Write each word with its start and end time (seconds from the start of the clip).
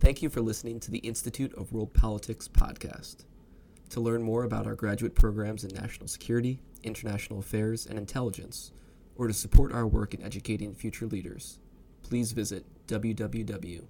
Thank 0.00 0.22
you 0.22 0.30
for 0.30 0.40
listening 0.40 0.80
to 0.80 0.90
the 0.90 1.00
Institute 1.00 1.52
of 1.58 1.74
World 1.74 1.92
Politics 1.92 2.48
podcast. 2.48 3.26
To 3.90 4.00
learn 4.00 4.22
more 4.22 4.44
about 4.44 4.66
our 4.66 4.74
graduate 4.74 5.14
programs 5.14 5.62
in 5.62 5.74
national 5.74 6.08
security, 6.08 6.58
international 6.82 7.40
affairs, 7.40 7.84
and 7.84 7.98
intelligence, 7.98 8.72
or 9.16 9.26
to 9.26 9.34
support 9.34 9.74
our 9.74 9.86
work 9.86 10.14
in 10.14 10.22
educating 10.22 10.72
future 10.72 11.04
leaders, 11.04 11.58
please 12.02 12.32
visit 12.32 12.64
www.iwp.edu. 12.86 13.86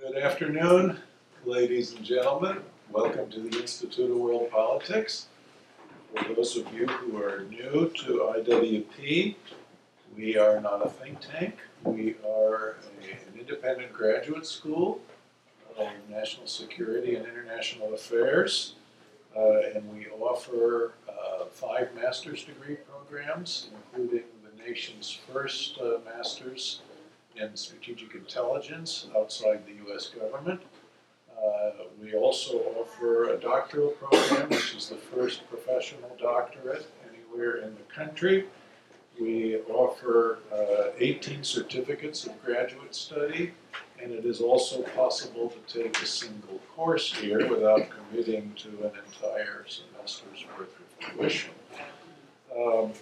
Good 0.00 0.16
afternoon, 0.16 0.98
ladies 1.44 1.92
and 1.92 2.02
gentlemen. 2.02 2.62
Welcome 2.90 3.30
to 3.32 3.40
the 3.40 3.60
Institute 3.60 4.10
of 4.10 4.16
World 4.16 4.50
Politics. 4.50 5.26
For 6.16 6.32
those 6.32 6.56
of 6.56 6.72
you 6.72 6.86
who 6.86 7.22
are 7.22 7.40
new 7.50 7.92
to 7.96 8.32
IWP, 8.34 9.34
we 10.16 10.36
are 10.36 10.60
not 10.60 10.84
a 10.84 10.90
think 10.90 11.18
tank. 11.20 11.56
We 11.84 12.16
are 12.26 12.76
a- 13.02 13.10
an 13.32 13.38
independent 13.38 13.92
graduate 13.92 14.46
school 14.46 15.00
of 15.78 15.88
national 16.08 16.46
security 16.46 17.14
and 17.14 17.26
international 17.26 17.94
affairs. 17.94 18.74
Uh, 19.36 19.60
and 19.74 19.92
we 19.96 20.08
offer 20.08 20.92
uh, 21.08 21.44
five 21.46 21.94
master's 21.94 22.44
degree 22.44 22.76
programs, 22.76 23.68
including 23.94 24.24
the 24.44 24.62
nation's 24.68 25.10
first 25.32 25.78
uh, 25.78 25.98
master's 26.04 26.80
in 27.36 27.56
strategic 27.56 28.14
intelligence 28.14 29.06
outside 29.16 29.64
the 29.66 29.72
U.S. 29.86 30.08
government. 30.08 30.60
Uh, 31.40 31.70
we 32.02 32.14
also 32.14 32.58
offer 32.78 33.30
a 33.32 33.36
doctoral 33.38 33.90
program, 33.90 34.48
which 34.50 34.74
is 34.74 34.88
the 34.88 34.96
first 34.96 35.48
professional 35.48 36.14
doctorate 36.20 36.86
anywhere 37.08 37.58
in 37.58 37.74
the 37.76 37.94
country. 37.94 38.46
We 39.18 39.56
offer 39.68 40.38
uh, 40.52 40.92
18 40.98 41.44
certificates 41.44 42.26
of 42.26 42.42
graduate 42.44 42.94
study, 42.94 43.52
and 44.02 44.12
it 44.12 44.24
is 44.24 44.40
also 44.40 44.82
possible 44.82 45.50
to 45.50 45.82
take 45.82 46.00
a 46.02 46.06
single 46.06 46.60
course 46.74 47.12
here 47.14 47.48
without 47.48 47.82
committing 47.90 48.52
to 48.58 48.68
an 48.84 48.92
entire 49.06 49.64
semester's 49.68 50.44
worth 50.58 50.74
of 50.78 51.16
tuition. 51.16 51.50
Um, 52.56 52.92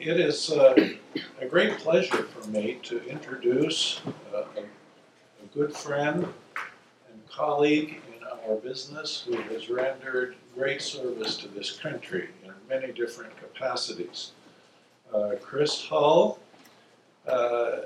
It 0.00 0.18
is 0.18 0.50
uh, 0.50 0.74
a 1.40 1.46
great 1.46 1.78
pleasure 1.78 2.24
for 2.24 2.48
me 2.48 2.80
to 2.82 3.04
introduce 3.06 4.00
uh, 4.34 4.44
a 4.56 4.62
a 5.42 5.54
good 5.54 5.74
friend 5.74 6.24
and 7.10 7.28
colleague 7.28 8.00
in 8.16 8.24
our 8.48 8.56
business 8.56 9.24
who 9.26 9.36
has 9.52 9.68
rendered 9.68 10.36
great 10.54 10.80
service 10.80 11.36
to 11.36 11.48
this 11.48 11.72
country 11.72 12.28
in 12.44 12.52
many 12.68 12.92
different 12.92 13.36
capacities. 13.36 14.32
Uh, 15.14 15.32
Chris 15.42 15.84
Hull 15.86 16.38
uh, 17.28 17.80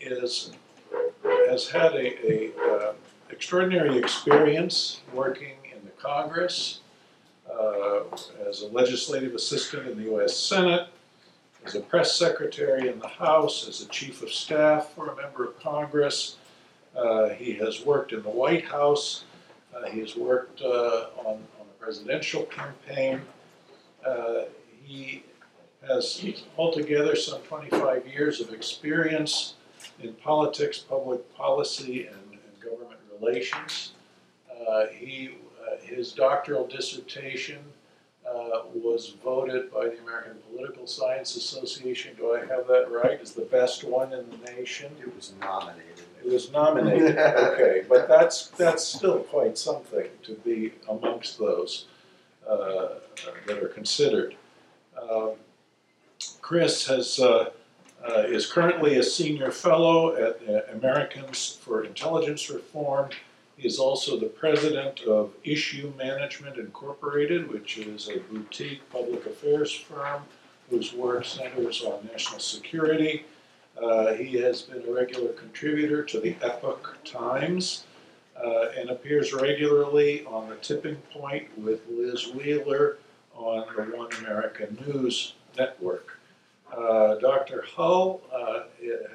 is, 0.00 0.52
has 1.48 1.68
had 1.68 1.92
a, 1.94 2.50
uh, 2.56 2.92
extraordinary 3.30 3.96
experience 3.98 5.00
working 5.12 5.54
in 5.64 5.84
the 5.84 5.90
Congress, 5.92 6.80
as 8.48 8.62
a 8.62 8.68
legislative 8.68 9.34
assistant 9.34 9.86
in 9.88 9.96
the 9.96 10.04
U.S. 10.04 10.36
Senate, 10.36 10.88
as 11.64 11.74
a 11.74 11.80
press 11.80 12.16
secretary 12.16 12.88
in 12.88 12.98
the 12.98 13.08
House, 13.08 13.68
as 13.68 13.82
a 13.82 13.86
chief 13.88 14.22
of 14.22 14.30
staff 14.30 14.92
for 14.94 15.08
a 15.08 15.16
member 15.16 15.44
of 15.44 15.58
Congress. 15.60 16.36
Uh, 16.96 17.28
he 17.30 17.52
has 17.54 17.84
worked 17.84 18.12
in 18.12 18.22
the 18.22 18.30
White 18.30 18.64
House. 18.64 19.24
Uh, 19.74 19.88
he 19.88 20.00
has 20.00 20.16
worked 20.16 20.62
uh, 20.62 21.06
on, 21.18 21.36
on 21.36 21.40
a 21.60 21.82
presidential 21.82 22.44
campaign. 22.44 23.20
He 24.84 25.22
has 25.86 26.22
altogether 26.56 27.16
some 27.16 27.40
25 27.42 28.06
years 28.06 28.40
of 28.40 28.52
experience 28.52 29.54
in 30.02 30.12
politics, 30.14 30.78
public 30.78 31.34
policy, 31.34 32.06
and, 32.06 32.16
and 32.32 32.60
government 32.62 33.00
relations. 33.18 33.92
Uh, 34.68 34.86
he, 34.92 35.36
uh, 35.60 35.76
his 35.82 36.12
doctoral 36.12 36.66
dissertation 36.66 37.58
uh, 38.28 38.62
was 38.74 39.14
voted 39.24 39.72
by 39.72 39.86
the 39.88 39.98
American 40.00 40.36
Political 40.50 40.86
Science 40.86 41.36
Association, 41.36 42.14
do 42.16 42.34
I 42.34 42.40
have 42.40 42.66
that 42.68 42.86
right, 42.90 43.18
as 43.20 43.32
the 43.32 43.42
best 43.42 43.82
one 43.82 44.12
in 44.12 44.24
the 44.30 44.52
nation? 44.52 44.92
It 45.00 45.14
was 45.16 45.32
nominated. 45.40 46.04
It 46.24 46.30
was 46.30 46.52
nominated, 46.52 47.18
okay, 47.18 47.84
but 47.88 48.08
that's, 48.08 48.48
that's 48.48 48.84
still 48.84 49.20
quite 49.20 49.56
something 49.56 50.08
to 50.24 50.34
be 50.44 50.72
amongst 50.88 51.38
those 51.38 51.86
uh, 52.48 52.88
that 53.46 53.62
are 53.62 53.68
considered. 53.68 54.36
Um, 55.00 55.32
Chris 56.50 56.84
has, 56.84 57.20
uh, 57.20 57.48
uh, 58.04 58.22
is 58.26 58.44
currently 58.44 58.96
a 58.96 59.02
senior 59.04 59.52
fellow 59.52 60.16
at 60.16 60.40
uh, 60.48 60.62
Americans 60.72 61.60
for 61.62 61.84
Intelligence 61.84 62.50
Reform. 62.50 63.08
He 63.56 63.68
is 63.68 63.78
also 63.78 64.18
the 64.18 64.26
president 64.26 65.02
of 65.02 65.32
Issue 65.44 65.92
Management 65.96 66.56
Incorporated, 66.56 67.48
which 67.52 67.78
is 67.78 68.08
a 68.08 68.18
boutique 68.18 68.80
public 68.90 69.26
affairs 69.26 69.72
firm 69.72 70.22
whose 70.68 70.92
work 70.92 71.24
centers 71.24 71.84
on 71.84 72.04
national 72.10 72.40
security. 72.40 73.26
Uh, 73.80 74.14
he 74.14 74.34
has 74.40 74.62
been 74.62 74.82
a 74.88 74.92
regular 74.92 75.32
contributor 75.34 76.02
to 76.02 76.18
the 76.18 76.34
Epoch 76.42 76.98
Times 77.04 77.84
uh, 78.36 78.70
and 78.76 78.90
appears 78.90 79.32
regularly 79.32 80.24
on 80.24 80.48
the 80.48 80.56
tipping 80.56 80.96
point 81.12 81.46
with 81.56 81.82
Liz 81.88 82.26
Wheeler 82.34 82.98
on 83.36 83.66
the 83.76 83.82
One 83.96 84.12
America 84.14 84.66
News 84.84 85.34
Network. 85.56 86.19
Uh, 86.76 87.16
Dr. 87.16 87.64
Hull 87.74 88.20
uh, 88.32 88.62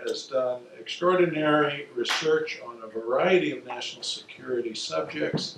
has 0.07 0.27
done 0.27 0.61
extraordinary 0.79 1.87
research 1.95 2.59
on 2.65 2.81
a 2.83 2.87
variety 2.87 3.51
of 3.51 3.65
national 3.65 4.03
security 4.03 4.75
subjects. 4.75 5.57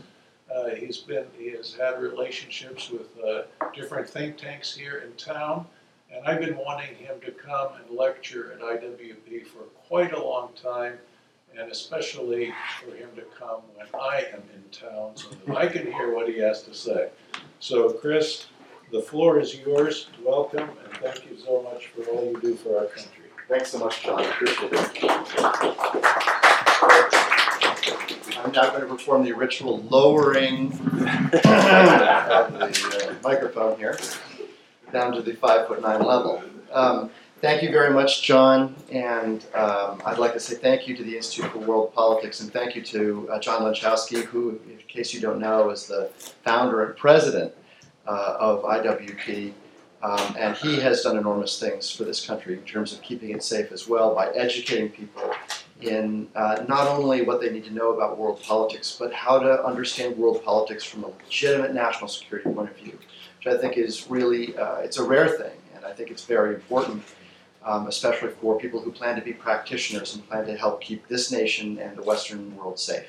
Uh, 0.54 0.70
he's 0.70 1.00
been, 1.00 1.26
he 1.38 1.50
has 1.50 1.74
had 1.74 2.00
relationships 2.02 2.90
with 2.90 3.08
uh, 3.24 3.44
different 3.74 4.08
think 4.08 4.38
tanks 4.38 4.76
here 4.76 5.04
in 5.06 5.12
town, 5.14 5.66
and 6.14 6.26
I've 6.26 6.40
been 6.40 6.58
wanting 6.58 6.96
him 6.96 7.20
to 7.26 7.32
come 7.32 7.70
and 7.76 7.98
lecture 7.98 8.54
at 8.54 8.62
IWP 8.62 9.48
for 9.48 9.64
quite 9.88 10.14
a 10.14 10.24
long 10.24 10.50
time, 10.62 10.98
and 11.58 11.72
especially 11.72 12.54
for 12.80 12.96
him 12.96 13.10
to 13.16 13.24
come 13.38 13.62
when 13.76 13.88
I 14.00 14.26
am 14.32 14.44
in 14.54 14.64
town 14.72 15.16
so 15.16 15.30
that 15.30 15.58
I 15.58 15.68
can 15.68 15.92
hear 15.92 16.14
what 16.14 16.30
he 16.30 16.38
has 16.40 16.62
to 16.64 16.74
say. 16.74 17.10
So, 17.60 17.92
Chris, 17.92 18.46
the 18.92 19.02
floor 19.02 19.40
is 19.40 19.60
yours. 19.60 20.08
Welcome, 20.24 20.70
and 20.70 20.94
thank 21.02 21.30
you 21.30 21.38
so 21.38 21.62
much 21.62 21.88
for 21.88 22.04
all 22.10 22.26
you 22.26 22.40
do 22.42 22.56
for 22.56 22.78
our 22.78 22.86
country. 22.86 23.26
Thanks 23.50 23.72
so 23.72 23.80
much, 23.80 24.04
John. 24.04 24.24
Appreciate 24.24 24.72
it. 24.74 25.04
I'm 28.44 28.52
now 28.52 28.70
going 28.70 28.82
to 28.82 28.88
perform 28.88 29.24
the 29.24 29.34
ritual 29.34 29.82
lowering 29.84 30.72
of 30.74 31.32
the 31.32 33.10
uh, 33.10 33.16
microphone 33.24 33.78
here 33.78 33.98
down 34.92 35.14
to 35.14 35.22
the 35.22 35.34
five 35.34 35.68
foot 35.68 35.82
nine 35.82 36.02
level. 36.02 36.42
Um, 36.72 37.10
thank 37.42 37.62
you 37.62 37.72
very 37.72 37.94
much, 37.94 38.24
John, 38.24 38.76
and 38.92 39.46
um, 39.54 40.02
I'd 40.06 40.18
like 40.18 40.34
to 40.34 40.40
say 40.40 40.56
thank 40.56 40.88
you 40.88 40.96
to 40.96 41.04
the 41.04 41.18
Institute 41.18 41.52
for 41.52 41.60
World 41.60 41.94
Politics 41.94 42.40
and 42.42 42.52
thank 42.54 42.76
you 42.76 42.82
to 42.84 43.30
uh, 43.32 43.40
John 43.40 43.64
Lenczowski, 43.64 44.24
who, 44.24 44.60
in 44.70 44.78
case 44.88 45.14
you 45.14 45.20
don't 45.20 45.40
know, 45.40 45.70
is 45.72 45.88
the 45.88 46.10
founder 46.44 46.86
and 46.86 46.96
president 46.96 47.54
uh, 48.08 48.38
of 48.40 48.64
IWP. 48.64 49.54
Um, 50.04 50.36
and 50.38 50.56
he 50.56 50.80
has 50.80 51.02
done 51.02 51.18
enormous 51.18 51.60
things 51.60 51.92
for 51.92 52.04
this 52.04 52.26
country 52.26 52.54
in 52.54 52.62
terms 52.64 52.94
of 52.94 53.02
keeping 53.02 53.32
it 53.32 53.44
safe 53.44 53.72
as 53.72 53.88
well 53.88 54.14
by 54.14 54.28
educating 54.30 54.90
people 54.90 55.34
in 55.82 56.28
uh, 56.36 56.64
not 56.68 56.88
only 56.88 57.24
what 57.24 57.42
they 57.42 57.50
need 57.50 57.64
to 57.66 57.74
know 57.74 57.94
about 57.94 58.18
world 58.18 58.42
politics, 58.44 58.96
but 59.00 59.12
how 59.12 59.40
to 59.40 59.64
understand 59.66 60.16
world 60.16 60.44
politics 60.44 60.84
from 60.84 61.04
a 61.04 61.08
legitimate 61.08 61.74
national 61.74 62.08
security 62.08 62.50
point 62.50 62.70
of 62.70 62.78
view, 62.78 62.98
which 63.38 63.48
I 63.48 63.58
think 63.58 63.78
is 63.78 64.10
really 64.10 64.56
uh, 64.58 64.78
it's 64.78 64.98
a 64.98 65.04
rare 65.04 65.30
thing, 65.30 65.58
and 65.76 65.84
I 65.84 65.94
think 65.94 66.12
it's 66.12 66.24
very 66.26 66.56
important, 66.56 67.04
um, 67.64 67.88
especially 67.88 68.30
for 68.30 68.58
people 68.60 68.80
who 68.80 68.92
plan 68.92 69.16
to 69.16 69.22
be 69.22 69.34
practitioners 69.34 70.16
and 70.16 70.28
plan 70.28 70.46
to 70.46 70.56
help 70.56 70.82
keep 70.82 71.08
this 71.08 71.32
nation 71.32 71.80
and 71.80 71.98
the 71.98 72.04
Western 72.04 72.56
world 72.56 72.80
safe. 72.80 73.08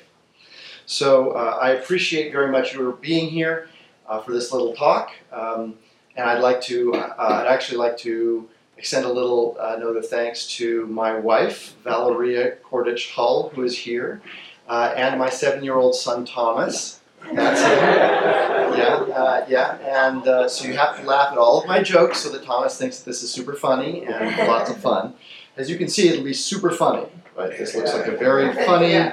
So 0.85 1.31
uh, 1.31 1.57
I 1.61 1.71
appreciate 1.71 2.31
very 2.31 2.51
much 2.51 2.73
your 2.73 2.93
being 2.93 3.29
here 3.29 3.69
uh, 4.09 4.21
for 4.21 4.33
this 4.33 4.51
little 4.51 4.73
talk. 4.73 5.11
Um, 5.31 5.75
and 6.15 6.29
I'd 6.29 6.41
like 6.41 6.59
to, 6.61 6.93
uh, 6.93 7.15
I'd 7.17 7.47
actually 7.47 7.77
like 7.77 7.97
to 7.99 8.49
extend 8.77 9.05
a 9.05 9.11
little 9.11 9.57
uh, 9.59 9.77
note 9.77 9.95
of 9.97 10.07
thanks 10.07 10.47
to 10.57 10.85
my 10.87 11.17
wife, 11.17 11.75
Valeria 11.83 12.55
Kordich 12.63 13.11
Hull, 13.11 13.51
who 13.53 13.63
is 13.63 13.77
here, 13.77 14.21
uh, 14.67 14.93
and 14.95 15.19
my 15.19 15.29
seven 15.29 15.63
year 15.63 15.75
old 15.75 15.95
son, 15.95 16.25
Thomas. 16.25 16.99
That's 17.33 17.61
him. 17.61 18.79
Yeah, 18.79 19.13
uh, 19.13 19.45
yeah. 19.49 19.77
And 20.07 20.25
uh, 20.27 20.47
so 20.47 20.67
you 20.67 20.77
have 20.77 20.97
to 20.99 21.03
laugh 21.05 21.31
at 21.31 21.37
all 21.37 21.59
of 21.59 21.67
my 21.67 21.83
jokes 21.83 22.19
so 22.19 22.29
that 22.29 22.43
Thomas 22.43 22.77
thinks 22.77 22.99
that 22.99 23.05
this 23.05 23.23
is 23.23 23.31
super 23.31 23.53
funny 23.53 24.05
and 24.05 24.47
lots 24.47 24.69
of 24.69 24.77
fun. 24.77 25.13
As 25.57 25.69
you 25.69 25.77
can 25.77 25.89
see, 25.89 26.07
it'll 26.07 26.23
be 26.23 26.33
super 26.33 26.71
funny. 26.71 27.07
Right? 27.35 27.57
This 27.57 27.75
looks 27.75 27.93
like 27.93 28.07
a 28.07 28.15
very 28.15 28.53
funny 28.65 29.11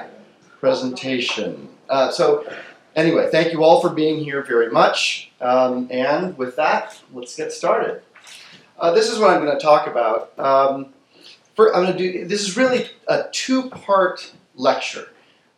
presentation. 0.59 1.69
Uh, 1.89 2.11
so, 2.11 2.45
anyway, 2.97 3.29
thank 3.31 3.53
you 3.53 3.63
all 3.63 3.79
for 3.79 3.89
being 3.89 4.21
here 4.21 4.41
very 4.41 4.69
much. 4.69 5.31
Um, 5.39 5.87
and 5.89 6.37
with 6.37 6.57
that, 6.57 6.99
let's 7.13 7.35
get 7.35 7.53
started. 7.53 8.01
Uh, 8.77 8.91
this 8.91 9.09
is 9.09 9.19
what 9.19 9.29
I'm 9.29 9.45
going 9.45 9.57
to 9.57 9.63
talk 9.63 9.87
about. 9.87 10.37
Um, 10.37 10.87
for, 11.55 11.73
I'm 11.73 11.83
going 11.83 11.97
to 11.97 12.11
do 12.11 12.25
this 12.25 12.41
is 12.41 12.57
really 12.57 12.89
a 13.07 13.25
two-part 13.31 14.33
lecture 14.55 15.07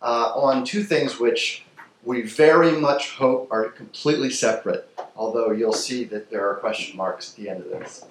uh, 0.02 0.32
on 0.36 0.64
two 0.64 0.84
things 0.84 1.20
which 1.20 1.66
we 2.04 2.22
very 2.22 2.72
much 2.74 3.16
hope 3.16 3.48
are 3.52 3.70
completely 3.70 4.30
separate. 4.30 4.90
Although 5.16 5.52
you'll 5.52 5.74
see 5.74 6.06
that 6.06 6.30
there 6.30 6.50
are 6.50 6.56
question 6.56 6.96
marks 6.96 7.32
at 7.32 7.36
the 7.38 7.50
end 7.50 7.62
of 7.62 7.70
this. 7.70 8.06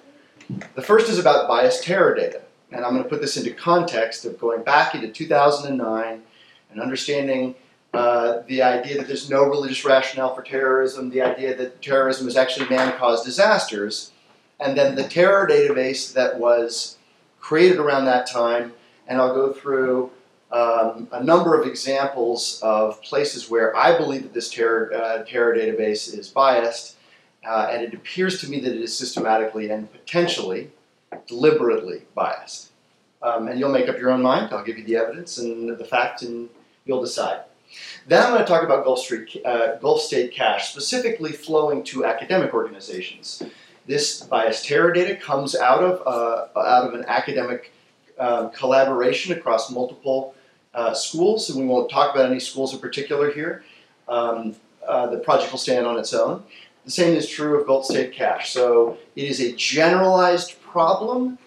The 0.75 0.81
first 0.81 1.09
is 1.09 1.17
about 1.17 1.47
biased 1.47 1.83
terror 1.83 2.13
data, 2.13 2.41
and 2.71 2.85
I'm 2.85 2.91
going 2.91 3.03
to 3.03 3.09
put 3.09 3.21
this 3.21 3.37
into 3.37 3.51
context 3.51 4.25
of 4.25 4.39
going 4.39 4.63
back 4.63 4.93
into 4.93 5.07
2009 5.07 6.21
and 6.71 6.81
understanding 6.81 7.55
uh, 7.93 8.43
the 8.47 8.61
idea 8.61 8.97
that 8.97 9.07
there's 9.07 9.29
no 9.29 9.43
religious 9.43 9.83
rationale 9.83 10.35
for 10.35 10.43
terrorism, 10.43 11.09
the 11.09 11.21
idea 11.21 11.55
that 11.55 11.81
terrorism 11.81 12.27
is 12.27 12.37
actually 12.37 12.69
man-caused 12.69 13.25
disasters, 13.25 14.11
and 14.59 14.77
then 14.77 14.95
the 14.95 15.07
terror 15.07 15.47
database 15.47 16.13
that 16.13 16.37
was 16.37 16.97
created 17.39 17.77
around 17.77 18.05
that 18.05 18.29
time, 18.29 18.73
and 19.07 19.19
I'll 19.19 19.33
go 19.33 19.51
through 19.51 20.11
um, 20.51 21.07
a 21.11 21.23
number 21.23 21.59
of 21.59 21.67
examples 21.67 22.59
of 22.61 23.01
places 23.01 23.49
where 23.49 23.75
I 23.75 23.97
believe 23.97 24.23
that 24.23 24.33
this 24.33 24.49
terror, 24.49 24.93
uh, 24.93 25.23
terror 25.23 25.55
database 25.55 26.15
is 26.17 26.27
biased, 26.27 26.95
uh, 27.47 27.69
and 27.71 27.81
it 27.81 27.93
appears 27.93 28.41
to 28.41 28.49
me 28.49 28.59
that 28.59 28.73
it 28.73 28.81
is 28.81 28.95
systematically 28.95 29.69
and 29.69 29.91
potentially 29.91 30.71
deliberately 31.27 32.03
biased. 32.13 32.69
Um, 33.21 33.47
and 33.47 33.59
you'll 33.59 33.71
make 33.71 33.89
up 33.89 33.97
your 33.97 34.11
own 34.11 34.21
mind. 34.21 34.53
I'll 34.53 34.63
give 34.63 34.77
you 34.77 34.83
the 34.83 34.95
evidence 34.95 35.37
and 35.37 35.77
the 35.77 35.85
facts, 35.85 36.21
and 36.21 36.49
you'll 36.85 37.01
decide. 37.01 37.41
Then 38.07 38.23
I'm 38.23 38.33
going 38.33 38.41
to 38.41 38.47
talk 38.47 38.63
about 38.63 38.83
Gulf, 38.83 38.99
Street, 38.99 39.41
uh, 39.45 39.75
Gulf 39.75 40.01
State 40.01 40.31
cash, 40.31 40.71
specifically 40.71 41.31
flowing 41.31 41.83
to 41.85 42.05
academic 42.05 42.53
organizations. 42.53 43.43
This 43.85 44.21
biased 44.21 44.65
terror 44.65 44.91
data 44.91 45.15
comes 45.15 45.55
out 45.55 45.83
of, 45.83 46.05
uh, 46.05 46.59
out 46.59 46.87
of 46.87 46.93
an 46.93 47.05
academic 47.07 47.71
uh, 48.17 48.49
collaboration 48.49 49.33
across 49.33 49.71
multiple 49.71 50.35
uh, 50.73 50.93
schools, 50.93 51.49
and 51.49 51.59
we 51.59 51.65
won't 51.65 51.89
talk 51.89 52.13
about 52.13 52.29
any 52.29 52.39
schools 52.39 52.73
in 52.73 52.79
particular 52.79 53.31
here. 53.31 53.63
Um, 54.07 54.55
uh, 54.87 55.07
the 55.07 55.19
project 55.19 55.51
will 55.51 55.59
stand 55.59 55.85
on 55.85 55.97
its 55.97 56.13
own. 56.13 56.43
The 56.85 56.91
same 56.91 57.15
is 57.15 57.29
true 57.29 57.59
of 57.59 57.67
Gulf 57.67 57.85
State 57.85 58.13
cash. 58.13 58.51
So 58.51 58.97
it 59.15 59.25
is 59.25 59.39
a 59.39 59.53
generalized 59.53 60.61
problem 60.61 61.37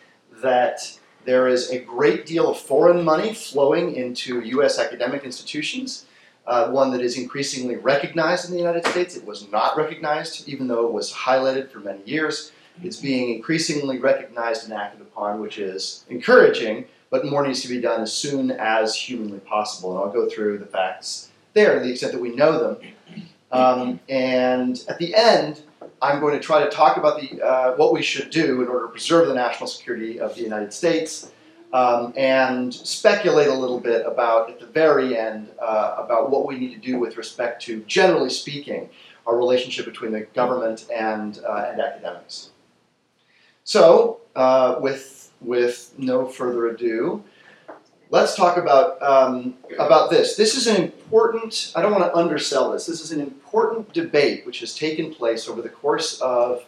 that 0.43 0.99
there 1.25 1.49
is 1.49 1.71
a 1.71 1.79
great 1.79 2.27
deal 2.27 2.51
of 2.51 2.59
foreign 2.59 3.05
money 3.05 3.35
flowing 3.35 3.95
into 3.95 4.41
U.S. 4.41 4.79
academic 4.79 5.25
institutions 5.25 6.07
uh, 6.47 6.71
one 6.71 6.91
that 6.91 7.01
is 7.01 7.19
increasingly 7.19 7.77
recognized 7.77 8.47
in 8.47 8.53
the 8.53 8.59
United 8.59 8.87
States. 8.87 9.17
It 9.17 9.25
was 9.25 9.51
not 9.51 9.77
recognized, 9.77 10.49
even 10.49 10.67
though 10.67 10.87
it 10.87 10.93
was 10.93 11.13
highlighted 11.13 11.71
for 11.71 11.81
many 11.81 12.03
years. 12.05 12.53
It's 12.83 12.97
being 12.97 13.35
increasingly 13.35 13.99
recognized 13.99 14.65
and 14.65 14.73
acted 14.73 15.03
upon, 15.03 15.41
which 15.41 15.59
is 15.59 16.05
encouraging, 16.09 16.87
but 17.11 17.25
more 17.27 17.47
needs 17.47 17.63
to 17.63 17.69
be 17.69 17.81
done 17.81 18.01
as 18.01 18.13
soon 18.13 18.51
as 18.51 18.97
humanly 18.97 19.41
possible. 19.41 19.93
And 19.93 20.01
I'll 20.01 20.13
go 20.13 20.29
through 20.29 20.59
the 20.59 20.67
facts 20.67 21.29
there 21.53 21.75
to 21.79 21.85
the 21.85 21.91
extent 21.91 22.13
that 22.13 22.21
we 22.21 22.35
know 22.35 22.59
them. 22.59 22.93
Um, 23.53 24.01
and 24.09 24.83
at 24.89 24.99
the 24.99 25.15
end, 25.15 25.63
I'm 26.01 26.19
going 26.19 26.35
to 26.35 26.41
try 26.41 26.65
to 26.65 26.71
talk 26.71 26.97
about 26.97 27.21
the, 27.21 27.41
uh, 27.43 27.77
what 27.77 27.93
we 27.93 28.03
should 28.03 28.31
do 28.31 28.63
in 28.63 28.69
order 28.69 28.87
to 28.87 28.91
preserve 28.91 29.29
the 29.29 29.35
national 29.35 29.69
security 29.69 30.19
of 30.19 30.35
the 30.35 30.41
United 30.41 30.73
States 30.73 31.31
um, 31.73 32.13
and 32.17 32.73
speculate 32.73 33.49
a 33.49 33.55
little 33.55 33.81
bit 33.81 34.05
about, 34.07 34.51
at 34.51 34.61
the 34.61 34.67
very 34.67 35.17
end, 35.17 35.49
uh, 35.61 35.97
about 35.99 36.31
what 36.31 36.47
we 36.47 36.59
need 36.59 36.75
to 36.75 36.81
do 36.81 36.99
with 36.99 37.17
respect 37.17 37.63
to, 37.63 37.81
generally 37.83 38.31
speaking, 38.31 38.91
our 39.27 39.37
relationship 39.37 39.87
between 39.87 40.13
the 40.13 40.23
government 40.35 40.87
and, 40.95 41.41
uh, 41.49 41.69
and 41.71 41.81
academics. 41.81 42.51
So, 43.65 44.21
uh, 44.37 44.77
with, 44.81 45.33
with 45.41 45.95
no 45.97 46.27
further 46.27 46.67
ado, 46.67 47.23
let's 48.11 48.35
talk 48.35 48.57
about, 48.59 49.01
um, 49.01 49.55
about 49.79 50.11
this. 50.11 50.37
This 50.37 50.55
is 50.57 50.67
an 50.67 50.77
important, 50.77 51.73
I 51.75 51.81
don't 51.81 51.93
want 51.93 52.05
to 52.05 52.15
undersell 52.15 52.73
this, 52.73 52.87
this 52.87 53.01
is 53.01 53.13
an 53.13 53.21
important 53.21 53.93
debate 53.95 54.45
which 54.45 54.61
has 54.61 54.75
taken 54.75 55.15
place 55.15 55.49
over 55.49 55.63
the 55.63 55.69
course 55.69 56.21
of 56.21 56.65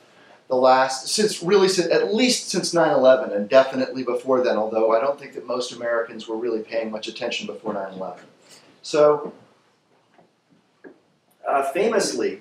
the 0.48 0.56
last 0.56 1.08
since 1.08 1.42
really 1.42 1.68
since, 1.68 1.90
at 1.92 2.14
least 2.14 2.50
since 2.50 2.74
9/11 2.74 3.34
and 3.34 3.48
definitely 3.48 4.02
before 4.02 4.42
then. 4.42 4.56
Although 4.56 4.92
I 4.92 5.00
don't 5.00 5.18
think 5.18 5.34
that 5.34 5.46
most 5.46 5.72
Americans 5.72 6.28
were 6.28 6.36
really 6.36 6.60
paying 6.60 6.90
much 6.90 7.08
attention 7.08 7.46
before 7.46 7.74
9/11. 7.74 8.18
So 8.82 9.32
uh, 11.46 11.62
famously, 11.72 12.40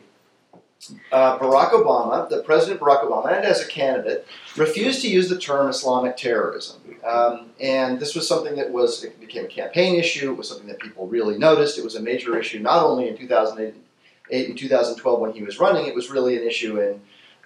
uh, 1.11 1.37
Barack 1.39 1.71
Obama, 1.71 2.27
the 2.29 2.41
President 2.43 2.79
Barack 2.79 3.05
Obama, 3.05 3.35
and 3.35 3.45
as 3.45 3.61
a 3.61 3.67
candidate, 3.67 4.27
refused 4.57 5.01
to 5.01 5.07
use 5.07 5.29
the 5.29 5.37
term 5.37 5.69
Islamic 5.69 6.17
terrorism. 6.17 6.81
Um, 7.05 7.47
and 7.59 7.99
this 7.99 8.15
was 8.15 8.27
something 8.27 8.55
that 8.55 8.71
was 8.71 9.03
it 9.03 9.19
became 9.19 9.45
a 9.45 9.49
campaign 9.49 9.95
issue. 9.95 10.31
It 10.31 10.37
was 10.37 10.49
something 10.49 10.67
that 10.67 10.79
people 10.79 11.07
really 11.07 11.37
noticed. 11.37 11.77
It 11.77 11.83
was 11.83 11.95
a 11.95 12.01
major 12.01 12.37
issue 12.37 12.59
not 12.59 12.83
only 12.83 13.07
in 13.09 13.17
2008 13.17 14.49
and 14.49 14.57
2012 14.57 15.19
when 15.19 15.33
he 15.33 15.43
was 15.43 15.59
running. 15.59 15.85
It 15.85 15.95
was 15.95 16.09
really 16.09 16.37
an 16.37 16.47
issue 16.47 16.79
in 16.79 17.01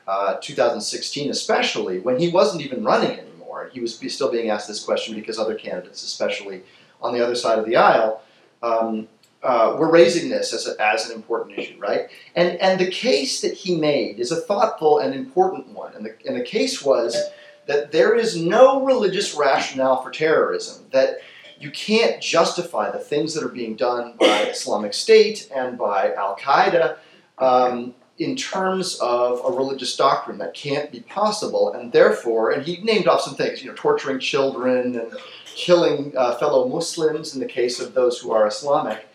uh, 0.07 0.35
2016, 0.41 1.29
especially 1.29 1.99
when 1.99 2.19
he 2.19 2.29
wasn't 2.29 2.63
even 2.63 2.83
running 2.83 3.19
anymore. 3.19 3.69
He 3.73 3.79
was 3.79 3.99
still 4.13 4.31
being 4.31 4.49
asked 4.49 4.67
this 4.67 4.83
question 4.83 5.15
because 5.15 5.37
other 5.37 5.55
candidates, 5.55 6.03
especially 6.03 6.63
on 7.01 7.13
the 7.13 7.23
other 7.23 7.35
side 7.35 7.59
of 7.59 7.65
the 7.65 7.75
aisle, 7.75 8.21
um, 8.63 9.07
uh, 9.43 9.75
were 9.77 9.91
raising 9.91 10.29
this 10.29 10.53
as, 10.53 10.67
a, 10.67 10.81
as 10.81 11.09
an 11.09 11.15
important 11.15 11.59
issue, 11.59 11.77
right? 11.77 12.09
And, 12.35 12.57
and 12.59 12.79
the 12.79 12.89
case 12.89 13.41
that 13.41 13.53
he 13.53 13.75
made 13.75 14.19
is 14.19 14.31
a 14.31 14.35
thoughtful 14.35 14.99
and 14.99 15.13
important 15.13 15.69
one. 15.69 15.93
And 15.93 16.05
the, 16.05 16.15
and 16.25 16.35
the 16.35 16.43
case 16.43 16.81
was 16.81 17.15
that 17.67 17.91
there 17.91 18.15
is 18.15 18.35
no 18.35 18.83
religious 18.83 19.35
rationale 19.35 20.01
for 20.01 20.09
terrorism, 20.09 20.85
that 20.91 21.19
you 21.59 21.69
can't 21.71 22.21
justify 22.21 22.89
the 22.91 22.99
things 22.99 23.33
that 23.33 23.43
are 23.43 23.49
being 23.49 23.75
done 23.75 24.15
by 24.19 24.43
Islamic 24.43 24.93
State 24.93 25.49
and 25.53 25.77
by 25.77 26.13
Al 26.13 26.35
Qaeda 26.37 26.97
um, 27.37 27.93
in 28.19 28.35
terms 28.35 28.97
of 28.99 29.41
a 29.45 29.55
religious 29.55 29.95
doctrine 29.95 30.39
that 30.39 30.53
can't 30.53 30.91
be 30.91 31.01
possible, 31.01 31.73
and 31.73 31.91
therefore, 31.91 32.51
and 32.51 32.63
he 32.65 32.77
named 32.77 33.07
off 33.07 33.21
some 33.21 33.35
things, 33.35 33.61
you 33.61 33.69
know, 33.69 33.75
torturing 33.75 34.19
children 34.19 34.99
and 34.99 35.11
killing 35.45 36.13
uh, 36.17 36.35
fellow 36.35 36.67
Muslims 36.67 37.33
in 37.33 37.39
the 37.39 37.45
case 37.45 37.79
of 37.79 37.93
those 37.93 38.19
who 38.19 38.31
are 38.31 38.47
Islamic. 38.47 39.07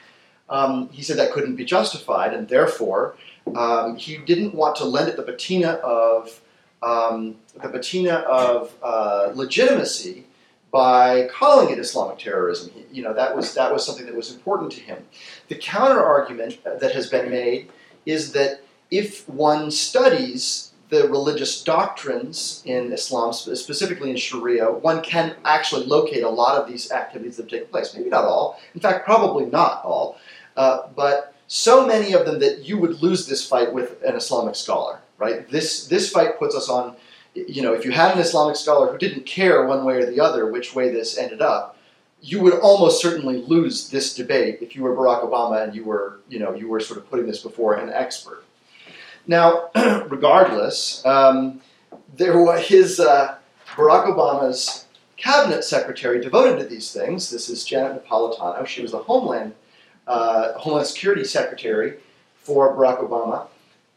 Um, 0.49 0.89
he 0.91 1.03
said 1.03 1.19
that 1.19 1.33
couldn't 1.33 1.57
be 1.57 1.65
justified, 1.65 2.33
and 2.33 2.49
therefore, 2.49 3.17
um, 3.57 3.97
he 3.97 4.19
didn't 4.19 4.55
want 4.55 4.77
to 4.77 4.85
lend 4.85 5.09
it 5.09 5.17
the 5.17 5.23
patina 5.23 5.73
of 5.83 6.41
um, 6.83 7.37
the 7.61 7.69
patina 7.69 8.15
of 8.15 8.75
uh, 8.83 9.31
legitimacy 9.35 10.27
by 10.71 11.29
calling 11.33 11.71
it 11.71 11.79
Islamic 11.79 12.19
terrorism. 12.19 12.71
He, 12.75 12.85
you 12.97 13.03
know, 13.03 13.15
that 13.15 13.37
was 13.37 13.55
that 13.55 13.73
was 13.73 13.85
something 13.85 14.07
that 14.07 14.15
was 14.15 14.33
important 14.33 14.73
to 14.73 14.81
him. 14.81 15.05
The 15.49 15.57
counter 15.57 16.05
argument 16.05 16.59
that 16.65 16.93
has 16.93 17.09
been 17.09 17.31
made 17.31 17.71
is 18.05 18.33
that 18.33 18.63
if 18.93 19.27
one 19.27 19.71
studies 19.71 20.73
the 20.91 21.09
religious 21.09 21.65
doctrines 21.65 22.63
in 22.67 22.93
Islam, 22.93 23.33
specifically 23.33 24.11
in 24.11 24.17
Sharia, 24.17 24.71
one 24.71 25.03
can 25.03 25.35
actually 25.47 25.87
locate 25.87 26.23
a 26.23 26.29
lot 26.29 26.61
of 26.61 26.69
these 26.69 26.93
activities 26.93 27.39
that 27.39 27.49
take 27.49 27.71
place. 27.71 27.95
Maybe 27.95 28.11
not 28.11 28.25
all. 28.25 28.61
In 28.75 28.81
fact, 28.81 29.07
probably 29.07 29.47
not 29.47 29.83
all. 29.83 30.19
Uh, 30.55 30.89
but 30.95 31.35
so 31.47 31.87
many 31.87 32.13
of 32.13 32.27
them 32.27 32.39
that 32.41 32.69
you 32.69 32.77
would 32.77 33.03
lose 33.03 33.27
this 33.27 33.49
fight 33.49 33.73
with 33.73 34.03
an 34.03 34.15
Islamic 34.15 34.55
scholar, 34.55 35.01
right? 35.17 35.49
This, 35.49 35.87
this 35.87 36.11
fight 36.11 36.39
puts 36.39 36.55
us 36.55 36.69
on, 36.69 36.95
you 37.35 37.63
know, 37.63 37.73
if 37.73 37.87
you 37.87 37.91
had 37.91 38.13
an 38.13 38.19
Islamic 38.19 38.57
scholar 38.57 38.93
who 38.93 38.99
didn't 38.99 39.25
care 39.25 39.67
one 39.67 39.87
way 39.87 39.97
or 39.97 40.05
the 40.05 40.21
other 40.21 40.53
which 40.53 40.75
way 40.75 40.91
this 40.91 41.17
ended 41.17 41.41
up, 41.41 41.79
you 42.21 42.43
would 42.43 42.61
almost 42.61 43.01
certainly 43.01 43.39
lose 43.39 43.89
this 43.89 44.15
debate 44.15 44.59
if 44.61 44.77
you 44.77 44.83
were 44.83 44.95
Barack 44.95 45.25
Obama 45.25 45.65
and 45.65 45.75
you 45.75 45.87
were, 45.87 46.21
you 46.29 46.39
know, 46.39 46.53
you 46.53 46.69
were 46.69 46.81
sort 46.81 46.99
of 46.99 47.09
putting 47.09 47.27
this 47.27 47.43
before 47.43 47.77
an 47.77 47.89
expert. 47.89 48.45
Now, 49.27 49.71
regardless, 50.09 51.05
um, 51.07 51.61
there 52.17 52.43
was 52.43 52.67
his 52.67 53.01
uh, 53.01 53.37
Barack 53.75 54.07
Obama's 54.07 54.87
cabinet 55.17 55.65
secretary 55.65 56.21
devoted 56.21 56.59
to 56.59 56.65
these 56.67 56.93
things. 56.93 57.31
This 57.31 57.49
is 57.49 57.65
Janet 57.65 58.05
Napolitano. 58.05 58.67
She 58.67 58.83
was 58.83 58.93
the 58.93 58.99
Homeland 58.99 59.55
uh, 60.07 60.59
Homeland 60.59 60.87
Security 60.87 61.25
Secretary 61.25 61.99
for 62.37 62.77
Barack 62.77 63.09
Obama. 63.09 63.47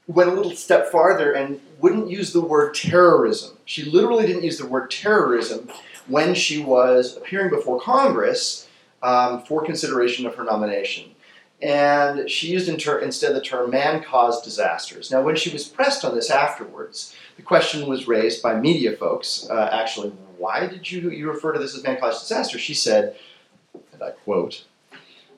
Went 0.08 0.30
a 0.30 0.34
little 0.34 0.56
step 0.56 0.92
farther 0.92 1.32
and 1.34 1.60
wouldn't 1.80 2.10
use 2.10 2.32
the 2.32 2.42
word 2.42 2.76
terrorism. 2.76 3.58
She 3.66 3.84
literally 3.86 4.28
didn't 4.28 4.44
use 4.44 4.60
the 4.60 4.68
word 4.68 4.92
terrorism 4.92 5.68
when 6.06 6.36
she 6.36 6.64
was 6.64 7.18
appearing 7.18 7.50
before 7.50 7.82
Congress 7.82 8.68
um, 9.02 9.42
for 9.44 9.66
consideration 9.66 10.28
of 10.28 10.36
her 10.36 10.44
nomination 10.44 11.15
and 11.62 12.30
she 12.30 12.48
used 12.48 12.68
in 12.68 12.76
instead 13.02 13.36
the 13.36 13.42
term 13.42 13.70
man 13.72 14.04
caused 14.04 14.44
disasters. 14.44 15.10
Now, 15.10 15.22
when 15.22 15.36
she 15.36 15.52
was 15.52 15.68
pressed 15.68 16.04
on 16.04 16.14
this 16.14 16.30
afterwards, 16.30 17.16
the 17.38 17.44
question 17.44 17.88
was 17.88 18.08
raised 18.08 18.44
by 18.44 18.60
media 18.60 18.94
folks 18.94 19.48
uh, 19.50 19.70
actually, 19.72 20.10
why 20.38 20.68
did 20.68 20.90
you, 20.92 21.10
you 21.12 21.30
refer 21.30 21.54
to 21.54 21.60
this 21.60 21.76
as 21.76 21.84
man 21.84 22.00
caused 22.00 22.22
disaster? 22.22 22.60
She 22.60 22.74
said, 22.74 23.16
and 23.94 24.04
I 24.04 24.12
quote, 24.12 24.66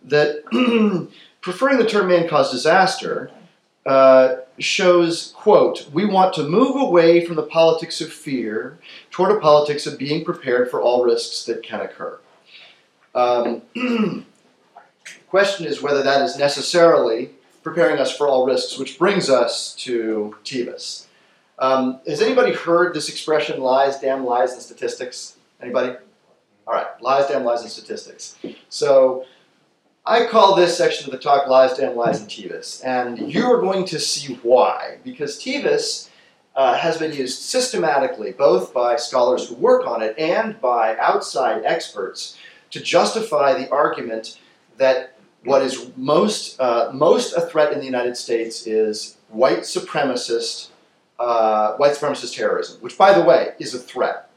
that 0.04 0.44
preferring 1.42 1.78
the 1.78 1.86
term 1.86 2.08
man 2.08 2.28
caused 2.28 2.52
disaster 2.52 3.32
uh, 3.86 4.38
shows, 4.60 5.34
quote, 5.36 5.90
we 5.94 6.06
want 6.06 6.34
to 6.34 6.44
move 6.44 6.76
away 6.76 7.26
from 7.26 7.36
the 7.36 7.44
politics 7.44 8.02
of 8.02 8.12
fear 8.12 8.80
toward 9.12 9.32
a 9.32 9.40
politics 9.40 9.86
of 9.86 9.98
being 9.98 10.26
prepared 10.26 10.70
for 10.70 10.82
all 10.82 11.06
risks 11.06 11.46
that 11.46 11.64
can 11.64 11.82
occur. 11.82 12.20
Um, 13.16 13.62
question 15.30 15.66
is 15.66 15.82
whether 15.82 16.04
that 16.04 16.22
is 16.22 16.38
necessarily 16.38 17.32
preparing 17.64 18.00
us 18.00 18.16
for 18.16 18.28
all 18.28 18.46
risks, 18.46 18.78
which 18.78 18.98
brings 18.98 19.30
us 19.30 19.76
to 19.76 20.36
TEVUS. 20.44 21.06
Um, 21.60 22.00
has 22.08 22.22
anybody 22.22 22.54
heard 22.54 22.94
this 22.94 23.10
expression, 23.10 23.60
lies, 23.62 24.00
damn 24.00 24.26
lies, 24.26 24.54
and 24.54 24.62
statistics? 24.62 25.38
Anybody? 25.62 25.96
All 26.68 26.74
right, 26.74 26.88
lies, 27.02 27.28
damn 27.28 27.44
lies, 27.44 27.62
and 27.62 27.72
statistics. 27.72 28.38
So 28.70 29.26
I 30.06 30.26
call 30.26 30.56
this 30.56 30.78
section 30.78 31.06
of 31.06 31.12
the 31.12 31.18
talk 31.18 31.48
Lies, 31.48 31.78
Damn 31.78 31.98
Lies, 31.98 32.22
and 32.22 32.30
TEVUS. 32.30 32.86
And 32.86 33.30
you're 33.30 33.60
going 33.60 33.84
to 33.88 34.00
see 34.00 34.36
why. 34.36 35.00
Because 35.04 35.38
TEVUS 35.38 36.10
uh, 36.56 36.78
has 36.78 36.98
been 36.98 37.12
used 37.12 37.42
systematically, 37.42 38.32
both 38.32 38.74
by 38.74 38.96
scholars 38.96 39.50
who 39.50 39.56
work 39.56 39.86
on 39.86 40.02
it 40.02 40.18
and 40.18 40.60
by 40.62 40.96
outside 40.98 41.66
experts, 41.66 42.38
to 42.70 42.80
justify 42.80 43.54
the 43.54 43.70
argument 43.70 44.40
that 44.78 45.17
what 45.48 45.62
is 45.62 45.92
most, 45.96 46.60
uh, 46.60 46.92
most 46.94 47.34
a 47.34 47.42
threat 47.42 47.74
in 47.74 47.80
the 47.80 47.86
United 47.86 48.18
States 48.18 48.68
is 48.68 49.18
white 49.30 49.60
supremacist 49.60 50.70
uh, 51.20 51.75
white 51.77 51.94
supremacist 51.94 52.36
terrorism, 52.36 52.80
which, 52.82 52.96
by 52.98 53.12
the 53.12 53.24
way, 53.24 53.54
is 53.58 53.74
a 53.74 53.80
threat. 53.80 54.30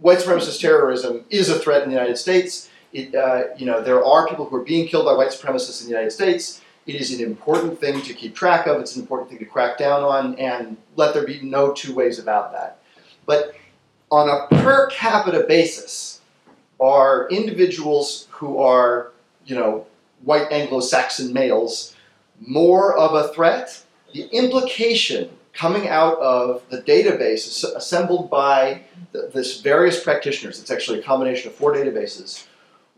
White 0.00 0.18
supremacist 0.18 0.60
terrorism 0.60 1.24
is 1.30 1.48
a 1.48 1.58
threat 1.58 1.82
in 1.82 1.88
the 1.88 1.94
United 1.94 2.18
States. 2.18 2.68
It, 2.92 3.14
uh, 3.14 3.44
you 3.56 3.64
know, 3.64 3.82
there 3.82 4.04
are 4.04 4.28
people 4.28 4.44
who 4.44 4.56
are 4.56 4.64
being 4.64 4.86
killed 4.86 5.06
by 5.06 5.14
white 5.14 5.30
supremacists 5.30 5.80
in 5.80 5.86
the 5.86 5.92
United 5.92 6.10
States. 6.10 6.60
It 6.86 6.96
is 6.96 7.18
an 7.18 7.24
important 7.24 7.80
thing 7.80 8.02
to 8.02 8.12
keep 8.12 8.34
track 8.34 8.66
of. 8.66 8.80
It's 8.80 8.96
an 8.96 9.02
important 9.02 9.30
thing 9.30 9.38
to 9.38 9.46
crack 9.46 9.78
down 9.78 10.02
on, 10.02 10.34
and 10.36 10.76
let 10.96 11.14
there 11.14 11.26
be 11.26 11.40
no 11.40 11.72
two 11.72 11.94
ways 11.94 12.18
about 12.18 12.52
that. 12.52 12.78
But 13.24 13.54
on 14.10 14.28
a 14.28 14.54
per 14.62 14.88
capita 14.88 15.44
basis, 15.48 16.20
are 16.80 17.28
individuals 17.28 18.28
who 18.30 18.58
are, 18.58 19.12
you 19.44 19.56
know, 19.56 19.86
white 20.22 20.50
Anglo-Saxon 20.50 21.32
males 21.32 21.96
more 22.40 22.96
of 22.96 23.14
a 23.14 23.32
threat? 23.32 23.82
The 24.12 24.24
implication 24.32 25.30
coming 25.52 25.88
out 25.88 26.18
of 26.18 26.62
the 26.70 26.82
database 26.82 27.64
assembled 27.64 28.30
by 28.30 28.82
the, 29.12 29.30
this 29.34 29.60
various 29.60 30.02
practitioners, 30.02 30.60
it's 30.60 30.70
actually 30.70 31.00
a 31.00 31.02
combination 31.02 31.50
of 31.50 31.54
four 31.54 31.74
databases, 31.74 32.46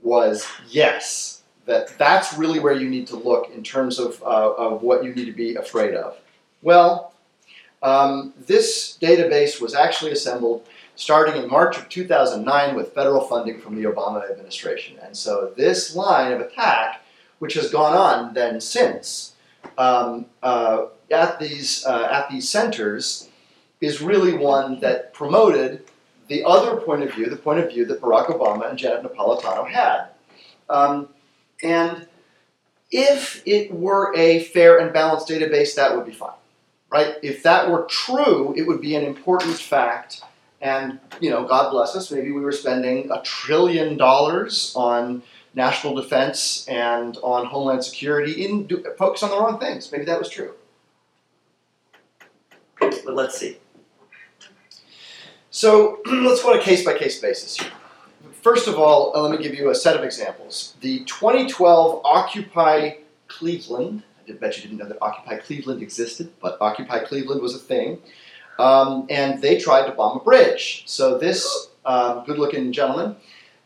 was 0.03 0.47
yes, 0.69 1.43
that 1.67 1.97
that's 1.99 2.37
really 2.37 2.61
where 2.61 2.75
you 2.75 2.89
need 2.89 3.07
to 3.07 3.17
look 3.17 3.51
in 3.55 3.63
terms 3.63 3.99
of, 3.99 4.23
uh, 4.23 4.53
of 4.55 4.83
what 4.83 5.05
you 5.05 5.15
need 5.15 5.27
to 5.27 5.33
be 5.33 5.55
afraid 5.55 5.95
of. 5.95 6.19
Well, 6.63 7.15
um, 7.83 8.35
this 8.47 8.99
database 9.01 9.61
was 9.61 9.75
actually 9.75 10.13
assembled 10.13 10.67
starting 10.97 11.43
in 11.43 11.49
March 11.49 11.79
of 11.79 11.89
2009 11.89 12.77
with 12.77 12.93
federal 12.93 13.23
funding 13.23 13.59
from 13.59 13.75
the 13.75 13.89
Obama 13.89 14.31
administration. 14.31 14.99
And 15.03 15.17
so 15.17 15.53
this 15.57 15.97
line 15.97 16.33
of 16.33 16.41
attack, 16.41 17.03
which 17.41 17.55
has 17.55 17.71
gone 17.71 17.97
on 17.97 18.33
then 18.35 18.61
since, 18.61 19.35
um, 19.77 20.27
uh, 20.43 20.87
at 21.11 21.41
these 21.41 21.85
uh, 21.85 22.09
at 22.11 22.31
these 22.31 22.49
centers 22.49 23.29
is 23.81 24.01
really 24.01 24.35
one 24.37 24.79
that 24.81 25.13
promoted 25.13 25.85
the 26.29 26.45
other 26.45 26.77
point 26.77 27.03
of 27.03 27.13
view, 27.13 27.27
the 27.29 27.37
point 27.37 27.59
of 27.59 27.71
view 27.71 27.85
that 27.87 28.01
Barack 28.01 28.27
Obama 28.27 28.69
and 28.69 28.79
Janet 28.79 29.03
Napolitano 29.03 29.69
had. 29.69 30.09
Um, 30.69 31.09
and 31.63 32.07
if 32.93 33.43
it 33.47 33.73
were 33.73 34.15
a 34.17 34.45
fair 34.45 34.79
and 34.79 34.93
balanced 34.93 35.29
database, 35.29 35.75
that 35.75 35.97
would 35.97 36.07
be 36.07 36.13
fine, 36.13 36.39
right? 36.91 37.17
If 37.23 37.43
that 37.43 37.71
were 37.71 37.85
true, 37.89 38.55
it 38.57 38.67
would 38.67 38.81
be 38.81 38.95
an 38.95 39.05
important 39.05 39.57
fact. 39.57 40.23
And 40.61 41.01
you 41.21 41.31
know, 41.31 41.45
God 41.45 41.71
bless 41.71 41.97
us, 41.97 42.11
maybe 42.11 42.33
we 42.33 42.43
were 42.43 42.53
spending 42.53 43.11
a 43.11 43.23
trillion 43.23 43.97
dollars 43.97 44.73
on 44.77 45.23
national 45.55 45.95
defense 45.95 46.67
and 46.69 47.17
on 47.23 47.47
homeland 47.47 47.85
security 47.85 48.45
in 48.45 48.67
do, 48.67 48.85
focus 48.97 49.23
on 49.23 49.31
the 49.31 49.37
wrong 49.37 49.59
things. 49.59 49.91
Maybe 49.91 50.05
that 50.05 50.19
was 50.19 50.29
true. 50.29 50.55
But 52.79 53.15
let's 53.15 53.39
see. 53.39 53.59
So 55.51 56.01
let's 56.07 56.43
go 56.43 56.53
on 56.53 56.59
a 56.59 56.63
case 56.63 56.85
by 56.85 56.97
case 56.97 57.21
basis 57.21 57.59
here. 57.59 57.71
First 58.43 58.69
of 58.69 58.79
all, 58.79 59.13
uh, 59.15 59.21
let 59.21 59.39
me 59.39 59.43
give 59.43 59.55
you 59.55 59.71
a 59.71 59.75
set 59.75 59.97
of 59.97 60.05
examples. 60.05 60.75
The 60.81 61.01
2012 61.05 62.01
Occupy 62.05 62.93
Cleveland, 63.29 64.03
I 64.29 64.33
bet 64.33 64.57
you 64.57 64.63
didn't 64.63 64.79
know 64.79 64.89
that 64.89 64.99
Occupy 65.03 65.39
Cleveland 65.39 65.83
existed, 65.83 66.33
but 66.41 66.57
Occupy 66.61 67.01
Cleveland 67.01 67.43
was 67.43 67.55
a 67.55 67.59
thing. 67.59 67.99
Um, 68.59 69.07
and 69.11 69.43
they 69.43 69.59
tried 69.59 69.87
to 69.87 69.93
bomb 69.93 70.19
a 70.19 70.25
bridge. 70.25 70.85
So 70.87 71.19
this 71.19 71.69
um, 71.85 72.25
good 72.25 72.39
looking 72.39 72.73
gentleman 72.73 73.17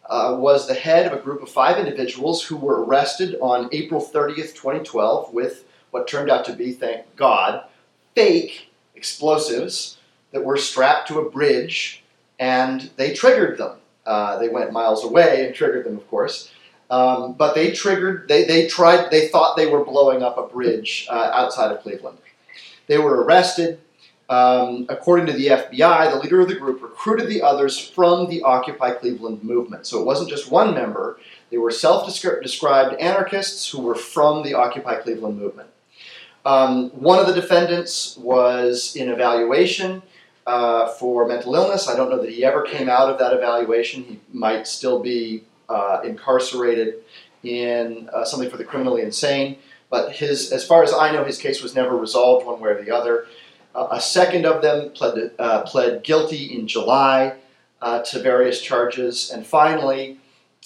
uh, 0.06 0.36
was 0.38 0.66
the 0.66 0.74
head 0.74 1.06
of 1.06 1.18
a 1.18 1.22
group 1.22 1.42
of 1.42 1.48
five 1.48 1.78
individuals 1.78 2.44
who 2.44 2.56
were 2.56 2.84
arrested 2.84 3.36
on 3.40 3.68
April 3.72 4.00
30th, 4.00 4.54
2012, 4.54 5.32
with 5.32 5.64
what 5.90 6.06
turned 6.06 6.30
out 6.30 6.44
to 6.44 6.52
be, 6.52 6.72
thank 6.72 7.04
God, 7.16 7.64
fake 8.14 8.68
explosives 8.94 9.98
that 10.32 10.44
were 10.44 10.56
strapped 10.56 11.08
to 11.08 11.20
a 11.20 11.30
bridge, 11.30 12.02
and 12.38 12.90
they 12.96 13.14
triggered 13.14 13.58
them. 13.58 13.78
Uh, 14.04 14.38
they 14.38 14.48
went 14.48 14.72
miles 14.72 15.04
away 15.04 15.46
and 15.46 15.54
triggered 15.54 15.86
them, 15.86 15.96
of 15.96 16.08
course. 16.10 16.52
Um, 16.90 17.32
but 17.32 17.54
they 17.54 17.72
triggered, 17.72 18.28
they, 18.28 18.44
they 18.44 18.66
tried, 18.66 19.10
they 19.10 19.28
thought 19.28 19.56
they 19.56 19.66
were 19.66 19.84
blowing 19.84 20.22
up 20.22 20.36
a 20.36 20.46
bridge 20.46 21.06
uh, 21.10 21.30
outside 21.32 21.72
of 21.72 21.80
Cleveland. 21.80 22.18
They 22.86 22.98
were 22.98 23.24
arrested. 23.24 23.80
Um, 24.30 24.86
according 24.88 25.26
to 25.26 25.32
the 25.32 25.48
FBI, 25.48 26.10
the 26.10 26.18
leader 26.18 26.40
of 26.40 26.48
the 26.48 26.54
group 26.54 26.82
recruited 26.82 27.28
the 27.28 27.42
others 27.42 27.78
from 27.78 28.28
the 28.30 28.42
Occupy 28.42 28.92
Cleveland 28.92 29.44
movement. 29.44 29.86
So 29.86 30.00
it 30.00 30.06
wasn't 30.06 30.30
just 30.30 30.50
one 30.50 30.72
member, 30.72 31.18
they 31.50 31.58
were 31.58 31.70
self 31.70 32.06
described 32.06 33.00
anarchists 33.00 33.68
who 33.70 33.82
were 33.82 33.94
from 33.94 34.42
the 34.42 34.54
Occupy 34.54 34.96
Cleveland 34.96 35.38
movement. 35.38 35.68
Um, 36.44 36.90
one 36.90 37.18
of 37.18 37.26
the 37.26 37.32
defendants 37.32 38.16
was 38.16 38.96
in 38.96 39.08
evaluation 39.08 40.02
uh, 40.46 40.88
for 40.88 41.26
mental 41.26 41.54
illness. 41.54 41.88
I 41.88 41.96
don't 41.96 42.10
know 42.10 42.20
that 42.20 42.30
he 42.30 42.44
ever 42.44 42.62
came 42.62 42.88
out 42.88 43.08
of 43.08 43.18
that 43.18 43.32
evaluation. 43.32 44.04
He 44.04 44.20
might 44.32 44.66
still 44.66 45.00
be 45.00 45.44
uh, 45.68 46.00
incarcerated 46.04 46.96
in 47.42 48.08
uh, 48.12 48.24
something 48.24 48.50
for 48.50 48.56
the 48.56 48.64
criminally 48.64 49.02
insane. 49.02 49.58
But 49.90 50.12
his, 50.12 50.50
as 50.50 50.66
far 50.66 50.82
as 50.82 50.92
I 50.92 51.12
know, 51.12 51.24
his 51.24 51.38
case 51.38 51.62
was 51.62 51.74
never 51.74 51.96
resolved 51.96 52.46
one 52.46 52.60
way 52.60 52.70
or 52.70 52.82
the 52.82 52.90
other. 52.90 53.26
Uh, 53.74 53.88
a 53.90 54.00
second 54.00 54.46
of 54.46 54.62
them 54.62 54.90
pled, 54.90 55.30
uh, 55.38 55.62
pled 55.62 56.02
guilty 56.04 56.56
in 56.56 56.66
July 56.66 57.36
uh, 57.82 58.02
to 58.02 58.20
various 58.20 58.60
charges. 58.60 59.30
And 59.30 59.46
finally, 59.46 60.18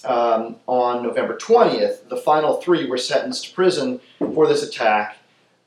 um, 0.04 0.56
on 0.66 1.02
November 1.02 1.36
20th, 1.36 2.08
the 2.08 2.16
final 2.16 2.60
three 2.60 2.88
were 2.88 2.98
sentenced 2.98 3.46
to 3.46 3.54
prison 3.54 4.00
for 4.18 4.46
this 4.46 4.62
attack 4.62 5.18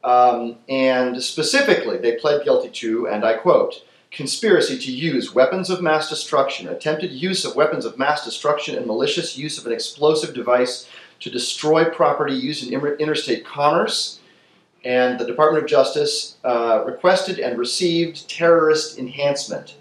um, 0.04 0.58
and 0.68 1.22
specifically, 1.22 1.98
they 1.98 2.16
pled 2.16 2.44
guilty 2.44 2.70
to, 2.70 3.08
and 3.08 3.24
I 3.24 3.36
quote, 3.36 3.84
conspiracy 4.10 4.78
to 4.78 4.92
use 4.92 5.34
weapons 5.34 5.70
of 5.70 5.82
mass 5.82 6.10
destruction, 6.10 6.68
attempted 6.68 7.12
use 7.12 7.46
of 7.46 7.56
weapons 7.56 7.86
of 7.86 7.98
mass 7.98 8.26
destruction, 8.26 8.76
and 8.76 8.86
malicious 8.86 9.38
use 9.38 9.58
of 9.58 9.66
an 9.66 9.72
explosive 9.72 10.34
device 10.34 10.90
to 11.20 11.30
destroy 11.30 11.86
property 11.86 12.34
used 12.34 12.68
in 12.68 12.86
interstate 13.00 13.46
commerce. 13.46 14.20
And 14.84 15.20
the 15.20 15.26
Department 15.26 15.64
of 15.64 15.70
Justice 15.70 16.38
uh, 16.44 16.84
requested 16.86 17.40
and 17.40 17.58
received 17.58 18.28
terrorist 18.30 18.98
enhancement. 18.98 19.76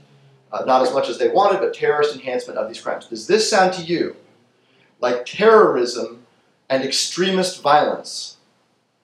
Uh, 0.53 0.65
not 0.65 0.83
as 0.83 0.93
much 0.93 1.09
as 1.09 1.19
they 1.19 1.29
wanted, 1.29 1.61
but 1.61 1.73
terrorist 1.73 2.15
enhancement 2.15 2.59
of 2.59 2.69
these 2.69 2.81
crimes. 2.81 3.07
Does 3.07 3.27
this 3.27 3.49
sound 3.49 3.73
to 3.75 3.83
you 3.83 4.17
like 5.01 5.25
terrorism 5.25 6.27
and 6.69 6.85
extremist 6.85 7.63
violence? 7.63 8.37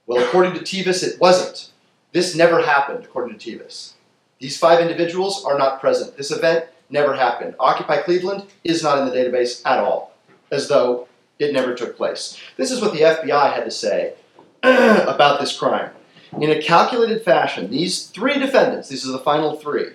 Well, 0.07 0.23
according 0.23 0.55
to 0.55 0.61
TEVUS, 0.61 1.03
it 1.03 1.21
wasn't. 1.21 1.73
This 2.13 2.35
never 2.35 2.63
happened, 2.63 3.05
according 3.05 3.39
to 3.39 3.51
TEVUS. 3.51 3.93
These 4.39 4.59
five 4.59 4.81
individuals 4.81 5.45
are 5.45 5.59
not 5.59 5.81
present. 5.81 6.17
This 6.17 6.31
event 6.31 6.67
never 6.91 7.15
happened. 7.15 7.55
Occupy 7.59 8.03
Cleveland 8.03 8.45
is 8.65 8.83
not 8.83 8.99
in 8.99 9.07
the 9.07 9.15
database 9.15 9.63
at 9.65 9.79
all, 9.79 10.15
as 10.51 10.69
though 10.69 11.09
it 11.39 11.53
never 11.53 11.75
took 11.75 11.97
place. 11.97 12.39
This 12.57 12.71
is 12.71 12.81
what 12.81 12.93
the 12.93 13.01
FBI 13.01 13.53
had 13.53 13.65
to 13.65 13.71
say 13.71 14.15
about 14.63 15.41
this 15.41 15.57
crime. 15.57 15.91
In 16.41 16.51
a 16.51 16.61
calculated 16.61 17.23
fashion, 17.23 17.71
these 17.71 18.07
three 18.07 18.39
defendants, 18.39 18.89
these 18.89 19.09
are 19.09 19.13
the 19.13 19.19
final 19.19 19.57
three, 19.57 19.91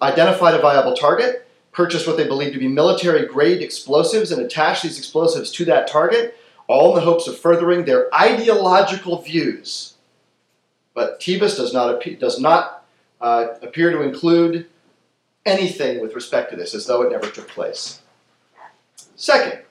identified 0.00 0.54
a 0.54 0.60
viable 0.60 0.94
target, 0.94 1.46
purchased 1.72 2.06
what 2.06 2.16
they 2.16 2.26
believed 2.26 2.54
to 2.54 2.58
be 2.58 2.68
military 2.68 3.26
grade 3.26 3.60
explosives, 3.60 4.32
and 4.32 4.40
attached 4.40 4.82
these 4.82 4.98
explosives 4.98 5.50
to 5.52 5.64
that 5.66 5.88
target 5.88 6.36
all 6.68 6.90
in 6.90 6.96
the 6.96 7.04
hopes 7.04 7.28
of 7.28 7.38
furthering 7.38 7.84
their 7.84 8.12
ideological 8.14 9.22
views. 9.22 9.94
But 10.94 11.20
TEVUS 11.20 11.56
does 11.56 11.72
not, 11.72 11.94
appear, 11.94 12.16
does 12.16 12.40
not 12.40 12.84
uh, 13.20 13.48
appear 13.62 13.90
to 13.92 14.02
include 14.02 14.66
anything 15.44 16.00
with 16.00 16.14
respect 16.14 16.50
to 16.50 16.56
this, 16.56 16.74
as 16.74 16.86
though 16.86 17.02
it 17.02 17.12
never 17.12 17.30
took 17.30 17.48
place. 17.48 18.00
Second, 19.14 19.62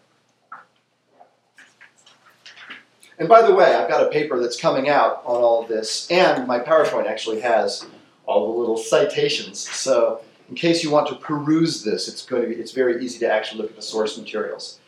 And 3.17 3.29
by 3.29 3.41
the 3.41 3.53
way, 3.53 3.73
I've 3.73 3.89
got 3.89 4.05
a 4.05 4.09
paper 4.09 4.39
that's 4.39 4.59
coming 4.59 4.89
out 4.89 5.21
on 5.25 5.41
all 5.41 5.61
of 5.63 5.69
this, 5.69 6.09
and 6.11 6.45
my 6.47 6.59
PowerPoint 6.59 7.07
actually 7.07 7.39
has 7.41 7.85
all 8.25 8.51
the 8.51 8.59
little 8.59 8.77
citations. 8.77 9.59
So 9.59 10.21
in 10.49 10.55
case 10.55 10.83
you 10.83 10.91
want 10.91 11.07
to 11.07 11.15
peruse 11.15 11.83
this, 11.83 12.07
it's 12.07 12.25
going 12.25 12.41
to 12.41 12.49
be 12.49 12.55
it's 12.55 12.71
very 12.71 13.03
easy 13.03 13.19
to 13.19 13.31
actually 13.31 13.61
look 13.61 13.71
at 13.71 13.75
the 13.75 13.81
source 13.81 14.17
materials. 14.17 14.79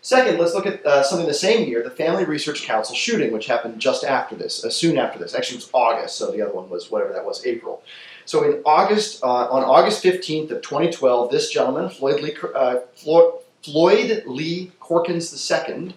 Second, 0.00 0.38
let's 0.38 0.52
look 0.52 0.66
at 0.66 0.84
uh, 0.84 1.02
something 1.04 1.28
the 1.28 1.34
same 1.34 1.68
year, 1.68 1.80
the 1.82 1.90
Family 1.90 2.24
Research 2.24 2.64
Council 2.64 2.94
shooting, 2.94 3.32
which 3.32 3.46
happened 3.46 3.80
just 3.80 4.02
after 4.02 4.34
this, 4.34 4.64
uh, 4.64 4.70
soon 4.70 4.98
after 4.98 5.16
this. 5.16 5.32
Actually, 5.32 5.58
it 5.58 5.62
was 5.62 5.70
August, 5.72 6.16
so 6.16 6.32
the 6.32 6.42
other 6.42 6.52
one 6.52 6.68
was 6.68 6.90
whatever 6.90 7.12
that 7.12 7.24
was, 7.24 7.46
April. 7.46 7.84
So 8.24 8.42
in 8.42 8.62
August, 8.64 9.22
uh, 9.22 9.26
on 9.26 9.62
August 9.62 10.02
15th 10.02 10.50
of 10.50 10.62
2012, 10.62 11.30
this 11.30 11.50
gentleman, 11.50 11.88
Floyd 11.88 12.20
Lee, 12.20 12.36
uh, 12.52 12.78
Floyd, 12.96 14.24
Lee 14.26 14.72
Corkins 14.80 15.32
II, 15.32 15.94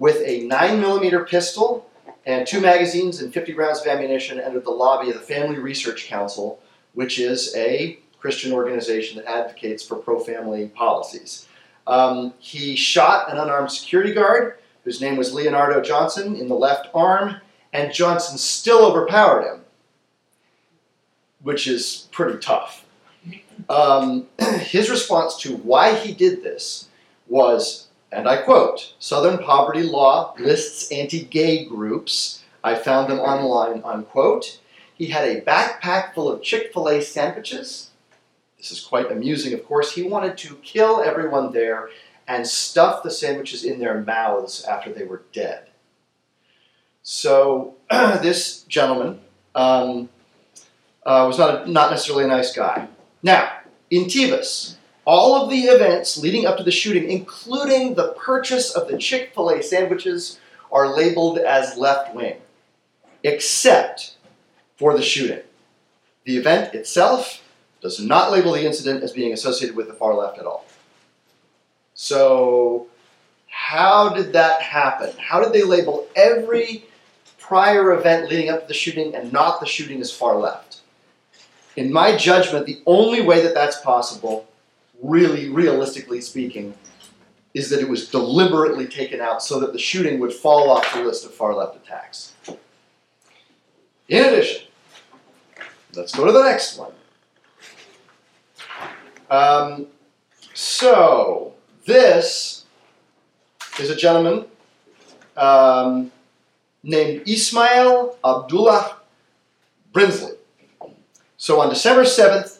with 0.00 0.16
a 0.24 0.48
9mm 0.48 1.28
pistol 1.28 1.88
and 2.26 2.46
two 2.46 2.60
magazines 2.60 3.20
and 3.20 3.32
50 3.32 3.52
rounds 3.52 3.80
of 3.80 3.86
ammunition 3.86 4.40
entered 4.40 4.64
the 4.64 4.70
lobby 4.70 5.10
of 5.10 5.14
the 5.14 5.20
Family 5.20 5.58
Research 5.58 6.06
Council, 6.06 6.58
which 6.94 7.20
is 7.20 7.54
a 7.54 8.00
Christian 8.18 8.52
organization 8.52 9.18
that 9.18 9.30
advocates 9.30 9.84
for 9.84 9.96
pro-family 9.96 10.68
policies. 10.68 11.46
Um, 11.86 12.32
he 12.38 12.76
shot 12.76 13.30
an 13.30 13.38
unarmed 13.38 13.70
security 13.70 14.12
guard 14.12 14.58
whose 14.84 15.02
name 15.02 15.16
was 15.16 15.34
Leonardo 15.34 15.82
Johnson 15.82 16.34
in 16.34 16.48
the 16.48 16.54
left 16.54 16.88
arm, 16.94 17.36
and 17.72 17.92
Johnson 17.92 18.38
still 18.38 18.84
overpowered 18.86 19.44
him, 19.44 19.60
which 21.42 21.66
is 21.66 22.08
pretty 22.10 22.38
tough. 22.38 22.86
Um, 23.68 24.28
his 24.60 24.88
response 24.88 25.36
to 25.40 25.56
why 25.56 25.94
he 25.94 26.14
did 26.14 26.42
this 26.42 26.88
was, 27.28 27.88
and 28.12 28.28
I 28.28 28.38
quote, 28.38 28.94
Southern 28.98 29.38
poverty 29.38 29.82
law 29.82 30.34
lists 30.38 30.90
anti 30.90 31.24
gay 31.24 31.64
groups. 31.64 32.42
I 32.62 32.74
found 32.74 33.10
them 33.10 33.20
online, 33.20 33.82
unquote. 33.84 34.60
He 34.94 35.06
had 35.06 35.26
a 35.26 35.40
backpack 35.40 36.14
full 36.14 36.30
of 36.30 36.42
Chick 36.42 36.72
fil 36.72 36.88
A 36.88 37.00
sandwiches 37.00 37.90
this 38.60 38.70
is 38.70 38.80
quite 38.80 39.10
amusing, 39.10 39.54
of 39.54 39.64
course. 39.64 39.94
He 39.94 40.02
wanted 40.02 40.36
to 40.38 40.54
kill 40.56 41.02
everyone 41.02 41.50
there 41.52 41.88
and 42.28 42.46
stuff 42.46 43.02
the 43.02 43.10
sandwiches 43.10 43.64
in 43.64 43.80
their 43.80 44.02
mouths 44.02 44.64
after 44.64 44.92
they 44.92 45.04
were 45.04 45.22
dead. 45.32 45.68
So 47.02 47.76
this 47.90 48.62
gentleman 48.64 49.20
um, 49.54 50.10
uh, 51.06 51.24
was 51.26 51.38
not, 51.38 51.66
a, 51.66 51.70
not 51.70 51.90
necessarily 51.90 52.24
a 52.24 52.28
nice 52.28 52.54
guy. 52.54 52.86
Now, 53.22 53.50
in 53.90 54.04
TEVUS, 54.04 54.76
all 55.10 55.42
of 55.42 55.50
the 55.50 55.62
events 55.62 56.18
leading 56.18 56.46
up 56.46 56.56
to 56.56 56.62
the 56.62 56.70
shooting, 56.70 57.10
including 57.10 57.94
the 57.94 58.12
purchase 58.12 58.70
of 58.76 58.86
the 58.86 58.96
Chick 58.96 59.32
fil 59.34 59.50
A 59.50 59.60
sandwiches, 59.60 60.38
are 60.70 60.94
labeled 60.94 61.36
as 61.38 61.76
left 61.76 62.14
wing, 62.14 62.36
except 63.24 64.14
for 64.76 64.96
the 64.96 65.02
shooting. 65.02 65.40
The 66.26 66.36
event 66.36 66.74
itself 66.74 67.42
does 67.82 67.98
not 67.98 68.30
label 68.30 68.52
the 68.52 68.64
incident 68.64 69.02
as 69.02 69.10
being 69.10 69.32
associated 69.32 69.74
with 69.74 69.88
the 69.88 69.94
far 69.94 70.14
left 70.14 70.38
at 70.38 70.46
all. 70.46 70.64
So, 71.94 72.86
how 73.48 74.10
did 74.10 74.32
that 74.34 74.62
happen? 74.62 75.10
How 75.18 75.42
did 75.42 75.52
they 75.52 75.64
label 75.64 76.06
every 76.14 76.84
prior 77.36 77.94
event 77.94 78.30
leading 78.30 78.48
up 78.48 78.60
to 78.60 78.68
the 78.68 78.74
shooting 78.74 79.16
and 79.16 79.32
not 79.32 79.58
the 79.58 79.66
shooting 79.66 80.00
as 80.00 80.12
far 80.12 80.36
left? 80.36 80.82
In 81.74 81.92
my 81.92 82.16
judgment, 82.16 82.66
the 82.66 82.80
only 82.86 83.22
way 83.22 83.42
that 83.42 83.54
that's 83.54 83.80
possible, 83.80 84.46
really 85.02 85.48
realistically 85.48 86.20
speaking, 86.20 86.74
is 87.54 87.70
that 87.70 87.80
it 87.80 87.88
was 87.88 88.08
deliberately 88.08 88.86
taken 88.86 89.20
out 89.20 89.42
so 89.42 89.58
that 89.60 89.72
the 89.72 89.78
shooting 89.78 90.20
would 90.20 90.32
fall 90.32 90.70
off 90.70 90.92
the 90.94 91.02
list 91.02 91.24
of 91.24 91.34
far 91.34 91.54
left 91.54 91.76
attacks. 91.76 92.32
In 94.08 94.24
addition, 94.24 94.66
let's 95.94 96.14
go 96.14 96.24
to 96.24 96.32
the 96.32 96.42
next 96.42 96.76
one. 96.78 96.92
Um, 99.30 99.86
so, 100.54 101.54
this 101.86 102.64
is 103.78 103.90
a 103.90 103.96
gentleman 103.96 104.44
um, 105.36 106.10
named 106.82 107.28
Ismail 107.28 108.16
Abdullah 108.24 108.96
Brinsley. 109.92 110.34
So, 111.36 111.60
on 111.60 111.68
December 111.68 112.02
7th, 112.02 112.59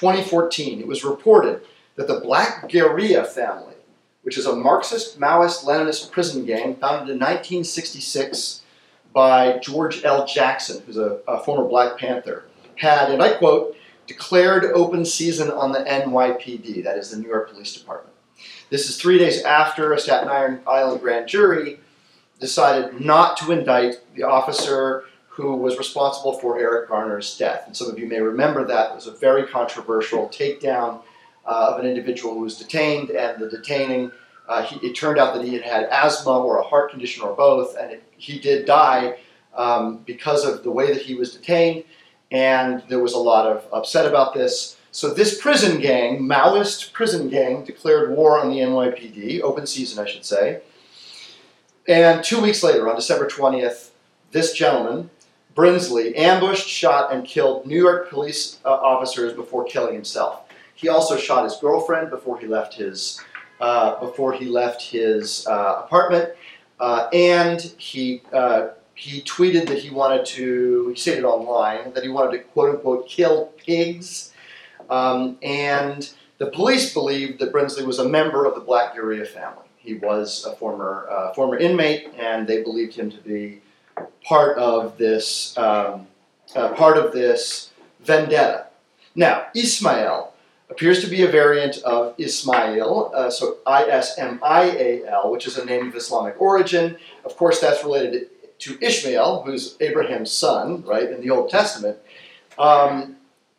2014, 0.00 0.80
it 0.80 0.86
was 0.86 1.04
reported 1.04 1.62
that 1.96 2.06
the 2.06 2.20
Black 2.20 2.70
Guerrilla 2.70 3.24
family, 3.24 3.74
which 4.22 4.38
is 4.38 4.46
a 4.46 4.54
Marxist 4.54 5.18
Maoist 5.18 5.64
Leninist 5.64 6.12
prison 6.12 6.44
gang 6.44 6.76
founded 6.76 7.08
in 7.08 7.18
1966 7.18 8.62
by 9.12 9.58
George 9.58 10.04
L. 10.04 10.24
Jackson, 10.24 10.82
who's 10.86 10.98
a, 10.98 11.18
a 11.26 11.42
former 11.42 11.68
Black 11.68 11.98
Panther, 11.98 12.44
had, 12.76 13.10
and 13.10 13.20
I 13.20 13.34
quote, 13.34 13.76
declared 14.06 14.64
open 14.66 15.04
season 15.04 15.50
on 15.50 15.72
the 15.72 15.80
NYPD, 15.80 16.84
that 16.84 16.96
is 16.96 17.10
the 17.10 17.18
New 17.18 17.28
York 17.28 17.50
Police 17.50 17.74
Department. 17.74 18.14
This 18.70 18.88
is 18.88 18.96
three 18.96 19.18
days 19.18 19.42
after 19.42 19.92
a 19.92 19.98
Staten 19.98 20.60
Island 20.66 21.00
grand 21.00 21.26
jury 21.28 21.80
decided 22.38 23.00
not 23.00 23.36
to 23.38 23.50
indict 23.50 23.96
the 24.14 24.22
officer 24.22 25.04
who 25.38 25.56
was 25.56 25.78
responsible 25.78 26.34
for 26.34 26.58
Eric 26.58 26.88
Garner's 26.88 27.38
death. 27.38 27.64
And 27.66 27.76
some 27.76 27.88
of 27.88 27.98
you 27.98 28.06
may 28.06 28.20
remember 28.20 28.66
that. 28.66 28.90
It 28.90 28.94
was 28.94 29.06
a 29.06 29.12
very 29.12 29.46
controversial 29.46 30.28
takedown 30.28 31.00
uh, 31.46 31.72
of 31.72 31.80
an 31.80 31.86
individual 31.86 32.34
who 32.34 32.40
was 32.40 32.58
detained, 32.58 33.10
and 33.10 33.40
the 33.40 33.48
detaining, 33.48 34.12
uh, 34.48 34.62
he, 34.62 34.84
it 34.86 34.94
turned 34.94 35.18
out 35.18 35.34
that 35.34 35.44
he 35.44 35.54
had 35.54 35.62
had 35.62 35.84
asthma 35.84 36.38
or 36.38 36.58
a 36.58 36.62
heart 36.62 36.90
condition 36.90 37.22
or 37.22 37.34
both, 37.34 37.76
and 37.76 37.92
it, 37.92 38.02
he 38.16 38.38
did 38.38 38.66
die 38.66 39.16
um, 39.54 39.98
because 40.04 40.44
of 40.44 40.62
the 40.62 40.70
way 40.70 40.92
that 40.92 41.02
he 41.02 41.14
was 41.14 41.32
detained 41.32 41.84
and 42.30 42.82
there 42.88 42.98
was 42.98 43.14
a 43.14 43.18
lot 43.18 43.46
of 43.46 43.66
upset 43.72 44.06
about 44.06 44.34
this. 44.34 44.76
So 44.90 45.12
this 45.12 45.40
prison 45.40 45.80
gang, 45.80 46.20
Maoist 46.20 46.92
prison 46.92 47.28
gang, 47.28 47.64
declared 47.64 48.10
war 48.10 48.38
on 48.38 48.50
the 48.50 48.58
NYPD, 48.58 49.40
open 49.42 49.66
season, 49.66 50.04
I 50.04 50.08
should 50.08 50.24
say. 50.24 50.60
And 51.86 52.22
two 52.22 52.40
weeks 52.40 52.62
later, 52.62 52.88
on 52.88 52.96
December 52.96 53.26
20th, 53.26 53.90
this 54.32 54.52
gentleman, 54.52 55.10
Brinsley, 55.58 56.16
ambushed, 56.16 56.68
shot, 56.68 57.12
and 57.12 57.24
killed 57.24 57.66
New 57.66 57.76
York 57.76 58.10
police 58.10 58.60
uh, 58.64 58.68
officers 58.68 59.32
before 59.32 59.64
killing 59.64 59.92
himself. 59.92 60.42
He 60.76 60.88
also 60.88 61.16
shot 61.16 61.42
his 61.42 61.56
girlfriend 61.56 62.10
before 62.10 62.38
he 62.38 62.46
left 62.46 62.74
his 62.74 63.20
uh, 63.60 63.98
before 63.98 64.32
he 64.32 64.44
left 64.44 64.80
his 64.80 65.44
uh, 65.48 65.82
apartment, 65.84 66.30
uh, 66.78 67.08
and 67.12 67.60
he 67.76 68.22
uh, 68.32 68.68
he 68.94 69.20
tweeted 69.22 69.66
that 69.66 69.78
he 69.78 69.90
wanted 69.90 70.24
to, 70.26 70.90
he 70.90 70.94
stated 70.94 71.24
online 71.24 71.92
that 71.92 72.04
he 72.04 72.08
wanted 72.08 72.36
to 72.36 72.44
quote 72.44 72.76
unquote 72.76 73.08
kill 73.08 73.46
pigs. 73.56 74.32
Um, 74.88 75.38
and 75.42 76.08
the 76.38 76.46
police 76.46 76.94
believed 76.94 77.40
that 77.40 77.52
Brinsley 77.52 77.84
was 77.84 77.98
a 77.98 78.08
member 78.08 78.44
of 78.44 78.54
the 78.54 78.60
Black 78.60 78.94
Guerrilla 78.94 79.26
family. 79.26 79.66
He 79.76 79.94
was 79.94 80.44
a 80.44 80.54
former, 80.54 81.08
uh, 81.10 81.32
former 81.34 81.58
inmate, 81.58 82.12
and 82.16 82.46
they 82.46 82.62
believed 82.62 82.94
him 82.94 83.10
to 83.10 83.18
be 83.18 83.60
part 84.24 84.58
of 84.58 84.98
this, 84.98 85.56
um, 85.56 86.06
uh, 86.54 86.68
part 86.74 86.96
of 86.98 87.12
this 87.12 87.70
vendetta. 88.00 88.66
Now, 89.14 89.46
Ismail 89.54 90.32
appears 90.70 91.00
to 91.04 91.08
be 91.08 91.22
a 91.22 91.28
variant 91.28 91.78
of 91.78 92.14
Ismail, 92.18 93.12
uh, 93.14 93.30
so 93.30 93.58
I 93.66 93.84
S 93.84 94.18
M 94.18 94.38
I 94.42 94.64
A 94.70 95.06
L, 95.06 95.30
which 95.32 95.46
is 95.46 95.58
a 95.58 95.64
name 95.64 95.88
of 95.88 95.94
Islamic 95.94 96.40
origin. 96.40 96.96
Of 97.24 97.36
course, 97.36 97.60
that's 97.60 97.82
related 97.84 98.12
to 98.12 98.26
to 98.58 98.76
Ishmael, 98.84 99.42
who's 99.42 99.76
Abraham's 99.78 100.32
son, 100.32 100.82
right, 100.82 101.08
in 101.08 101.20
the 101.20 101.30
Old 101.30 101.48
Testament, 101.48 101.96
um, 102.58 103.14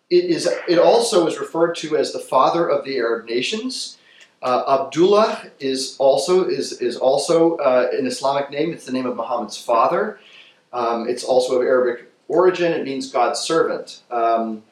it, 0.10 0.25
is, 0.25 0.45
it 0.67 0.78
also 0.78 1.25
is 1.25 1.39
referred 1.39 1.75
to 1.75 1.95
as 1.95 2.12
the 2.12 2.19
father 2.19 2.67
of 2.67 2.84
the 2.84 2.97
Arab 2.97 3.25
nations. 3.25 3.97
Uh, 4.41 4.82
Abdullah 4.82 5.52
is 5.58 5.95
also, 5.99 6.49
is, 6.49 6.82
is 6.82 6.97
also 6.97 7.56
uh, 7.60 7.88
an 7.93 8.08
Islamic 8.08 8.52
name. 8.52 8.73
It's 8.73 8.86
the 8.86 8.91
name 8.91 9.06
of 9.06 9.15
Muhammad's 9.15 9.58
father. 9.58 10.19
Um, 10.71 11.08
it's 11.10 11.23
also 11.23 11.60
of 11.60 11.65
Arabic 11.65 12.12
origin. 12.27 12.71
It 12.71 12.86
means 12.86 13.12
God's 13.12 13.39
servant. 13.39 14.01
Um, 14.12 14.63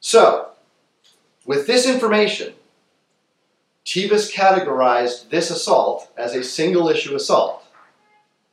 so, 0.00 0.50
with 1.44 1.66
this 1.66 1.86
information, 1.86 2.54
TEVUS 3.84 4.32
categorized 4.32 5.28
this 5.30 5.50
assault 5.50 6.10
as 6.16 6.34
a 6.34 6.44
single 6.44 6.88
issue 6.88 7.14
assault. 7.16 7.64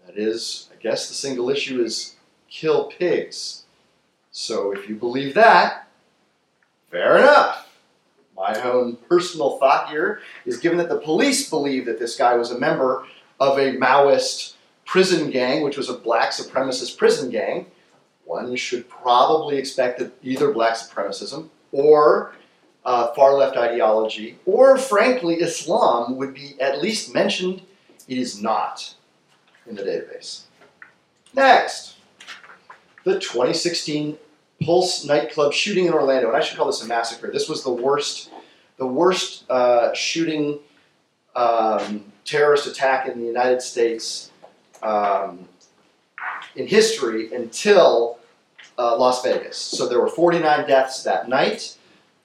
That 0.06 0.18
is, 0.18 0.70
I 0.74 0.82
guess 0.82 1.08
the 1.08 1.14
single 1.14 1.50
issue 1.50 1.84
is 1.84 2.16
kill 2.50 2.86
pigs. 2.86 3.64
So 4.32 4.72
if 4.72 4.90
you 4.90 4.96
believe 4.96 5.36
that, 5.36 5.88
fair 6.90 7.20
enough. 7.20 7.68
My 8.36 8.60
own 8.64 8.96
personal 9.08 9.58
thought 9.58 9.90
here 9.90 10.22
is 10.46 10.58
given 10.58 10.78
that 10.78 10.90
the 10.90 11.00
police 11.00 11.50
believe 11.50 11.86
that 11.86 12.00
this 12.00 12.18
guy 12.18 12.36
was 12.36 12.52
a 12.52 12.58
member 12.58 13.06
of 13.40 13.58
a 13.58 13.76
Maoist 13.76 14.54
prison 14.90 15.30
gang, 15.30 15.62
which 15.62 15.78
was 15.78 15.88
a 15.88 15.94
black 15.94 16.32
supremacist 16.32 16.98
prison 16.98 17.30
gang, 17.30 17.68
one 18.26 18.56
should 18.56 18.90
probably 18.90 19.56
expect 19.56 20.00
that 20.00 20.12
either 20.24 20.52
black 20.52 20.74
supremacism 20.74 21.48
or 21.72 22.34
uh, 22.86 23.14
far 23.14 23.36
left 23.36 23.56
ideology, 23.56 24.40
or 24.48 24.80
frankly, 24.80 25.36
Islam 25.36 26.18
would 26.18 26.34
be 26.34 26.60
at 26.60 26.82
least 26.82 27.14
mentioned. 27.14 27.62
It 28.08 28.18
is 28.18 28.42
not. 28.42 28.96
in 29.68 29.76
the 29.76 29.84
database. 29.84 30.46
Next, 31.36 31.98
the 33.04 33.20
2016 33.20 34.18
Pulse 34.66 35.06
nightclub 35.06 35.54
shooting 35.54 35.86
in 35.86 35.94
Orlando, 35.94 36.30
and 36.30 36.36
I 36.36 36.40
should 36.40 36.58
call 36.58 36.66
this 36.66 36.84
a 36.84 36.88
massacre. 36.88 37.32
This 37.32 37.48
was 37.48 37.64
the 37.64 37.72
worst, 37.72 38.32
the 38.78 38.88
worst 38.88 39.50
uh, 39.52 39.94
shooting 39.94 40.60
um, 41.36 42.12
terrorist 42.26 42.66
attack 42.66 43.08
in 43.08 43.20
the 43.20 43.28
United 43.28 43.62
States 43.62 44.32
um, 44.84 45.48
in 46.56 46.68
history 46.68 47.34
until 47.34 48.20
uh, 48.78 48.98
Las 48.98 49.24
Vegas. 49.24 49.58
So 49.58 49.88
there 49.88 50.00
were 50.00 50.08
49 50.08 50.68
deaths 50.68 51.04
that 51.04 51.28
night. 51.28 51.78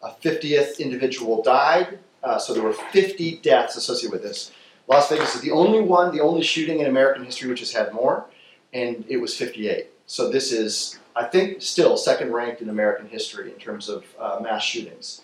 A 0.02 0.10
50th 0.10 0.78
individual 0.78 1.42
died. 1.42 1.98
Uh, 2.22 2.38
so 2.38 2.54
there 2.54 2.62
were 2.62 2.72
50 2.72 3.38
deaths 3.38 3.76
associated 3.76 4.12
with 4.12 4.22
this. 4.22 4.52
Las 4.86 5.08
Vegas 5.08 5.34
is 5.34 5.40
the 5.40 5.50
only 5.50 5.80
one, 5.80 6.14
the 6.14 6.20
only 6.20 6.42
shooting 6.42 6.80
in 6.80 6.86
American 6.86 7.24
history 7.24 7.48
which 7.48 7.60
has 7.60 7.72
had 7.72 7.92
more, 7.92 8.26
and 8.72 9.04
it 9.08 9.16
was 9.16 9.34
58. 9.36 9.86
So 10.06 10.30
this 10.30 10.52
is 10.52 10.98
I 11.16 11.24
think, 11.24 11.62
still 11.62 11.96
second 11.96 12.32
ranked 12.32 12.60
in 12.60 12.68
American 12.68 13.08
history 13.08 13.52
in 13.52 13.58
terms 13.58 13.88
of 13.88 14.04
uh, 14.18 14.40
mass 14.42 14.64
shootings. 14.64 15.22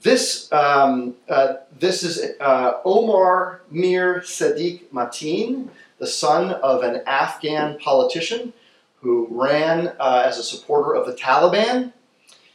This, 0.00 0.50
um, 0.52 1.14
uh, 1.28 1.54
this 1.78 2.02
is 2.02 2.34
uh, 2.40 2.74
Omar 2.84 3.62
Mir 3.70 4.20
Sadiq 4.20 4.84
Mateen, 4.92 5.68
the 6.02 6.08
son 6.08 6.50
of 6.50 6.82
an 6.82 7.00
Afghan 7.06 7.78
politician 7.78 8.52
who 8.96 9.28
ran 9.30 9.86
uh, 10.00 10.24
as 10.26 10.36
a 10.36 10.42
supporter 10.42 10.96
of 10.96 11.06
the 11.06 11.12
Taliban. 11.12 11.92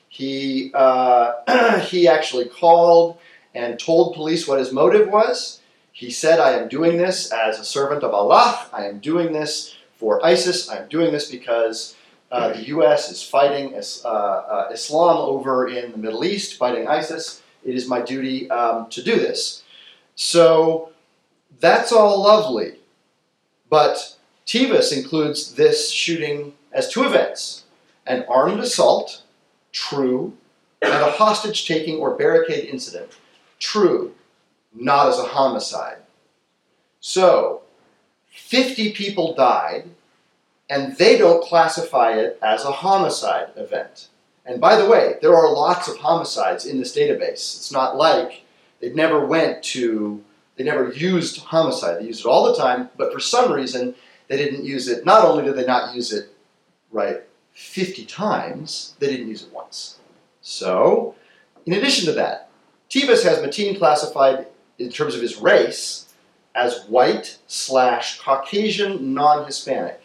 He, 0.10 0.69
uh, 0.73 1.79
he 1.86 2.10
actually 2.10 2.49
called 2.49 3.19
and 3.55 3.79
told 3.79 4.15
police 4.15 4.49
what 4.49 4.60
his 4.60 4.73
motive 4.73 5.07
was. 5.07 5.62
He 5.93 6.12
said, 6.12 6.41
I 6.41 6.60
am 6.60 6.67
doing 6.67 6.97
this 6.97 7.31
as 7.31 7.57
a 7.57 7.63
servant 7.63 8.03
of 8.03 8.13
Allah. 8.13 8.67
I 8.73 8.83
am 8.83 8.99
doing 8.99 9.31
this 9.31 9.77
for 9.95 10.23
ISIS. 10.25 10.69
I 10.69 10.79
am 10.79 10.89
doing 10.89 11.13
this 11.13 11.31
because 11.31 11.95
uh, 12.33 12.51
the 12.51 12.67
U.S. 12.75 13.10
is 13.10 13.23
fighting 13.23 13.73
uh, 14.03 14.07
uh, 14.07 14.69
Islam 14.73 15.19
over 15.19 15.69
in 15.69 15.93
the 15.93 15.97
Middle 15.97 16.25
East, 16.25 16.57
fighting 16.57 16.89
ISIS. 16.89 17.41
It 17.63 17.75
is 17.75 17.88
my 17.88 18.01
duty 18.01 18.49
um, 18.49 18.89
to 18.89 19.01
do 19.01 19.15
this. 19.15 19.63
So 20.15 20.89
that's 21.62 21.93
all 21.93 22.21
lovely. 22.21 22.73
But 23.69 24.15
TEVUS 24.45 24.95
includes 24.95 25.56
this 25.56 25.91
shooting 25.91 26.53
as 26.71 26.89
two 26.89 27.03
events 27.03 27.63
an 28.06 28.23
armed 28.30 28.62
assault, 28.62 29.23
true, 29.73 30.34
and 30.82 30.93
a 30.93 31.12
hostage 31.12 31.67
taking 31.67 31.97
or 31.97 32.15
barricade 32.15 32.69
incident, 32.69 33.17
true, 33.60 34.13
not 34.73 35.10
as 35.10 35.19
a 35.19 35.23
homicide. 35.23 35.97
So, 37.01 37.63
50 38.30 38.93
people 38.93 39.34
died 39.36 39.89
and 40.69 40.95
they 40.97 41.17
don't 41.17 41.43
classify 41.43 42.13
it 42.13 42.38
as 42.41 42.63
a 42.63 42.71
homicide 42.71 43.49
event. 43.56 44.08
And 44.45 44.62
by 44.62 44.77
the 44.77 44.88
way, 44.89 45.15
there 45.21 45.36
are 45.36 45.51
lots 45.51 45.88
of 45.88 45.97
homicides 45.97 46.65
in 46.65 46.80
this 46.80 46.95
database. 46.95 47.58
It's 47.58 47.71
not 47.71 47.97
like 47.97 48.43
they 48.80 48.93
never 48.93 49.25
went 49.25 49.63
to, 49.63 50.23
they 50.58 50.63
never 50.63 50.91
used 50.91 51.39
homicide. 51.43 52.02
They 52.02 52.08
used 52.08 52.22
it 52.22 52.26
all 52.26 52.52
the 52.52 52.58
time, 52.58 52.89
but 52.98 53.13
for 53.13 53.20
some 53.20 53.52
reason, 53.52 53.96
they 54.28 54.38
didn't 54.38 54.65
use 54.65 54.88
it. 54.88 55.06
Not 55.06 55.24
only 55.24 55.43
did 55.46 55.56
they 55.56 55.65
not 55.65 55.96
use 55.96 56.12
it, 56.12 56.30
right, 56.91 57.22
50 57.54 58.06
times, 58.06 58.96
they 59.00 59.08
didn't 59.08 59.28
use 59.28 59.43
it 59.43 59.54
once. 59.54 60.00
So, 60.41 61.15
in 61.65 61.74
addition 61.74 62.06
to 62.06 62.12
that, 62.13 62.50
TEVUS 62.89 63.24
has 63.24 63.39
Mateen 63.39 63.78
classified 63.78 64.48
in 64.80 64.89
terms 64.89 65.15
of 65.15 65.22
his 65.22 65.38
race 65.38 66.13
as 66.56 66.86
white 66.86 67.38
slash 67.48 68.20
Caucasian 68.20 69.13
non 69.13 69.46
Hispanic. 69.46 70.02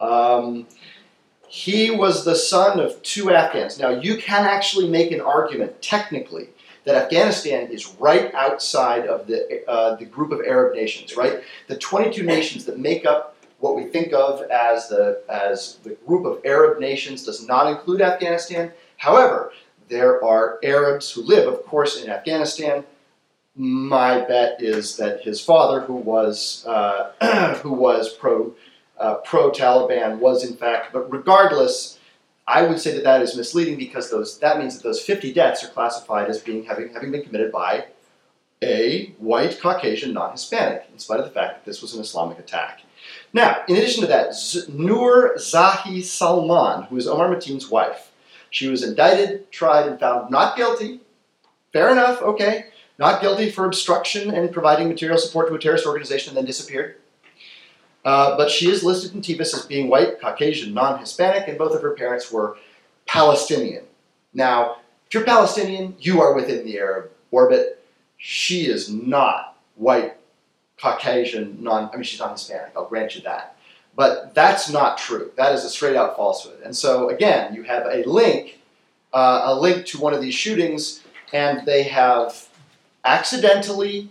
Um, 0.00 0.66
he 1.48 1.90
was 1.90 2.24
the 2.24 2.34
son 2.34 2.80
of 2.80 3.00
two 3.02 3.30
Afghans. 3.30 3.78
Now, 3.78 3.90
you 3.90 4.16
can 4.16 4.44
actually 4.44 4.88
make 4.88 5.12
an 5.12 5.20
argument, 5.20 5.80
technically, 5.82 6.48
that 6.84 6.96
Afghanistan 6.96 7.68
is 7.68 7.94
right 7.98 8.32
outside 8.34 9.06
of 9.06 9.26
the, 9.26 9.66
uh, 9.68 9.96
the 9.96 10.04
group 10.04 10.32
of 10.32 10.40
Arab 10.40 10.74
nations, 10.74 11.16
right? 11.16 11.42
The 11.66 11.76
22 11.76 12.22
nations 12.22 12.64
that 12.66 12.78
make 12.78 13.06
up 13.06 13.36
what 13.58 13.76
we 13.76 13.84
think 13.84 14.12
of 14.12 14.42
as 14.50 14.88
the, 14.88 15.22
as 15.28 15.78
the 15.82 15.96
group 16.06 16.26
of 16.26 16.44
Arab 16.44 16.78
nations 16.80 17.24
does 17.24 17.46
not 17.46 17.66
include 17.66 18.02
Afghanistan. 18.02 18.72
However, 18.98 19.52
there 19.88 20.22
are 20.22 20.58
Arabs 20.62 21.10
who 21.10 21.22
live, 21.22 21.48
of 21.50 21.64
course, 21.64 22.02
in 22.02 22.10
Afghanistan. 22.10 22.84
My 23.56 24.20
bet 24.20 24.62
is 24.62 24.96
that 24.96 25.22
his 25.22 25.40
father, 25.40 25.80
who 25.80 25.94
was, 25.94 26.64
uh, 26.66 27.54
who 27.62 27.72
was 27.72 28.12
pro 28.12 28.54
uh, 28.98 29.16
pro-Taliban 29.16 30.18
was 30.18 30.48
in 30.48 30.56
fact. 30.56 30.92
But 30.92 31.10
regardless, 31.12 31.98
I 32.46 32.62
would 32.62 32.78
say 32.78 32.92
that 32.94 33.04
that 33.04 33.22
is 33.22 33.36
misleading 33.36 33.76
because 33.78 34.10
those 34.10 34.38
that 34.38 34.58
means 34.58 34.76
that 34.76 34.82
those 34.82 35.00
50 35.00 35.32
deaths 35.32 35.64
are 35.64 35.68
classified 35.68 36.28
as 36.28 36.40
being 36.40 36.64
having 36.64 36.92
having 36.92 37.10
been 37.10 37.22
committed 37.22 37.50
by 37.50 37.86
a 38.62 39.06
white 39.18 39.60
Caucasian 39.60 40.14
non-Hispanic, 40.14 40.86
in 40.92 40.98
spite 40.98 41.20
of 41.20 41.26
the 41.26 41.32
fact 41.32 41.54
that 41.54 41.64
this 41.70 41.82
was 41.82 41.94
an 41.94 42.00
Islamic 42.00 42.38
attack. 42.38 42.80
Now, 43.32 43.62
in 43.68 43.76
addition 43.76 44.00
to 44.02 44.06
that, 44.06 44.34
Z- 44.34 44.66
Nur 44.68 45.34
Zahi 45.36 46.02
Salman, 46.02 46.84
who 46.84 46.96
is 46.96 47.06
Omar 47.06 47.28
Mateen's 47.28 47.68
wife, 47.68 48.10
she 48.50 48.68
was 48.68 48.82
indicted, 48.82 49.50
tried, 49.50 49.86
and 49.86 49.98
found 50.00 50.30
not 50.30 50.56
guilty. 50.56 51.00
Fair 51.72 51.90
enough, 51.90 52.22
okay. 52.22 52.66
Not 52.98 53.20
guilty 53.20 53.50
for 53.50 53.66
obstruction 53.66 54.32
and 54.32 54.52
providing 54.52 54.88
material 54.88 55.18
support 55.18 55.48
to 55.48 55.54
a 55.54 55.58
terrorist 55.58 55.86
organization 55.86 56.30
and 56.30 56.38
then 56.38 56.44
disappeared. 56.46 56.96
Uh, 58.04 58.36
but 58.36 58.50
she 58.50 58.70
is 58.70 58.84
listed 58.84 59.14
in 59.14 59.22
TEVUS 59.22 59.54
as 59.54 59.66
being 59.66 59.88
white, 59.88 60.20
Caucasian, 60.20 60.74
non 60.74 60.98
Hispanic, 60.98 61.48
and 61.48 61.56
both 61.56 61.74
of 61.74 61.82
her 61.82 61.92
parents 61.92 62.30
were 62.30 62.56
Palestinian. 63.06 63.84
Now, 64.34 64.76
if 65.06 65.14
you're 65.14 65.24
Palestinian, 65.24 65.96
you 65.98 66.20
are 66.20 66.34
within 66.34 66.64
the 66.64 66.78
Arab 66.78 67.10
orbit. 67.30 67.82
She 68.18 68.66
is 68.66 68.90
not 68.90 69.56
white, 69.76 70.16
Caucasian, 70.78 71.62
non, 71.62 71.90
I 71.92 71.96
mean, 71.96 72.04
she's 72.04 72.20
not 72.20 72.32
Hispanic, 72.32 72.72
I'll 72.76 72.86
grant 72.86 73.14
you 73.14 73.22
that. 73.22 73.56
But 73.96 74.34
that's 74.34 74.68
not 74.68 74.98
true. 74.98 75.30
That 75.36 75.54
is 75.54 75.64
a 75.64 75.70
straight 75.70 75.96
out 75.96 76.16
falsehood. 76.16 76.60
And 76.64 76.76
so, 76.76 77.10
again, 77.10 77.54
you 77.54 77.62
have 77.62 77.86
a 77.86 78.02
link, 78.08 78.58
uh, 79.12 79.42
a 79.44 79.54
link 79.54 79.86
to 79.86 80.00
one 80.00 80.12
of 80.12 80.20
these 80.20 80.34
shootings, 80.34 81.02
and 81.32 81.64
they 81.64 81.84
have 81.84 82.48
accidentally 83.04 84.08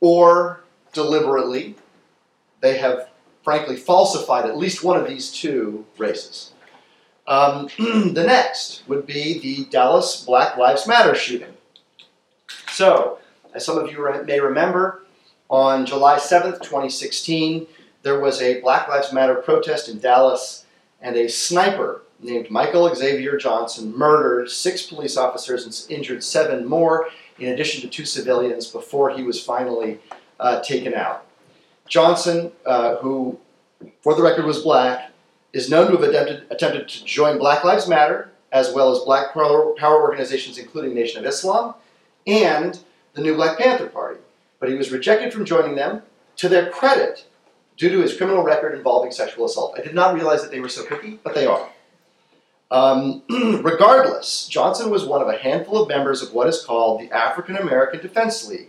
or 0.00 0.64
deliberately, 0.92 1.74
they 2.60 2.78
have 2.78 3.07
frankly 3.48 3.76
falsified 3.76 4.44
at 4.44 4.58
least 4.58 4.84
one 4.84 5.00
of 5.00 5.08
these 5.08 5.32
two 5.32 5.82
races. 5.96 6.52
Um, 7.26 7.70
the 7.78 8.24
next 8.26 8.86
would 8.86 9.06
be 9.06 9.38
the 9.38 9.64
Dallas 9.70 10.22
Black 10.22 10.58
Lives 10.58 10.86
Matter 10.86 11.14
shooting. 11.14 11.54
So, 12.72 13.20
as 13.54 13.64
some 13.64 13.78
of 13.78 13.90
you 13.90 14.06
may 14.26 14.38
remember, 14.38 15.06
on 15.48 15.86
July 15.86 16.18
7th, 16.18 16.60
2016, 16.60 17.66
there 18.02 18.20
was 18.20 18.42
a 18.42 18.60
Black 18.60 18.86
Lives 18.86 19.14
Matter 19.14 19.36
protest 19.36 19.88
in 19.88 19.98
Dallas, 19.98 20.66
and 21.00 21.16
a 21.16 21.26
sniper 21.26 22.02
named 22.20 22.50
Michael 22.50 22.94
Xavier 22.94 23.38
Johnson 23.38 23.96
murdered 23.96 24.50
six 24.50 24.82
police 24.82 25.16
officers 25.16 25.64
and 25.64 25.98
injured 25.98 26.22
seven 26.22 26.66
more, 26.66 27.08
in 27.38 27.48
addition 27.54 27.80
to 27.80 27.88
two 27.88 28.04
civilians, 28.04 28.66
before 28.66 29.08
he 29.08 29.22
was 29.22 29.42
finally 29.42 30.00
uh, 30.38 30.60
taken 30.60 30.92
out. 30.92 31.24
Johnson, 31.88 32.52
uh, 32.66 32.96
who, 32.96 33.38
for 34.02 34.14
the 34.14 34.22
record, 34.22 34.44
was 34.44 34.62
black, 34.62 35.10
is 35.52 35.70
known 35.70 35.90
to 35.90 35.96
have 35.96 36.08
attempted, 36.08 36.44
attempted 36.50 36.88
to 36.88 37.04
join 37.04 37.38
Black 37.38 37.64
Lives 37.64 37.88
Matter, 37.88 38.30
as 38.52 38.72
well 38.72 38.92
as 38.92 39.00
black 39.00 39.32
power, 39.32 39.74
organizations, 39.80 40.58
including 40.58 40.94
Nation 40.94 41.18
of 41.18 41.26
Islam, 41.26 41.74
and 42.26 42.78
the 43.14 43.22
New 43.22 43.34
Black 43.34 43.58
Panther 43.58 43.88
Party. 43.88 44.20
But 44.60 44.68
he 44.68 44.74
was 44.74 44.90
rejected 44.90 45.32
from 45.32 45.44
joining 45.44 45.76
them, 45.76 46.02
to 46.36 46.48
their 46.48 46.70
credit, 46.70 47.26
due 47.76 47.88
to 47.88 48.00
his 48.00 48.16
criminal 48.16 48.42
record 48.42 48.74
involving 48.74 49.10
sexual 49.10 49.46
assault. 49.46 49.74
I 49.76 49.82
did 49.82 49.94
not 49.94 50.14
realize 50.14 50.42
that 50.42 50.50
they 50.50 50.60
were 50.60 50.68
so 50.68 50.84
picky, 50.84 51.18
but 51.22 51.34
they 51.34 51.46
are. 51.46 51.68
Um, 52.70 53.22
regardless, 53.62 54.46
Johnson 54.46 54.90
was 54.90 55.04
one 55.04 55.22
of 55.22 55.28
a 55.28 55.38
handful 55.38 55.82
of 55.82 55.88
members 55.88 56.22
of 56.22 56.34
what 56.34 56.48
is 56.48 56.62
called 56.62 57.00
the 57.00 57.10
African 57.10 57.56
American 57.56 58.00
Defense 58.00 58.46
League, 58.46 58.68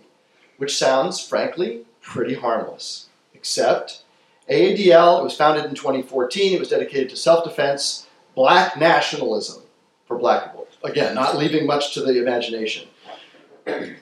which 0.58 0.77
sounds, 0.77 1.19
frankly, 1.19 1.82
pretty 2.01 2.34
harmless 2.34 3.09
except 3.39 4.04
AADL, 4.49 5.19
it 5.19 5.23
was 5.23 5.36
founded 5.36 5.65
in 5.65 5.75
2014. 5.75 6.54
It 6.54 6.60
was 6.60 6.69
dedicated 6.69 7.10
to 7.10 7.15
self 7.15 7.43
defense, 7.43 8.08
black 8.36 8.78
nationalism 8.78 9.63
for 10.06 10.17
black 10.17 10.45
people. 10.45 10.67
Again, 10.84 11.15
not 11.15 11.38
leaving 11.38 11.65
much 11.65 11.93
to 11.93 12.02
the 12.02 12.19
imagination. 12.19 12.88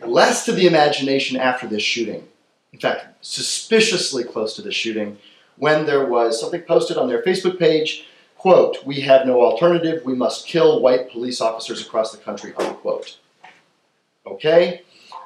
Less 0.05 0.45
to 0.45 0.51
the 0.51 0.67
imagination 0.67 1.37
after 1.37 1.67
this 1.67 1.81
shooting. 1.81 2.27
In 2.71 2.79
fact, 2.79 3.25
suspiciously 3.25 4.23
close 4.23 4.55
to 4.55 4.61
the 4.61 4.71
shooting, 4.71 5.17
when 5.57 5.85
there 5.85 6.05
was 6.05 6.39
something 6.39 6.61
posted 6.61 6.97
on 6.97 7.07
their 7.07 7.23
Facebook 7.23 7.57
page 7.57 8.05
quote, 8.37 8.85
We 8.85 9.01
have 9.01 9.25
no 9.25 9.41
alternative, 9.41 10.05
we 10.05 10.13
must 10.13 10.47
kill 10.47 10.81
white 10.81 11.11
police 11.11 11.41
officers 11.41 11.81
across 11.81 12.11
the 12.11 12.19
country, 12.19 12.53
unquote. 12.57 13.17
Okay? 14.25 14.83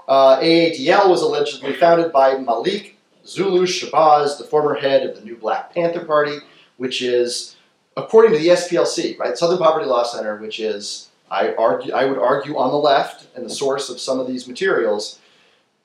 Uh, 0.07 0.39
AADL 0.39 1.09
was 1.09 1.21
allegedly 1.21 1.73
founded 1.73 2.11
by 2.11 2.37
Malik 2.37 2.97
Zulu 3.25 3.65
Shabazz, 3.65 4.37
the 4.37 4.43
former 4.43 4.75
head 4.75 5.07
of 5.07 5.15
the 5.15 5.23
new 5.23 5.35
Black 5.35 5.73
Panther 5.73 6.05
Party, 6.05 6.37
which 6.77 7.01
is, 7.01 7.55
according 7.95 8.31
to 8.33 8.39
the 8.39 8.49
SPLC, 8.49 9.17
right, 9.19 9.37
Southern 9.37 9.59
Poverty 9.59 9.85
Law 9.85 10.03
Center, 10.03 10.37
which 10.37 10.59
is, 10.59 11.09
I 11.29 11.53
argue, 11.53 11.93
I 11.93 12.05
would 12.05 12.17
argue, 12.17 12.57
on 12.57 12.71
the 12.71 12.77
left 12.77 13.27
and 13.35 13.45
the 13.45 13.49
source 13.49 13.89
of 13.89 13.99
some 13.99 14.19
of 14.19 14.27
these 14.27 14.47
materials, 14.47 15.19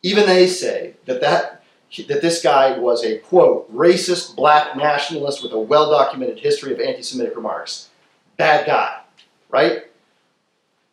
even 0.02 0.26
they 0.26 0.46
say 0.46 0.94
that 1.04 1.20
that 1.20 1.62
that 2.08 2.20
this 2.20 2.42
guy 2.42 2.76
was 2.76 3.04
a 3.04 3.18
quote 3.18 3.72
racist 3.74 4.34
black 4.34 4.76
nationalist 4.76 5.42
with 5.42 5.52
a 5.52 5.58
well-documented 5.58 6.38
history 6.38 6.72
of 6.72 6.80
anti-Semitic 6.80 7.36
remarks. 7.36 7.88
Bad 8.36 8.66
guy, 8.66 9.00
right? 9.48 9.84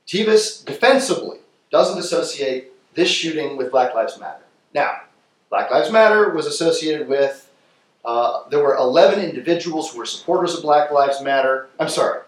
TEVUS 0.08 0.64
defensively 0.66 1.40
doesn't 1.72 1.98
associate 1.98 2.72
this 2.94 3.10
shooting 3.10 3.58
with 3.58 3.72
Black 3.72 3.96
Lives 3.96 4.20
Matter. 4.20 4.44
Now, 4.74 5.02
Black 5.54 5.70
Lives 5.70 5.92
Matter 5.92 6.32
was 6.32 6.48
associated 6.48 7.08
with, 7.08 7.48
uh, 8.04 8.50
there 8.50 8.58
were 8.58 8.76
11 8.76 9.24
individuals 9.24 9.92
who 9.92 10.00
were 10.00 10.06
supporters 10.08 10.56
of 10.56 10.64
Black 10.64 10.90
Lives 10.90 11.22
Matter. 11.22 11.70
I'm 11.80 11.90
sorry, 11.90 12.22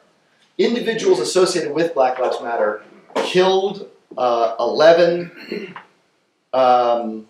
individuals 0.59 1.19
associated 1.19 1.73
with 1.73 1.95
Black 1.95 2.19
Lives 2.19 2.39
Matter 2.43 2.83
killed 3.15 3.89
uh, 4.15 4.55
11, 4.59 5.75
um, 6.53 7.25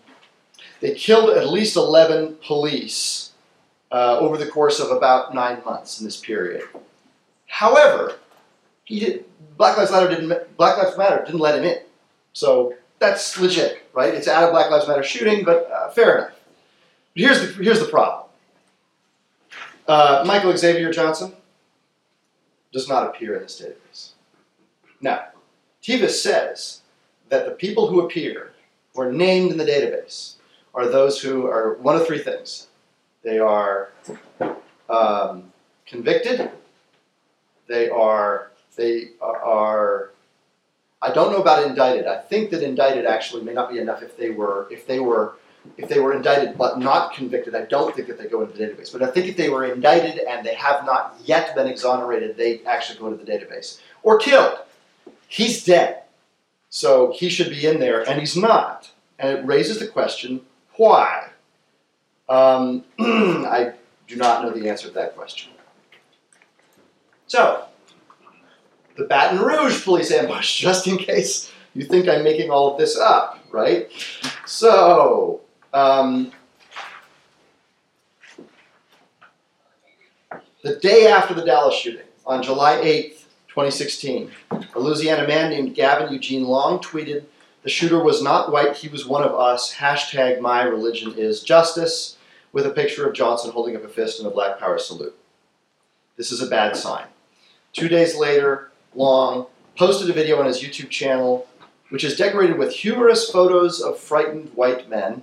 they 0.82 0.92
killed 0.92 1.30
at 1.30 1.48
least 1.48 1.76
11 1.76 2.40
police 2.46 3.32
uh, 3.90 4.18
over 4.18 4.36
the 4.36 4.48
course 4.48 4.80
of 4.80 4.90
about 4.90 5.34
nine 5.34 5.62
months 5.64 5.98
in 5.98 6.04
this 6.04 6.20
period. 6.20 6.62
However, 7.46 8.16
he 8.84 9.00
did, 9.00 9.24
Black 9.56 9.78
Lives 9.78 9.92
Matter 9.92 10.08
didn't 10.10 10.56
Black 10.58 10.76
Lives 10.76 10.98
Matter 10.98 11.24
didn't 11.24 11.40
let 11.40 11.58
him 11.58 11.64
in. 11.64 11.78
So 12.34 12.74
that's 12.98 13.38
legit, 13.38 13.88
right? 13.92 14.14
It's 14.14 14.28
out 14.28 14.44
of 14.44 14.50
Black 14.50 14.70
Lives 14.70 14.88
Matter 14.88 15.02
shooting, 15.02 15.44
but 15.44 15.70
uh, 15.70 15.90
fair 15.90 16.18
enough. 16.18 16.30
But 17.14 17.22
here's 17.22 17.40
the, 17.40 17.62
here's 17.62 17.80
the 17.80 17.86
problem. 17.86 18.28
Uh, 19.86 20.24
Michael 20.26 20.56
Xavier 20.56 20.92
Johnson 20.92 21.32
does 22.72 22.88
not 22.88 23.06
appear 23.06 23.36
in 23.36 23.42
this 23.42 23.60
database. 23.60 24.10
Now, 25.00 25.26
TEVUS 25.82 26.20
says 26.20 26.80
that 27.28 27.46
the 27.46 27.52
people 27.52 27.88
who 27.88 28.00
appear, 28.00 28.52
are 28.96 29.12
named 29.12 29.52
in 29.52 29.58
the 29.58 29.64
database, 29.64 30.36
are 30.74 30.88
those 30.88 31.20
who 31.20 31.46
are 31.46 31.74
one 31.74 31.96
of 31.96 32.06
three 32.06 32.18
things. 32.18 32.66
They 33.22 33.38
are 33.38 33.90
um, 34.88 35.52
convicted. 35.86 36.50
They 37.66 37.88
are 37.88 38.50
they 38.76 39.10
are 39.20 40.10
I 41.02 41.12
don't 41.12 41.30
know 41.30 41.40
about 41.40 41.66
indicted. 41.66 42.06
I 42.06 42.18
think 42.18 42.50
that 42.50 42.62
indicted 42.62 43.04
actually 43.06 43.42
may 43.42 43.52
not 43.52 43.70
be 43.70 43.78
enough 43.78 44.02
if 44.02 44.16
they 44.16 44.30
were 44.30 44.66
if 44.70 44.86
they 44.86 44.98
were 44.98 45.34
if 45.76 45.88
they 45.88 46.00
were 46.00 46.14
indicted 46.14 46.56
but 46.56 46.78
not 46.78 47.12
convicted. 47.12 47.54
I 47.54 47.62
don't 47.66 47.94
think 47.94 48.08
that 48.08 48.18
they 48.18 48.26
go 48.26 48.42
into 48.42 48.56
the 48.56 48.64
database. 48.64 48.92
But 48.92 49.02
I 49.02 49.10
think 49.10 49.26
if 49.26 49.36
they 49.36 49.48
were 49.48 49.64
indicted 49.64 50.20
and 50.26 50.44
they 50.46 50.54
have 50.54 50.86
not 50.86 51.16
yet 51.24 51.54
been 51.54 51.66
exonerated, 51.66 52.36
they 52.36 52.62
actually 52.64 52.98
go 52.98 53.08
into 53.08 53.24
the 53.24 53.30
database 53.30 53.80
or 54.02 54.18
killed. 54.18 54.58
He's 55.28 55.64
dead, 55.64 56.02
so 56.70 57.12
he 57.12 57.28
should 57.28 57.50
be 57.50 57.66
in 57.66 57.80
there, 57.80 58.08
and 58.08 58.20
he's 58.20 58.36
not. 58.36 58.90
And 59.18 59.38
it 59.38 59.44
raises 59.44 59.80
the 59.80 59.88
question: 59.88 60.40
Why? 60.76 61.30
Um, 62.28 62.84
I 62.98 63.72
do 64.06 64.16
not 64.16 64.42
know 64.42 64.50
the 64.50 64.68
answer 64.68 64.88
to 64.88 64.94
that 64.94 65.16
question. 65.16 65.52
So, 67.26 67.65
the 68.96 69.04
Baton 69.04 69.38
Rouge 69.38 69.82
police 69.84 70.10
ambush, 70.10 70.58
just 70.60 70.86
in 70.86 70.98
case 70.98 71.52
you 71.74 71.84
think 71.84 72.08
I'm 72.08 72.24
making 72.24 72.50
all 72.50 72.72
of 72.72 72.78
this 72.78 72.98
up, 72.98 73.38
right? 73.50 73.90
So, 74.46 75.42
um, 75.72 76.32
the 80.62 80.76
day 80.76 81.08
after 81.08 81.34
the 81.34 81.44
Dallas 81.44 81.74
shooting, 81.74 82.02
on 82.26 82.42
July 82.42 82.76
8th, 82.78 83.24
2016, 83.48 84.30
a 84.74 84.80
Louisiana 84.80 85.26
man 85.26 85.50
named 85.50 85.74
Gavin 85.74 86.12
Eugene 86.12 86.44
Long 86.44 86.80
tweeted, 86.80 87.24
The 87.62 87.70
shooter 87.70 88.02
was 88.02 88.22
not 88.22 88.50
white, 88.50 88.76
he 88.76 88.88
was 88.88 89.06
one 89.06 89.22
of 89.22 89.34
us. 89.34 89.74
Hashtag 89.74 90.40
my 90.40 90.62
religion 90.62 91.14
is 91.16 91.42
justice, 91.42 92.16
with 92.52 92.66
a 92.66 92.70
picture 92.70 93.06
of 93.06 93.14
Johnson 93.14 93.52
holding 93.52 93.76
up 93.76 93.84
a 93.84 93.88
fist 93.88 94.18
in 94.18 94.26
a 94.26 94.30
black 94.30 94.58
power 94.58 94.78
salute. 94.78 95.16
This 96.16 96.32
is 96.32 96.42
a 96.42 96.48
bad 96.48 96.76
sign. 96.76 97.06
Two 97.72 97.88
days 97.88 98.16
later, 98.16 98.72
Long 98.96 99.46
posted 99.76 100.08
a 100.08 100.12
video 100.12 100.40
on 100.40 100.46
his 100.46 100.62
YouTube 100.62 100.88
channel, 100.88 101.46
which 101.90 102.02
is 102.02 102.16
decorated 102.16 102.58
with 102.58 102.72
humorous 102.72 103.30
photos 103.30 103.80
of 103.80 103.98
frightened 103.98 104.50
white 104.54 104.88
men, 104.88 105.22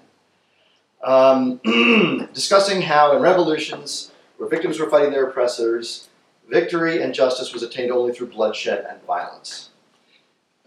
um, 1.04 1.58
discussing 2.34 2.84
how 2.84 3.16
in 3.16 3.22
revolutions 3.22 4.12
where 4.38 4.48
victims 4.48 4.80
were 4.80 4.90
fighting 4.90 5.12
their 5.12 5.28
oppressors, 5.28 6.10
victory 6.50 7.02
and 7.02 7.14
justice 7.14 7.52
was 7.52 7.64
attained 7.64 7.92
only 7.92 8.14
through 8.14 8.28
bloodshed 8.28 8.86
and 8.90 9.02
violence. 9.04 9.70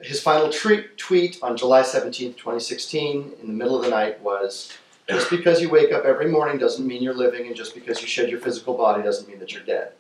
His 0.01 0.21
final 0.21 0.51
tweet 0.51 1.39
on 1.43 1.57
July 1.57 1.83
17, 1.83 2.35
2016, 2.35 3.33
in 3.41 3.47
the 3.47 3.53
middle 3.53 3.77
of 3.77 3.85
the 3.85 3.91
night, 3.91 4.21
was 4.21 4.73
Just 5.09 5.31
because 5.31 5.63
you 5.63 5.71
wake 5.71 5.93
up 5.93 6.05
every 6.05 6.29
morning 6.29 6.59
doesn't 6.59 6.87
mean 6.87 7.03
you're 7.03 7.15
living, 7.15 7.47
and 7.47 7.55
just 7.55 7.75
because 7.75 8.03
you 8.03 8.09
shed 8.09 8.29
your 8.29 8.41
physical 8.41 8.77
body 8.77 9.03
doesn't 9.03 9.29
mean 9.29 9.39
that 9.39 9.53
you're 9.53 9.63
dead. 9.63 9.93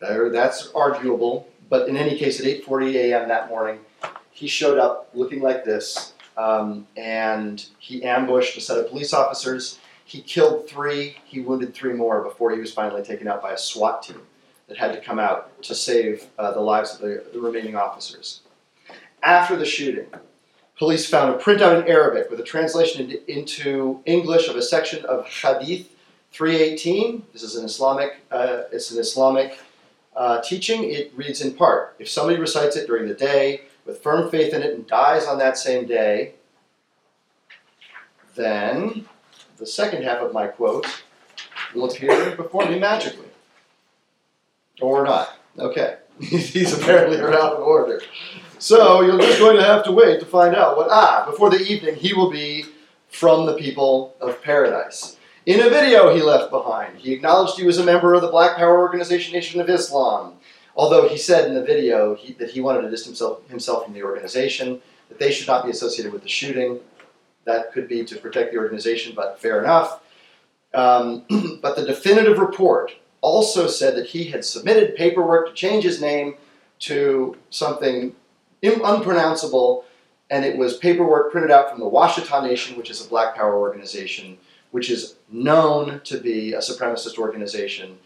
There, 0.00 0.28
that's 0.28 0.70
arguable, 0.74 1.48
but 1.68 1.88
in 1.88 1.96
any 1.96 2.16
case, 2.16 2.40
at 2.40 2.46
8:40 2.46 2.94
a.m. 2.94 3.28
that 3.28 3.48
morning, 3.48 3.80
he 4.30 4.46
showed 4.46 4.78
up 4.78 5.08
looking 5.14 5.40
like 5.40 5.64
this, 5.64 6.12
um, 6.36 6.86
and 6.96 7.66
he 7.78 8.02
ambushed 8.02 8.56
a 8.56 8.60
set 8.60 8.78
of 8.78 8.88
police 8.88 9.12
officers. 9.12 9.78
He 10.04 10.20
killed 10.20 10.68
three. 10.68 11.16
He 11.24 11.40
wounded 11.40 11.74
three 11.74 11.94
more 11.94 12.22
before 12.22 12.50
he 12.50 12.58
was 12.58 12.72
finally 12.72 13.02
taken 13.02 13.26
out 13.26 13.40
by 13.40 13.52
a 13.52 13.58
SWAT 13.58 14.02
team 14.02 14.20
that 14.68 14.76
had 14.76 14.92
to 14.92 15.00
come 15.00 15.18
out 15.18 15.62
to 15.62 15.74
save 15.74 16.26
uh, 16.38 16.52
the 16.52 16.60
lives 16.60 16.94
of 16.94 17.00
the, 17.00 17.24
the 17.32 17.40
remaining 17.40 17.76
officers. 17.76 18.40
After 19.22 19.56
the 19.56 19.64
shooting, 19.64 20.06
police 20.78 21.08
found 21.08 21.34
a 21.34 21.38
printout 21.38 21.82
in 21.82 21.88
Arabic 21.88 22.30
with 22.30 22.40
a 22.40 22.44
translation 22.44 23.10
into, 23.10 23.30
into 23.30 24.02
English 24.04 24.48
of 24.48 24.56
a 24.56 24.62
section 24.62 25.04
of 25.06 25.26
Hadith 25.26 25.88
318. 26.32 27.24
This 27.32 27.42
is 27.42 27.56
an 27.56 27.64
Islamic. 27.64 28.16
Uh, 28.30 28.62
it's 28.72 28.90
an 28.90 28.98
Islamic 28.98 29.58
uh, 30.16 30.40
teaching, 30.40 30.84
it 30.84 31.12
reads 31.16 31.40
in 31.40 31.54
part 31.54 31.96
If 31.98 32.08
somebody 32.08 32.38
recites 32.38 32.76
it 32.76 32.86
during 32.86 33.08
the 33.08 33.14
day 33.14 33.62
with 33.86 34.02
firm 34.02 34.30
faith 34.30 34.54
in 34.54 34.62
it 34.62 34.74
and 34.74 34.86
dies 34.86 35.26
on 35.26 35.38
that 35.38 35.58
same 35.58 35.86
day, 35.86 36.34
then 38.34 39.06
the 39.58 39.66
second 39.66 40.02
half 40.02 40.18
of 40.18 40.32
my 40.32 40.46
quote 40.46 40.86
will 41.74 41.90
appear 41.90 42.34
before 42.36 42.68
me 42.68 42.78
magically. 42.78 43.28
Or 44.80 45.04
not. 45.04 45.36
Okay. 45.58 45.98
These 46.18 46.78
apparently 46.78 47.18
are 47.18 47.32
out 47.32 47.54
of 47.54 47.60
order. 47.62 48.00
So 48.58 49.02
you're 49.02 49.18
just 49.18 49.38
going 49.38 49.56
to 49.56 49.62
have 49.62 49.84
to 49.84 49.92
wait 49.92 50.20
to 50.20 50.26
find 50.26 50.54
out 50.54 50.76
what, 50.76 50.88
ah, 50.90 51.26
before 51.28 51.50
the 51.50 51.60
evening, 51.60 51.96
he 51.96 52.14
will 52.14 52.30
be 52.30 52.64
from 53.08 53.46
the 53.46 53.54
people 53.54 54.14
of 54.20 54.42
paradise. 54.42 55.13
In 55.46 55.60
a 55.60 55.68
video 55.68 56.14
he 56.14 56.22
left 56.22 56.50
behind, 56.50 56.96
he 56.96 57.12
acknowledged 57.12 57.58
he 57.58 57.66
was 57.66 57.76
a 57.76 57.84
member 57.84 58.14
of 58.14 58.22
the 58.22 58.30
Black 58.30 58.56
Power 58.56 58.78
organization 58.78 59.34
Nation 59.34 59.60
of 59.60 59.68
Islam, 59.68 60.36
although 60.74 61.06
he 61.06 61.18
said 61.18 61.46
in 61.46 61.54
the 61.54 61.62
video 61.62 62.14
he, 62.14 62.32
that 62.34 62.50
he 62.50 62.62
wanted 62.62 62.80
to 62.80 62.90
distance 62.90 63.18
himself, 63.18 63.46
himself 63.50 63.84
from 63.84 63.92
the 63.92 64.02
organization, 64.02 64.80
that 65.10 65.18
they 65.18 65.30
should 65.30 65.46
not 65.46 65.62
be 65.62 65.70
associated 65.70 66.14
with 66.14 66.22
the 66.22 66.30
shooting. 66.30 66.80
That 67.44 67.72
could 67.72 67.88
be 67.88 68.06
to 68.06 68.16
protect 68.16 68.52
the 68.52 68.58
organization, 68.58 69.12
but 69.14 69.38
fair 69.38 69.60
enough. 69.60 70.00
Um, 70.72 71.24
but 71.60 71.76
the 71.76 71.84
definitive 71.84 72.38
report 72.38 72.92
also 73.20 73.66
said 73.66 73.96
that 73.96 74.06
he 74.06 74.24
had 74.24 74.46
submitted 74.46 74.96
paperwork 74.96 75.48
to 75.48 75.54
change 75.54 75.84
his 75.84 76.00
name 76.00 76.36
to 76.80 77.36
something 77.50 78.16
unpronounceable, 78.62 79.84
and 80.30 80.42
it 80.42 80.56
was 80.56 80.78
paperwork 80.78 81.32
printed 81.32 81.50
out 81.50 81.68
from 81.68 81.80
the 81.80 81.90
Washitaw 81.90 82.42
Nation, 82.42 82.78
which 82.78 82.88
is 82.88 83.04
a 83.04 83.08
Black 83.10 83.34
Power 83.34 83.58
organization 83.58 84.38
which 84.74 84.90
is 84.90 85.14
known 85.30 86.00
to 86.02 86.18
be 86.18 86.52
a 86.52 86.58
supremacist 86.58 87.16
organization. 87.16 87.96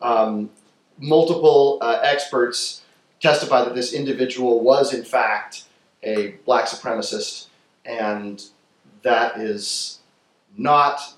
Um, 0.00 0.50
multiple 0.98 1.78
uh, 1.80 2.00
experts 2.02 2.82
testify 3.20 3.62
that 3.62 3.76
this 3.76 3.92
individual 3.92 4.58
was, 4.58 4.92
in 4.92 5.04
fact, 5.04 5.66
a 6.02 6.34
black 6.44 6.64
supremacist, 6.64 7.46
and 7.84 8.42
that 9.02 9.38
is 9.38 10.00
not 10.56 11.14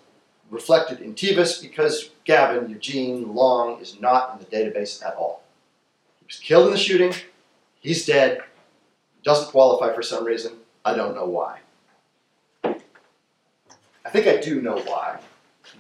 reflected 0.51 1.01
in 1.01 1.15
TEVUS 1.15 1.63
because 1.63 2.11
Gavin 2.27 2.69
Eugene 2.69 3.35
Long 3.35 3.81
is 3.81 3.99
not 3.99 4.35
in 4.35 4.41
the 4.41 4.45
database 4.55 5.03
at 5.03 5.15
all. 5.15 5.43
He 6.19 6.27
was 6.27 6.37
killed 6.37 6.67
in 6.67 6.73
the 6.73 6.79
shooting, 6.79 7.15
he's 7.81 8.05
dead, 8.05 8.43
doesn't 9.25 9.53
qualify 9.53 9.95
for 9.95 10.03
some 10.03 10.27
reason, 10.27 10.53
I 10.85 10.95
don't 10.95 11.15
know 11.15 11.25
why. 11.25 11.61
I 14.09 14.11
think 14.11 14.27
I 14.27 14.41
do 14.41 14.63
know 14.63 14.79
why, 14.79 15.19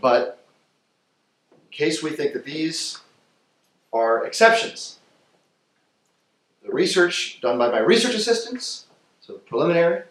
but 0.03 0.45
in 1.51 1.57
case 1.71 2.03
we 2.03 2.11
think 2.11 2.35
that 2.35 2.45
these 2.45 2.99
are 3.91 4.27
exceptions, 4.27 4.99
the 6.63 6.71
research 6.71 7.41
done 7.41 7.57
by 7.57 7.71
my 7.71 7.79
research 7.79 8.15
assistants, 8.15 8.85
so 9.23 9.33
the 9.33 9.39
preliminary, 9.39 10.03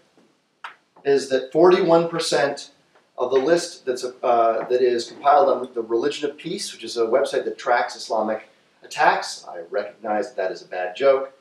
is 1.06 1.30
that 1.30 1.54
41% 1.54 2.72
of 3.20 3.30
the 3.30 3.38
list 3.38 3.86
that's 3.86 4.04
uh, 4.04 4.66
that 4.68 4.82
is 4.82 5.12
compiled 5.12 5.50
on 5.50 5.72
the 5.76 5.84
Religion 5.84 6.28
of 6.28 6.40
Peace, 6.40 6.74
which 6.74 6.84
is 6.84 6.98
a 6.98 7.06
website 7.06 7.46
that 7.46 7.60
tracks 7.60 7.96
Islamic 7.96 8.50
attacks. 8.82 9.46
I 9.48 9.60
recognize 9.70 10.30
that, 10.30 10.38
that 10.38 10.52
is 10.52 10.64
a 10.64 10.68
bad 10.68 10.96
joke, 10.96 11.38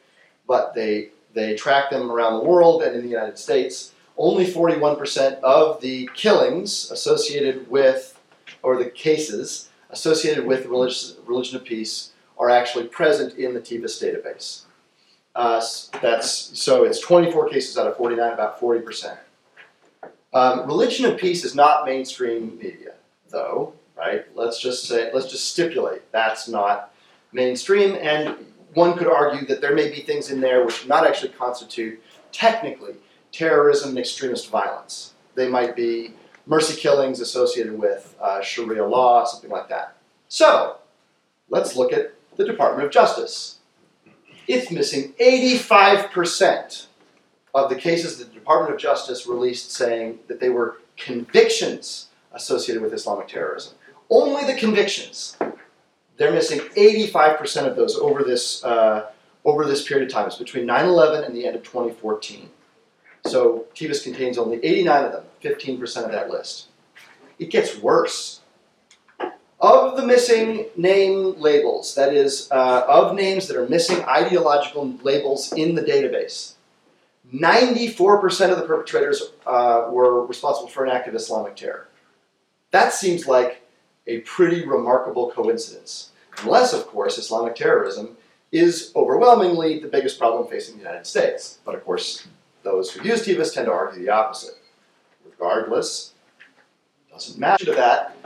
but 0.47 0.75
they 0.75 1.09
they 1.33 1.55
track 1.55 1.89
them 1.89 2.13
around 2.13 2.35
the 2.35 2.45
world 2.45 2.83
and 2.83 2.95
in 2.95 3.01
the 3.01 3.09
United 3.09 3.39
States. 3.39 3.95
Only 4.19 4.47
41% 4.47 5.41
of 5.41 5.81
the 5.81 6.09
killings 6.15 6.91
associated 6.91 7.71
with, 7.71 8.19
or 8.63 8.77
the 8.79 8.91
cases 8.91 9.69
associated 9.91 10.47
with 10.47 10.67
religious, 10.67 11.17
religion 11.27 11.57
of 11.57 11.65
peace, 11.65 12.13
are 12.39 12.51
actually 12.51 12.87
present 12.87 13.35
in 13.39 13.55
the 13.55 13.61
TEVUS 13.61 14.03
database. 14.03 14.63
Uh, 15.35 15.63
that's 16.01 16.59
so 16.59 16.85
it's 16.85 16.99
24 17.01 17.51
cases 17.51 17.77
out 17.77 17.87
of 17.87 17.97
49, 17.99 18.33
about 18.33 18.59
40 18.59 18.81
percent. 18.81 19.19
Um, 20.33 20.67
religion 20.67 21.05
of 21.05 21.19
peace 21.19 21.45
is 21.45 21.55
not 21.55 21.85
mainstream 21.85 22.59
media, 22.59 22.95
though, 23.29 23.75
right? 23.97 24.25
Let's 24.35 24.59
just 24.59 24.87
say, 24.87 25.11
let's 25.13 25.31
just 25.31 25.51
stipulate 25.51 26.11
that's 26.11 26.49
not 26.49 26.93
mainstream, 27.33 27.97
and 27.97 28.47
one 28.73 28.97
could 28.97 29.09
argue 29.09 29.47
that 29.47 29.61
there 29.61 29.75
may 29.75 29.91
be 29.91 30.01
things 30.01 30.31
in 30.31 30.41
there 30.41 30.65
which 30.65 30.87
not 30.87 31.07
actually 31.07 31.31
constitute 31.31 32.03
technically 32.33 32.95
terrorism 33.37 33.91
and 33.91 33.99
extremist 33.99 34.51
violence. 34.51 35.15
They 35.35 35.49
might 35.49 35.77
be 35.77 36.15
mercy 36.47 36.81
killings 36.81 37.21
associated 37.21 37.79
with 37.79 38.17
uh, 38.21 38.41
Sharia 38.41 38.87
law, 38.87 39.25
something 39.25 39.51
like 39.51 39.69
that. 39.69 39.97
So, 40.29 40.79
let's 41.49 41.77
look 41.77 41.93
at 41.93 42.15
the 42.37 42.45
Department 42.45 42.87
of 42.87 42.93
Justice 42.93 43.57
it's 44.49 44.71
missing 44.71 45.13
85% 45.21 46.87
of 47.55 47.71
the 47.71 47.77
cases 47.77 48.19
the 48.19 48.27
Department 48.27 48.75
of 48.75 48.81
Justice 48.81 49.27
released 49.27 49.73
saying 49.73 50.21
that 50.29 50.41
they 50.41 50.51
were 50.51 50.79
convictions 50.97 52.09
associated 52.33 52.83
with 52.83 52.93
Islamic 52.93 53.29
terrorism. 53.29 53.75
Only 54.11 54.45
the 54.45 54.59
convictions. 54.59 55.37
They're 56.17 56.33
missing 56.33 56.61
85% 56.61 57.67
of 57.67 57.77
those 57.77 57.97
over 57.97 58.23
this, 58.23 58.65
uh, 58.65 59.11
over 59.45 59.65
this 59.65 59.87
period 59.87 60.07
of 60.07 60.13
time. 60.13 60.27
It's 60.27 60.37
between 60.37 60.65
9 60.67 60.85
11 60.85 61.25
and 61.25 61.35
the 61.35 61.47
end 61.47 61.57
of 61.57 61.63
2014. 61.63 62.49
So 63.27 63.67
TEVUS 63.75 64.05
contains 64.05 64.39
only 64.39 64.65
89 64.65 65.05
of 65.05 65.13
them, 65.13 65.25
15% 65.43 66.05
of 66.05 66.13
that 66.13 66.31
list. 66.31 66.67
It 67.39 67.51
gets 67.51 67.77
worse. 67.79 68.41
Of 69.59 69.97
the 69.97 70.07
missing 70.07 70.67
name 70.77 71.41
labels, 71.41 71.95
that 71.95 72.13
is, 72.13 72.49
uh, 72.51 72.85
of 72.87 73.15
names 73.15 73.49
that 73.49 73.57
are 73.57 73.69
missing 73.69 74.05
ideological 74.05 74.95
labels 75.03 75.53
in 75.53 75.75
the 75.75 75.83
database, 75.83 76.55
94% 77.35 78.53
of 78.53 78.59
the 78.59 78.67
perpetrators 78.67 79.33
uh, 79.47 79.89
were 79.91 80.25
responsible 80.27 80.69
for 80.69 80.85
an 80.85 80.91
act 80.91 81.09
of 81.09 81.15
Islamic 81.15 81.57
terror. 81.57 81.89
That 82.71 82.93
seems 82.93 83.27
like 83.27 83.67
a 84.07 84.21
pretty 84.21 84.65
remarkable 84.67 85.31
coincidence. 85.31 86.11
Unless, 86.43 86.73
of 86.73 86.87
course, 86.87 87.19
Islamic 87.19 87.57
terrorism 87.57 88.17
is 88.53 88.93
overwhelmingly 88.95 89.81
the 89.81 89.89
biggest 89.89 90.19
problem 90.19 90.49
facing 90.49 90.77
the 90.77 90.83
United 90.83 91.07
States. 91.07 91.59
But 91.65 91.75
of 91.75 91.85
course, 91.85 92.27
those 92.67 92.91
who 92.91 93.09
use 93.09 93.25
TEVUS 93.25 93.55
tend 93.55 93.67
to 93.67 93.73
argue 93.73 94.03
the 94.03 94.11
opposite. 94.11 94.59
Regardless, 95.25 96.13
doesn't 97.11 97.39
matter 97.39 97.65
to 97.65 97.73
that. 97.73 98.17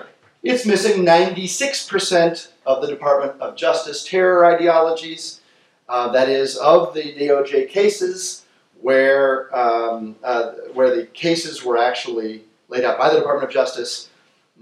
It's 0.42 0.64
missing 0.64 1.05
96% 1.05 2.48
of 2.64 2.81
the 2.81 2.88
Department 2.88 3.40
of 3.40 3.55
Justice 3.55 4.03
terror 4.03 4.46
ideologies. 4.46 5.42
Uh, 5.88 6.11
that 6.12 6.29
is, 6.29 6.57
of 6.57 6.94
the 6.94 7.03
DOJ 7.14 7.68
cases 7.68 8.46
where, 8.81 9.55
um, 9.55 10.16
uh, 10.24 10.53
where 10.72 10.94
the 10.94 11.05
cases 11.07 11.62
were 11.62 11.76
actually 11.76 12.42
laid 12.68 12.85
out 12.85 12.96
by 12.96 13.11
the 13.11 13.18
Department 13.18 13.48
of 13.48 13.53
Justice, 13.53 14.09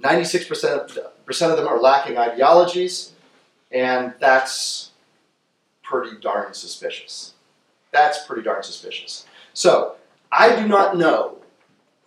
96% 0.01 0.65
of, 0.65 1.25
percent 1.25 1.53
of 1.53 1.59
them 1.59 1.69
are 1.69 1.79
lacking 1.79 2.19
ideologies, 2.19 3.13
and 3.71 4.15
that's 4.19 4.91
pretty 5.83 6.19
darn 6.21 6.55
suspicious. 6.55 7.35
That's 7.93 8.27
pretty 8.27 8.43
darn 8.43 8.63
suspicious. 8.63 9.27
So, 9.59 9.97
I 10.31 10.55
do 10.55 10.69
not 10.69 10.97
know 10.97 11.39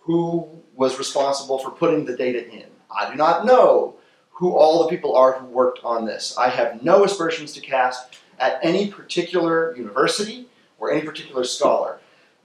who 0.00 0.48
was 0.74 0.96
responsible 0.96 1.58
for 1.58 1.70
putting 1.70 2.06
the 2.06 2.16
data 2.16 2.50
in. 2.50 2.64
I 2.90 3.10
do 3.10 3.14
not 3.14 3.44
know 3.44 3.96
who 4.30 4.56
all 4.56 4.82
the 4.82 4.88
people 4.88 5.14
are 5.14 5.34
who 5.34 5.44
worked 5.44 5.80
on 5.84 6.06
this. 6.06 6.34
I 6.38 6.48
have 6.48 6.82
no 6.82 7.04
aspersions 7.04 7.52
to 7.52 7.60
cast 7.60 8.20
at 8.38 8.58
any 8.62 8.90
particular 8.90 9.76
university 9.76 10.46
or 10.78 10.92
any 10.92 11.02
particular 11.02 11.44
scholar. 11.44 12.00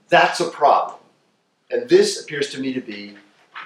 That's 0.09 0.41
a 0.41 0.49
problem. 0.49 0.99
And 1.71 1.87
this 1.87 2.21
appears 2.21 2.49
to 2.49 2.59
me 2.59 2.73
to 2.73 2.81
be 2.81 3.15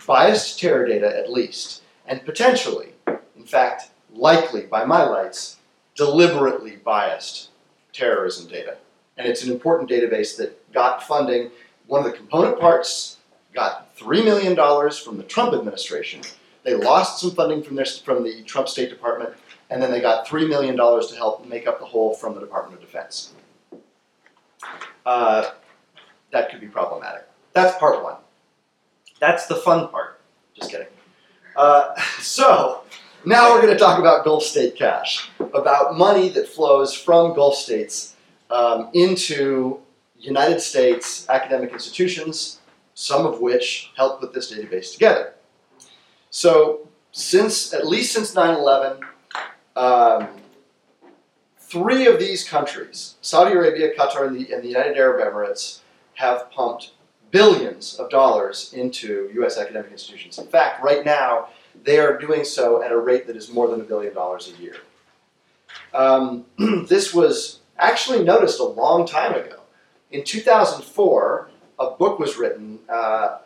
biased 0.05 0.59
terror 0.59 0.87
data 0.87 1.17
at 1.17 1.31
least, 1.31 1.81
and 2.05 2.23
potentially, 2.23 2.89
in 3.35 3.45
fact, 3.47 3.89
likely 4.13 4.67
by 4.67 4.85
my 4.85 5.01
lights, 5.01 5.57
deliberately 5.95 6.75
biased 6.75 7.49
terrorism 7.93 8.47
data. 8.47 8.77
And 9.17 9.27
it's 9.27 9.43
an 9.43 9.51
important 9.51 9.89
database 9.89 10.37
that 10.37 10.60
got 10.73 11.03
funding. 11.03 11.51
One 11.87 12.05
of 12.05 12.11
the 12.11 12.17
component 12.17 12.59
parts 12.59 13.17
got 13.53 13.95
$3 13.97 14.23
million 14.23 14.55
from 14.91 15.17
the 15.17 15.23
Trump 15.23 15.53
administration 15.53 16.21
they 16.63 16.75
lost 16.75 17.19
some 17.19 17.31
funding 17.31 17.63
from, 17.63 17.75
their, 17.75 17.85
from 17.85 18.23
the 18.23 18.43
Trump 18.43 18.67
State 18.67 18.89
Department, 18.89 19.31
and 19.69 19.81
then 19.81 19.91
they 19.91 20.01
got 20.01 20.27
$3 20.27 20.47
million 20.47 20.75
to 20.75 21.15
help 21.15 21.47
make 21.47 21.67
up 21.67 21.79
the 21.79 21.85
hole 21.85 22.13
from 22.13 22.35
the 22.35 22.39
Department 22.39 22.81
of 22.81 22.81
Defense. 22.81 23.33
Uh, 25.05 25.51
that 26.31 26.51
could 26.51 26.61
be 26.61 26.67
problematic. 26.67 27.27
That's 27.53 27.77
part 27.77 28.03
one. 28.03 28.15
That's 29.19 29.47
the 29.47 29.55
fun 29.55 29.89
part. 29.89 30.21
Just 30.53 30.71
kidding. 30.71 30.87
Uh, 31.55 31.99
so, 32.19 32.83
now 33.25 33.53
we're 33.53 33.61
going 33.61 33.73
to 33.73 33.79
talk 33.79 33.99
about 33.99 34.23
Gulf 34.23 34.43
State 34.43 34.75
cash, 34.75 35.29
about 35.39 35.97
money 35.97 36.29
that 36.29 36.47
flows 36.47 36.93
from 36.93 37.33
Gulf 37.33 37.55
states 37.55 38.15
um, 38.51 38.89
into 38.93 39.79
United 40.21 40.61
States 40.61 41.27
academic 41.29 41.71
institutions, 41.71 42.59
some 42.93 43.25
of 43.25 43.39
which 43.39 43.91
help 43.95 44.19
put 44.19 44.33
this 44.33 44.53
database 44.53 44.93
together. 44.93 45.33
So 46.29 46.87
since 47.11 47.73
at 47.73 47.87
least 47.87 48.13
since 48.13 48.33
9/11, 48.33 49.01
um, 49.75 50.27
three 51.57 52.07
of 52.07 52.19
these 52.19 52.47
countries, 52.47 53.15
Saudi 53.21 53.53
Arabia, 53.53 53.93
Qatar, 53.95 54.27
and 54.27 54.35
the, 54.35 54.53
and 54.53 54.63
the 54.63 54.67
United 54.67 54.97
Arab 54.97 55.21
Emirates, 55.21 55.79
have 56.15 56.51
pumped 56.51 56.91
billions 57.31 57.95
of 57.95 58.09
dollars 58.09 58.73
into 58.73 59.29
U.S. 59.35 59.57
academic 59.57 59.91
institutions. 59.91 60.37
In 60.37 60.47
fact, 60.47 60.83
right 60.83 61.05
now 61.05 61.47
they 61.83 61.99
are 61.99 62.17
doing 62.17 62.43
so 62.43 62.83
at 62.83 62.91
a 62.91 62.97
rate 62.97 63.25
that 63.27 63.37
is 63.37 63.51
more 63.51 63.67
than 63.69 63.79
a 63.81 63.83
billion 63.83 64.13
dollars 64.13 64.51
a 64.53 64.61
year. 64.61 64.75
Um, 65.93 66.45
this 66.87 67.13
was 67.13 67.59
actually 67.77 68.23
noticed 68.23 68.59
a 68.59 68.65
long 68.65 69.07
time 69.07 69.33
ago. 69.33 69.60
In 70.11 70.25
2004, 70.25 71.49
a 71.79 71.91
book 71.91 72.19
was 72.19 72.37
written 72.37 72.79
uh, 72.89 73.37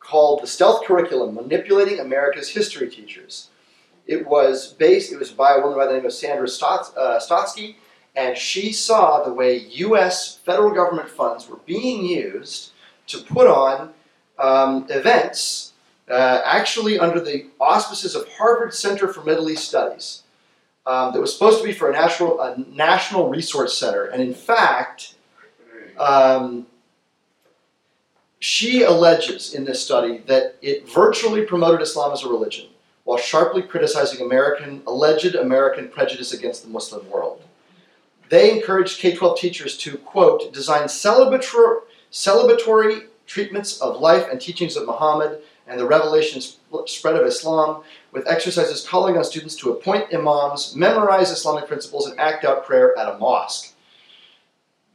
called 0.00 0.42
The 0.42 0.46
Stealth 0.46 0.86
Curriculum 0.86 1.34
Manipulating 1.34 2.00
America's 2.00 2.48
History 2.48 2.88
Teachers. 2.88 3.48
It 4.06 4.26
was 4.26 4.72
based, 4.72 5.12
it 5.12 5.18
was 5.18 5.30
by 5.30 5.56
a 5.56 5.60
woman 5.60 5.76
by 5.76 5.86
the 5.86 5.92
name 5.92 6.06
of 6.06 6.12
Sandra 6.12 6.46
uh, 6.46 7.20
Stotsky, 7.20 7.76
and 8.14 8.36
she 8.36 8.72
saw 8.72 9.22
the 9.22 9.32
way 9.32 9.58
U.S. 9.58 10.38
federal 10.38 10.72
government 10.72 11.10
funds 11.10 11.48
were 11.50 11.58
being 11.66 12.06
used 12.06 12.72
to 13.08 13.18
put 13.18 13.46
on 13.46 13.92
um, 14.38 14.86
events 14.88 15.74
uh, 16.08 16.40
actually 16.44 16.98
under 16.98 17.20
the 17.20 17.46
auspices 17.60 18.14
of 18.14 18.26
Harvard 18.28 18.72
Center 18.72 19.12
for 19.12 19.22
Middle 19.22 19.50
East 19.50 19.68
Studies. 19.68 20.22
Um, 20.86 21.12
that 21.12 21.20
was 21.20 21.32
supposed 21.32 21.58
to 21.58 21.64
be 21.64 21.72
for 21.72 21.90
a 21.90 21.92
national, 21.92 22.40
a 22.40 22.56
national 22.70 23.28
resource 23.28 23.76
center. 23.76 24.04
And 24.04 24.22
in 24.22 24.32
fact, 24.32 25.15
um, 25.98 26.66
she 28.38 28.82
alleges 28.82 29.54
in 29.54 29.64
this 29.64 29.82
study 29.82 30.18
that 30.26 30.56
it 30.62 30.88
virtually 30.88 31.42
promoted 31.42 31.80
Islam 31.80 32.12
as 32.12 32.22
a 32.22 32.28
religion 32.28 32.68
while 33.04 33.16
sharply 33.16 33.62
criticizing 33.62 34.20
American 34.20 34.82
alleged 34.86 35.36
American 35.36 35.88
prejudice 35.88 36.32
against 36.32 36.64
the 36.64 36.68
Muslim 36.68 37.08
world. 37.08 37.40
They 38.28 38.50
encouraged 38.50 38.98
K-12 38.98 39.38
teachers 39.38 39.78
to 39.78 39.96
quote 39.98 40.52
design 40.52 40.82
celebratory, 40.82 41.82
celebratory 42.10 43.06
treatments 43.26 43.80
of 43.80 44.00
life 44.00 44.26
and 44.30 44.40
teachings 44.40 44.76
of 44.76 44.86
Muhammad 44.86 45.40
and 45.68 45.78
the 45.78 45.86
revelation 45.86 46.40
spread 46.86 47.16
of 47.16 47.26
Islam, 47.26 47.82
with 48.12 48.28
exercises 48.28 48.86
calling 48.86 49.16
on 49.16 49.24
students 49.24 49.56
to 49.56 49.72
appoint 49.72 50.12
imams, 50.14 50.74
memorize 50.76 51.30
Islamic 51.30 51.66
principles, 51.66 52.06
and 52.06 52.18
act 52.20 52.44
out 52.44 52.64
prayer 52.64 52.96
at 52.98 53.12
a 53.12 53.18
mosque. 53.18 53.74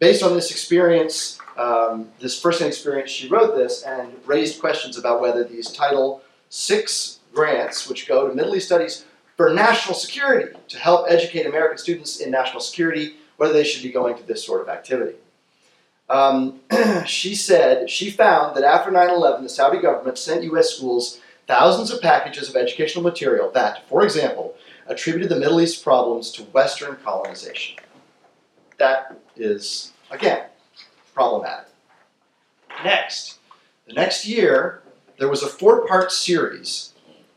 Based 0.01 0.23
on 0.23 0.33
this 0.33 0.49
experience, 0.49 1.37
um, 1.57 2.09
this 2.19 2.41
first-hand 2.41 2.69
experience, 2.69 3.11
she 3.11 3.27
wrote 3.27 3.55
this 3.55 3.83
and 3.83 4.11
raised 4.25 4.59
questions 4.59 4.97
about 4.97 5.21
whether 5.21 5.43
these 5.43 5.71
Title 5.71 6.23
VI 6.51 6.85
grants, 7.35 7.87
which 7.87 8.07
go 8.07 8.27
to 8.27 8.33
Middle 8.33 8.55
East 8.55 8.65
studies 8.65 9.05
for 9.37 9.53
national 9.53 9.93
security 9.93 10.57
to 10.69 10.79
help 10.79 11.05
educate 11.07 11.45
American 11.45 11.77
students 11.77 12.19
in 12.19 12.31
national 12.31 12.61
security, 12.61 13.17
whether 13.37 13.53
they 13.53 13.63
should 13.63 13.83
be 13.83 13.91
going 13.91 14.17
to 14.17 14.23
this 14.23 14.43
sort 14.43 14.61
of 14.61 14.69
activity. 14.69 15.17
Um, 16.09 16.61
she 17.05 17.35
said 17.35 17.87
she 17.87 18.09
found 18.09 18.57
that 18.57 18.63
after 18.63 18.89
9 18.89 19.07
11, 19.07 19.43
the 19.43 19.49
Saudi 19.49 19.79
government 19.79 20.17
sent 20.17 20.43
U.S. 20.45 20.77
schools 20.77 21.21
thousands 21.45 21.91
of 21.91 22.01
packages 22.01 22.49
of 22.49 22.55
educational 22.55 23.03
material 23.03 23.51
that, 23.51 23.87
for 23.87 24.03
example, 24.03 24.55
attributed 24.87 25.29
the 25.29 25.39
Middle 25.39 25.61
East 25.61 25.83
problems 25.83 26.31
to 26.31 26.43
Western 26.45 26.95
colonization. 27.03 27.77
That 28.79 29.19
is, 29.35 29.90
again, 30.11 30.45
problematic. 31.13 31.67
Next, 32.83 33.39
the 33.87 33.93
next 33.93 34.27
year, 34.27 34.81
there 35.17 35.29
was 35.29 35.43
a 35.43 35.47
four 35.47 35.87
part 35.87 36.11
series 36.11 36.93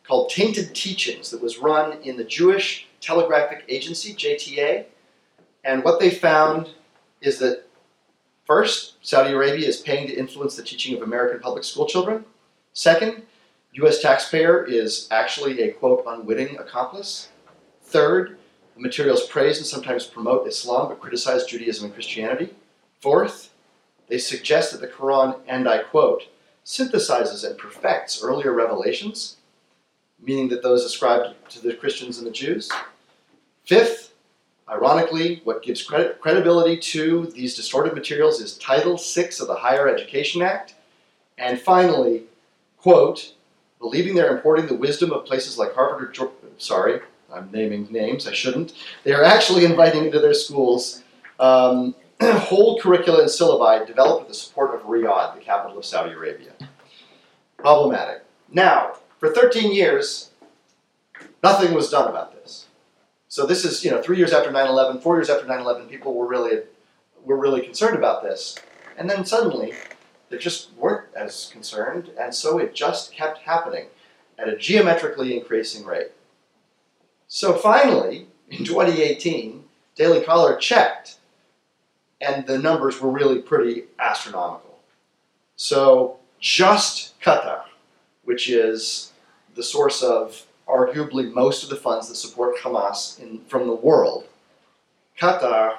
called 0.06 0.30
Tainted 0.30 0.74
Teachings 0.74 1.30
that 1.30 1.42
was 1.42 1.58
run 1.58 2.00
in 2.02 2.16
the 2.16 2.24
Jewish 2.24 2.86
Telegraphic 3.00 3.64
Agency, 3.68 4.14
JTA. 4.14 4.84
And 5.64 5.82
what 5.82 5.98
they 5.98 6.10
found 6.10 6.70
is 7.20 7.38
that 7.38 7.64
first, 8.46 8.94
Saudi 9.00 9.32
Arabia 9.32 9.66
is 9.66 9.78
paying 9.78 10.06
to 10.06 10.14
influence 10.14 10.56
the 10.56 10.62
teaching 10.62 10.94
of 10.94 11.02
American 11.02 11.40
public 11.40 11.64
school 11.64 11.86
children. 11.86 12.24
Second, 12.74 13.22
US 13.72 14.00
taxpayer 14.00 14.64
is 14.64 15.08
actually 15.10 15.62
a 15.62 15.72
quote 15.72 16.04
unwitting 16.06 16.58
accomplice. 16.58 17.28
Third, 17.82 18.38
the 18.74 18.82
materials 18.82 19.26
praise 19.26 19.58
and 19.58 19.66
sometimes 19.66 20.04
promote 20.04 20.46
Islam 20.46 20.88
but 20.88 21.00
criticize 21.00 21.44
Judaism 21.44 21.86
and 21.86 21.94
Christianity. 21.94 22.54
Fourth, 23.04 23.50
they 24.08 24.16
suggest 24.16 24.72
that 24.72 24.80
the 24.80 24.88
Quran, 24.88 25.38
and 25.46 25.68
I 25.68 25.82
quote, 25.82 26.22
synthesizes 26.64 27.46
and 27.46 27.58
perfects 27.58 28.22
earlier 28.22 28.54
revelations, 28.54 29.36
meaning 30.22 30.48
that 30.48 30.62
those 30.62 30.86
ascribed 30.86 31.34
to 31.50 31.60
the 31.60 31.74
Christians 31.74 32.16
and 32.16 32.26
the 32.26 32.30
Jews. 32.30 32.72
Fifth, 33.66 34.14
ironically, 34.70 35.42
what 35.44 35.62
gives 35.62 35.82
credit, 35.82 36.18
credibility 36.18 36.78
to 36.78 37.26
these 37.26 37.54
distorted 37.54 37.92
materials 37.92 38.40
is 38.40 38.56
Title 38.56 38.96
VI 38.96 39.28
of 39.38 39.48
the 39.48 39.54
Higher 39.54 39.86
Education 39.86 40.40
Act. 40.40 40.74
And 41.36 41.60
finally, 41.60 42.22
quote, 42.78 43.34
believing 43.80 44.14
they're 44.14 44.34
importing 44.34 44.66
the 44.66 44.76
wisdom 44.76 45.12
of 45.12 45.26
places 45.26 45.58
like 45.58 45.74
Harvard 45.74 46.08
or 46.08 46.10
Georgia, 46.10 46.32
sorry, 46.56 47.00
I'm 47.30 47.50
naming 47.52 47.86
names, 47.92 48.26
I 48.26 48.32
shouldn't. 48.32 48.72
They 49.02 49.12
are 49.12 49.24
actually 49.24 49.66
inviting 49.66 50.06
into 50.06 50.20
their 50.20 50.32
schools 50.32 51.02
um, 51.38 51.94
whole 52.38 52.80
curricula 52.80 53.20
and 53.20 53.28
syllabi 53.28 53.86
developed 53.86 54.22
with 54.22 54.28
the 54.28 54.34
support 54.34 54.74
of 54.74 54.82
Riyadh, 54.82 55.34
the 55.34 55.40
capital 55.40 55.78
of 55.78 55.84
Saudi 55.84 56.12
Arabia. 56.12 56.52
Problematic. 57.56 58.24
Now, 58.50 58.94
for 59.18 59.32
13 59.32 59.72
years, 59.72 60.30
nothing 61.42 61.74
was 61.74 61.90
done 61.90 62.08
about 62.08 62.32
this. 62.32 62.66
So 63.28 63.46
this 63.46 63.64
is, 63.64 63.84
you 63.84 63.90
know, 63.90 64.00
three 64.00 64.16
years 64.16 64.32
after 64.32 64.50
9/11, 64.50 65.02
four 65.02 65.16
years 65.16 65.28
after 65.28 65.46
9/11, 65.46 65.88
people 65.88 66.14
were 66.14 66.26
really 66.26 66.62
were 67.24 67.36
really 67.36 67.62
concerned 67.62 67.96
about 67.96 68.22
this, 68.22 68.56
and 68.98 69.08
then 69.08 69.24
suddenly 69.24 69.72
they 70.28 70.38
just 70.38 70.72
weren't 70.74 71.12
as 71.14 71.48
concerned, 71.52 72.10
and 72.18 72.34
so 72.34 72.58
it 72.58 72.74
just 72.74 73.12
kept 73.12 73.38
happening 73.38 73.86
at 74.38 74.48
a 74.48 74.56
geometrically 74.56 75.36
increasing 75.36 75.84
rate. 75.84 76.12
So 77.26 77.54
finally, 77.54 78.26
in 78.50 78.64
2018, 78.64 79.64
Daily 79.94 80.20
Caller 80.22 80.56
checked, 80.56 81.16
and 82.20 82.46
the 82.46 82.58
numbers 82.58 83.00
were 83.00 83.10
really 83.10 83.40
pretty 83.40 83.84
astronomical. 83.98 84.78
So 85.56 86.18
just 86.40 87.18
Qatar, 87.20 87.62
which 88.24 88.48
is 88.48 89.12
the 89.54 89.62
source 89.62 90.02
of 90.02 90.46
arguably 90.66 91.32
most 91.32 91.62
of 91.62 91.70
the 91.70 91.76
funds 91.76 92.08
that 92.08 92.16
support 92.16 92.56
Hamas 92.58 93.18
in, 93.20 93.40
from 93.46 93.66
the 93.66 93.74
world, 93.74 94.26
Qatar 95.18 95.76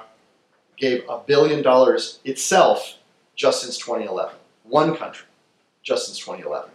gave 0.76 1.04
a 1.08 1.18
billion 1.18 1.62
dollars 1.62 2.20
itself 2.24 2.98
just 3.34 3.62
since 3.62 3.78
2011. 3.78 4.34
One 4.64 4.96
country, 4.96 5.26
just 5.82 6.06
since 6.06 6.18
2011. 6.18 6.70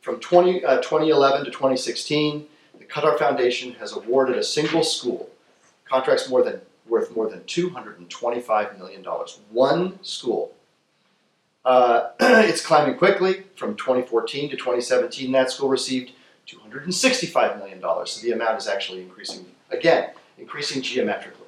From 0.00 0.20
20, 0.20 0.64
uh, 0.64 0.76
2011 0.76 1.44
to 1.46 1.50
2016, 1.50 2.46
the 2.78 2.84
Qatar 2.84 3.18
Foundation 3.18 3.72
has 3.74 3.92
awarded 3.92 4.36
a 4.36 4.42
single 4.42 4.82
school 4.82 5.30
contracts 5.84 6.28
more 6.28 6.42
than 6.42 6.60
worth 6.88 7.14
more 7.14 7.28
than 7.28 7.44
225 7.44 8.78
million 8.78 9.02
dollars. 9.02 9.40
One 9.50 10.02
school. 10.02 10.52
Uh, 11.64 12.10
it's 12.20 12.64
climbing 12.64 12.98
quickly. 12.98 13.44
From 13.56 13.74
2014 13.76 14.50
to 14.50 14.56
2017, 14.56 15.32
that 15.32 15.50
school 15.50 15.68
received 15.68 16.12
265 16.46 17.58
million 17.58 17.80
dollars. 17.80 18.10
So 18.12 18.22
the 18.22 18.32
amount 18.32 18.58
is 18.58 18.68
actually 18.68 19.02
increasing 19.02 19.46
again, 19.70 20.10
increasing 20.38 20.82
geometrically. 20.82 21.40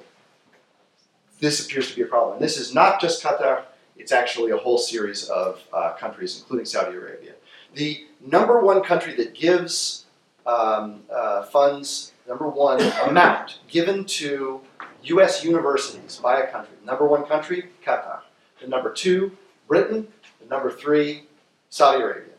This 1.39 1.63
appears 1.63 1.89
to 1.89 1.95
be 1.95 2.01
a 2.01 2.07
problem. 2.07 2.37
And 2.37 2.43
this 2.43 2.57
is 2.57 2.73
not 2.73 2.99
just 2.99 3.23
Qatar. 3.23 3.63
It's 3.95 4.11
actually 4.11 4.51
a 4.51 4.57
whole 4.57 4.77
series 4.77 5.29
of 5.29 5.61
uh, 5.73 5.93
countries, 5.93 6.39
including 6.39 6.65
Saudi 6.65 6.95
Arabia. 6.95 7.33
The 7.75 8.05
number 8.25 8.59
one 8.59 8.81
country 8.83 9.13
that 9.15 9.35
gives 9.35 10.05
um, 10.47 11.01
uh, 11.13 11.43
funds, 11.43 12.13
number 12.27 12.47
one 12.47 12.81
amount 13.07 13.59
given 13.67 14.05
to 14.05 14.61
U.S. 15.03 15.43
universities 15.43 16.19
by 16.21 16.41
a 16.41 16.51
country. 16.51 16.75
Number 16.85 17.05
one 17.07 17.25
country, 17.25 17.69
Qatar. 17.85 18.19
The 18.61 18.67
number 18.67 18.91
two, 18.91 19.31
Britain. 19.67 20.07
The 20.41 20.47
number 20.49 20.71
three, 20.71 21.23
Saudi 21.69 22.01
Arabia. 22.01 22.33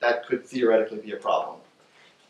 That 0.00 0.26
could 0.26 0.44
theoretically 0.46 0.98
be 0.98 1.12
a 1.12 1.16
problem. 1.16 1.60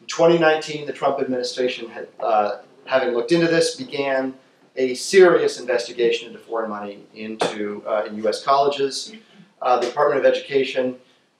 In 0.01 0.07
2019, 0.07 0.87
the 0.87 0.93
Trump 0.93 1.21
administration 1.21 1.89
had, 1.89 2.09
uh, 2.21 2.59
having 2.85 3.15
looked 3.15 3.33
into 3.33 3.47
this, 3.47 3.77
began 3.77 4.35
a 4.77 4.95
serious 4.95 5.61
investigation 5.61 6.29
into 6.29 6.39
foreign 6.39 6.71
money 6.71 7.05
into 7.15 7.83
uh, 7.87 8.05
in 8.07 8.17
U.S. 8.19 8.43
colleges. 8.43 9.13
Uh, 9.61 9.79
the 9.79 9.87
Department 9.87 10.21
of 10.21 10.27
Education 10.27 10.97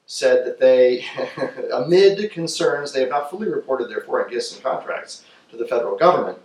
said 0.07 0.45
that 0.45 0.59
they, 0.59 1.05
amid 1.73 2.31
concerns, 2.33 2.93
they 2.93 3.01
have 3.01 3.11
not 3.11 3.31
fully 3.31 3.49
reported 3.49 3.89
their 3.89 4.01
foreign 4.01 4.29
gifts 4.29 4.53
and 4.53 4.63
contracts 4.63 5.25
to 5.51 5.57
the 5.57 5.65
federal 5.67 5.97
government, 5.97 6.39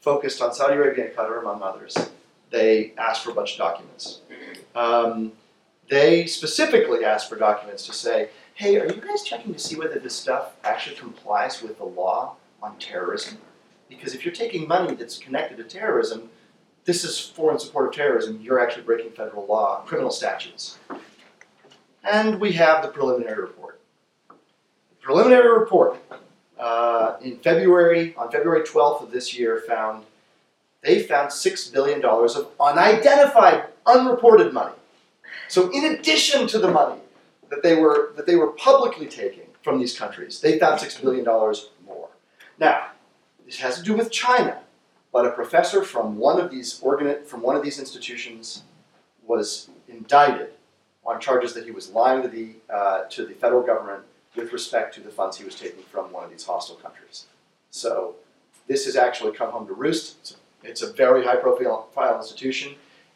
focused 0.00 0.42
on 0.42 0.52
Saudi 0.52 0.74
Arabia 0.74 1.06
and 1.06 1.14
Qatar, 1.14 1.40
among 1.40 1.62
others. 1.62 1.96
They 2.50 2.92
asked 2.98 3.22
for 3.22 3.30
a 3.30 3.34
bunch 3.34 3.52
of 3.52 3.58
documents. 3.58 4.20
Um, 4.74 5.32
they 5.88 6.26
specifically 6.26 7.04
asked 7.04 7.28
for 7.28 7.36
documents 7.36 7.86
to 7.86 7.92
say, 7.92 8.30
hey, 8.54 8.78
are 8.78 8.86
you 8.86 9.00
guys 9.00 9.22
checking 9.22 9.52
to 9.52 9.58
see 9.58 9.76
whether 9.76 9.98
this 9.98 10.14
stuff 10.14 10.52
actually 10.64 10.96
complies 10.96 11.62
with 11.62 11.78
the 11.78 11.84
law 11.84 12.36
on 12.62 12.76
terrorism? 12.78 13.38
Because 13.88 14.14
if 14.14 14.24
you're 14.24 14.34
taking 14.34 14.68
money 14.68 14.94
that's 14.94 15.18
connected 15.18 15.56
to 15.56 15.64
terrorism, 15.64 16.30
this 16.84 17.04
is 17.04 17.18
foreign 17.20 17.58
support 17.58 17.88
of 17.88 17.94
terrorism, 17.94 18.40
you're 18.42 18.60
actually 18.60 18.84
breaking 18.84 19.12
federal 19.12 19.46
law, 19.46 19.82
criminal 19.82 20.10
statutes. 20.10 20.78
And 22.04 22.40
we 22.40 22.52
have 22.52 22.82
the 22.82 22.88
preliminary 22.88 23.42
report. 23.42 23.80
The 24.28 24.96
preliminary 25.00 25.58
report 25.58 25.98
uh, 26.60 27.16
in 27.22 27.38
February, 27.38 28.14
on 28.16 28.30
February 28.30 28.62
12th 28.62 29.02
of 29.02 29.10
this 29.10 29.36
year, 29.36 29.64
found 29.66 30.04
they 30.82 31.02
found 31.02 31.32
six 31.32 31.68
billion 31.68 32.00
dollars 32.00 32.36
of 32.36 32.48
unidentified, 32.58 33.64
unreported 33.86 34.52
money. 34.52 34.74
So, 35.48 35.70
in 35.70 35.94
addition 35.94 36.46
to 36.48 36.58
the 36.58 36.70
money 36.70 37.00
that 37.50 37.62
they 37.62 37.74
were 37.74 38.12
that 38.16 38.26
they 38.26 38.36
were 38.36 38.52
publicly 38.52 39.06
taking 39.06 39.46
from 39.62 39.78
these 39.78 39.98
countries, 39.98 40.40
they 40.40 40.58
found 40.58 40.80
six 40.80 40.98
billion 40.98 41.24
dollars 41.24 41.70
more. 41.84 42.08
Now, 42.58 42.88
this 43.44 43.58
has 43.58 43.76
to 43.76 43.82
do 43.82 43.94
with 43.94 44.10
China, 44.10 44.60
but 45.12 45.26
a 45.26 45.30
professor 45.30 45.82
from 45.82 46.16
one 46.16 46.40
of 46.40 46.50
these 46.50 46.78
from 46.78 47.42
one 47.42 47.56
of 47.56 47.62
these 47.62 47.78
institutions 47.78 48.62
was 49.26 49.70
indicted 49.88 50.50
on 51.04 51.20
charges 51.20 51.54
that 51.54 51.64
he 51.64 51.70
was 51.70 51.90
lying 51.90 52.22
to 52.22 52.28
the 52.28 52.54
uh, 52.72 53.04
to 53.10 53.26
the 53.26 53.34
federal 53.34 53.62
government 53.62 54.04
with 54.36 54.52
respect 54.52 54.94
to 54.94 55.00
the 55.00 55.10
funds 55.10 55.36
he 55.36 55.44
was 55.44 55.54
taking 55.54 55.82
from 55.84 56.12
one 56.12 56.24
of 56.24 56.30
these 56.30 56.44
hostile 56.44 56.76
countries. 56.76 57.26
So 57.70 58.14
this 58.68 58.84
has 58.84 58.96
actually 58.96 59.32
come 59.32 59.50
home 59.50 59.66
to 59.66 59.74
roost. 59.74 60.16
It's 60.20 60.32
a, 60.32 60.36
it's 60.68 60.82
a 60.82 60.92
very 60.92 61.24
high 61.24 61.36
profile 61.36 62.16
institution, 62.16 62.74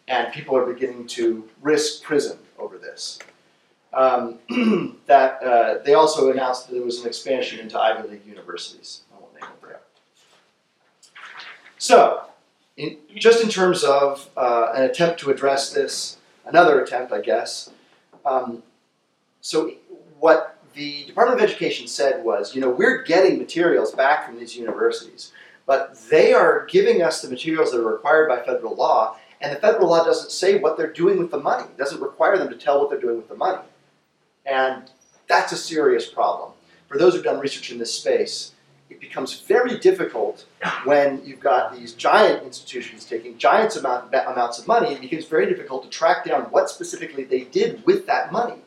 and 0.09 0.33
people 0.33 0.57
are 0.57 0.67
beginning 0.67 1.07
to 1.09 1.49
risk 1.63 2.03
prison 2.03 2.39
over 2.59 2.79
this. 2.79 3.19
Um, 3.93 4.39
that 5.07 5.43
uh, 5.43 5.79
they 5.85 5.95
also 5.95 6.31
announced 6.33 6.67
that 6.67 6.75
there 6.75 6.83
was 6.83 7.01
an 7.01 7.07
expansion 7.07 7.61
into 7.61 7.79
Ivy 7.79 8.09
League 8.09 8.27
universities. 8.27 9.03
I 9.13 9.21
won't 9.21 9.35
name 9.35 9.43
them. 9.43 9.79
So, 11.79 12.25
in, 12.77 12.97
just 13.15 13.45
in 13.45 13.51
terms 13.51 13.85
of 13.85 14.31
uh, 14.37 14.73
an 14.75 14.85
attempt 14.85 15.21
to 15.21 15.31
address 15.31 15.73
this, 15.73 16.17
another 16.47 16.81
attempt, 16.81 17.13
I 17.13 17.21
guess. 17.21 17.71
Um, 18.25 18.63
so, 19.41 19.71
what 20.19 20.54
the 20.75 21.05
Department 21.05 21.41
of 21.41 21.49
Education 21.49 21.87
said 21.87 22.25
was, 22.25 22.55
you 22.55 22.61
know, 22.61 22.71
we're 22.71 23.03
getting 23.03 23.39
materials 23.39 23.93
back 23.93 24.27
from 24.27 24.39
these 24.39 24.57
universities, 24.57 25.33
but 25.67 25.99
they 26.11 26.33
are 26.33 26.67
giving 26.67 27.03
us 27.03 27.23
the 27.23 27.29
materials 27.29 27.73
that 27.73 27.81
are 27.81 27.93
required 27.93 28.29
by 28.29 28.43
federal 28.43 28.75
law, 28.75 29.17
and 29.41 29.55
the 29.55 29.61
federal 29.61 29.89
law 29.89 30.05
doesn't 30.05 30.31
say 30.31 30.59
what 30.59 30.77
they're 30.77 30.93
doing 30.93 31.19
with 31.19 31.31
the 31.31 31.41
money. 31.41 31.65
It 31.65 31.79
doesn't 31.79 32.01
require 32.01 32.39
them 32.39 32.49
to 32.49 32.57
tell 32.57 32.81
what 32.81 32.91
they're 32.91 33.01
doing 33.01 33.17
with 33.17 33.29
the 33.29 33.37
money. 33.37 33.63
And 34.47 34.91
that's 35.29 35.53
a 35.53 35.57
serious 35.57 36.07
problem. 36.07 36.53
For 36.89 36.99
those 36.99 37.15
who've 37.15 37.25
done 37.25 37.41
research 37.41 37.71
in 37.71 37.79
this 37.79 37.95
space, 37.95 38.53
it 38.91 39.01
becomes 39.01 39.41
very 39.41 39.79
difficult 39.79 40.47
when 40.85 41.23
you've 41.25 41.41
got 41.41 41.75
these 41.77 41.95
giant 41.95 42.43
institutions 42.45 43.05
taking 43.05 43.39
giant 43.39 43.77
amount, 43.77 44.15
amounts 44.15 44.59
of 44.59 44.69
money. 44.69 44.93
It 44.93 45.01
becomes 45.01 45.25
very 45.25 45.47
difficult 45.47 45.83
to 45.85 45.89
track 45.89 46.25
down 46.25 46.43
what 46.45 46.69
specifically 46.69 47.25
they 47.25 47.45
did 47.45 47.85
with 47.87 48.07
that 48.07 48.31
money. 48.31 48.61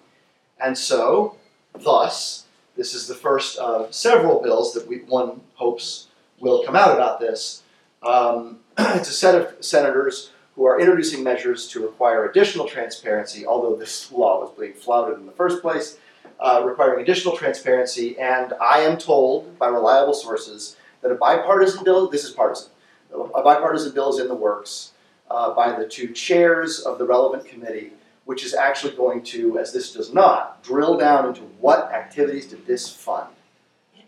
And 0.59 0.77
so, 0.77 1.37
thus, 1.83 2.45
this 2.75 2.93
is 2.93 3.07
the 3.07 3.15
first 3.15 3.57
of 3.57 3.93
several 3.93 4.41
bills 4.41 4.73
that 4.73 4.87
we, 4.87 4.97
one 4.99 5.41
hopes 5.55 6.07
will 6.39 6.63
come 6.63 6.75
out 6.75 6.93
about 6.93 7.19
this. 7.19 7.63
Um, 8.03 8.59
it's 8.77 9.09
a 9.09 9.13
set 9.13 9.35
of 9.35 9.63
senators 9.63 10.31
who 10.55 10.65
are 10.65 10.79
introducing 10.79 11.23
measures 11.23 11.67
to 11.67 11.79
require 11.81 12.25
additional 12.25 12.67
transparency, 12.67 13.45
although 13.45 13.75
this 13.75 14.11
law 14.11 14.41
was 14.41 14.51
being 14.57 14.73
flouted 14.73 15.19
in 15.19 15.25
the 15.25 15.31
first 15.31 15.61
place, 15.61 15.97
uh, 16.39 16.61
requiring 16.65 17.01
additional 17.01 17.37
transparency. 17.37 18.17
And 18.19 18.53
I 18.61 18.79
am 18.79 18.97
told 18.97 19.57
by 19.59 19.67
reliable 19.67 20.13
sources 20.13 20.75
that 21.01 21.11
a 21.11 21.15
bipartisan 21.15 21.83
bill, 21.83 22.09
this 22.09 22.23
is 22.23 22.31
partisan, 22.31 22.71
a 23.13 23.41
bipartisan 23.41 23.93
bill 23.93 24.13
is 24.13 24.19
in 24.19 24.27
the 24.27 24.35
works 24.35 24.93
uh, 25.29 25.53
by 25.53 25.77
the 25.77 25.87
two 25.87 26.09
chairs 26.09 26.79
of 26.79 26.97
the 26.97 27.05
relevant 27.05 27.45
committee, 27.45 27.91
which 28.27 28.43
is 28.43 28.53
actually 28.53 28.93
going 28.93 29.23
to, 29.23 29.57
as 29.57 29.71
this 29.71 29.93
does 29.93 30.13
not, 30.13 30.61
drill 30.61 30.97
down 30.97 31.29
into 31.29 31.41
what 31.61 31.89
activities 31.93 32.45
did 32.45 32.67
this 32.67 32.93
fund. 32.93 33.29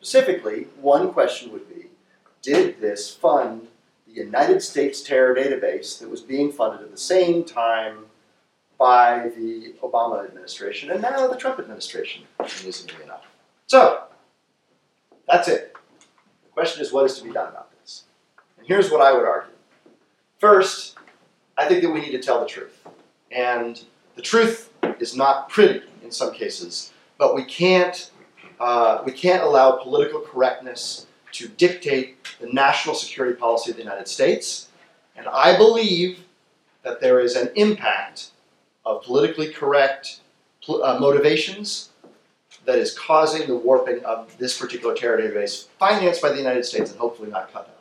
Specifically, 0.02 0.68
one 0.82 1.14
question 1.14 1.54
would 1.54 1.70
be, 1.70 1.86
did 2.42 2.82
this 2.82 3.10
fund 3.10 3.68
the 4.06 4.14
United 4.14 4.62
States 4.62 5.02
terror 5.02 5.34
database 5.34 5.98
that 6.00 6.10
was 6.10 6.20
being 6.20 6.52
funded 6.52 6.82
at 6.82 6.92
the 6.92 6.98
same 6.98 7.46
time 7.46 8.00
by 8.78 9.32
the 9.38 9.74
Obama 9.84 10.26
administration 10.26 10.92
and 10.92 11.02
now 11.02 11.26
the 11.26 11.38
Trump 11.38 11.58
administration, 11.58 12.24
amusingly 12.40 13.02
enough. 13.02 13.26
So, 13.68 14.04
that's 15.30 15.48
it. 15.48 15.78
The 16.44 16.52
question 16.52 16.82
is 16.82 16.92
what 16.92 17.06
is 17.06 17.18
to 17.20 17.24
be 17.24 17.32
done 17.32 17.48
about 17.48 17.72
this? 17.80 18.04
And 18.58 18.68
here's 18.68 18.92
what 18.92 19.02
I 19.02 19.14
would 19.14 19.24
argue. 19.24 19.54
First, 20.40 20.98
I 21.58 21.70
think 21.70 21.84
that 21.84 21.90
we 21.90 22.02
need 22.02 22.12
to 22.12 22.22
tell 22.22 22.42
the 22.42 22.48
truth. 22.48 22.86
And 23.32 23.82
the 24.20 24.24
truth 24.24 24.70
is 25.00 25.16
not 25.16 25.48
pretty 25.48 25.82
in 26.04 26.12
some 26.12 26.34
cases, 26.34 26.92
but 27.18 27.36
we 27.36 27.46
can't, 27.46 28.12
uh, 28.60 29.02
we 29.06 29.14
can't 29.14 29.42
allow 29.44 29.72
political 29.72 30.20
correctness 30.20 31.08
to 31.32 31.48
dictate 31.48 32.22
the 32.42 32.48
national 32.48 32.96
security 32.96 33.34
policy 33.40 33.72
of 33.72 33.78
the 33.78 33.82
United 33.82 34.10
States. 34.10 34.68
And 35.16 35.26
I 35.28 35.56
believe 35.56 36.20
that 36.84 37.00
there 37.00 37.22
is 37.22 37.38
an 37.38 37.50
impact 37.56 38.32
of 38.86 39.04
politically 39.04 39.54
correct 39.54 40.20
uh, 40.68 40.98
motivations 41.00 41.92
that 42.66 42.78
is 42.78 43.00
causing 43.00 43.48
the 43.48 43.56
warping 43.56 44.04
of 44.04 44.38
this 44.38 44.58
particular 44.58 44.96
terror 44.96 45.18
database, 45.18 45.68
financed 45.80 46.22
by 46.22 46.28
the 46.28 46.38
United 46.38 46.66
States 46.66 46.92
and 46.92 47.00
hopefully 47.00 47.30
not 47.30 47.54
cut 47.54 47.70
out. 47.70 47.79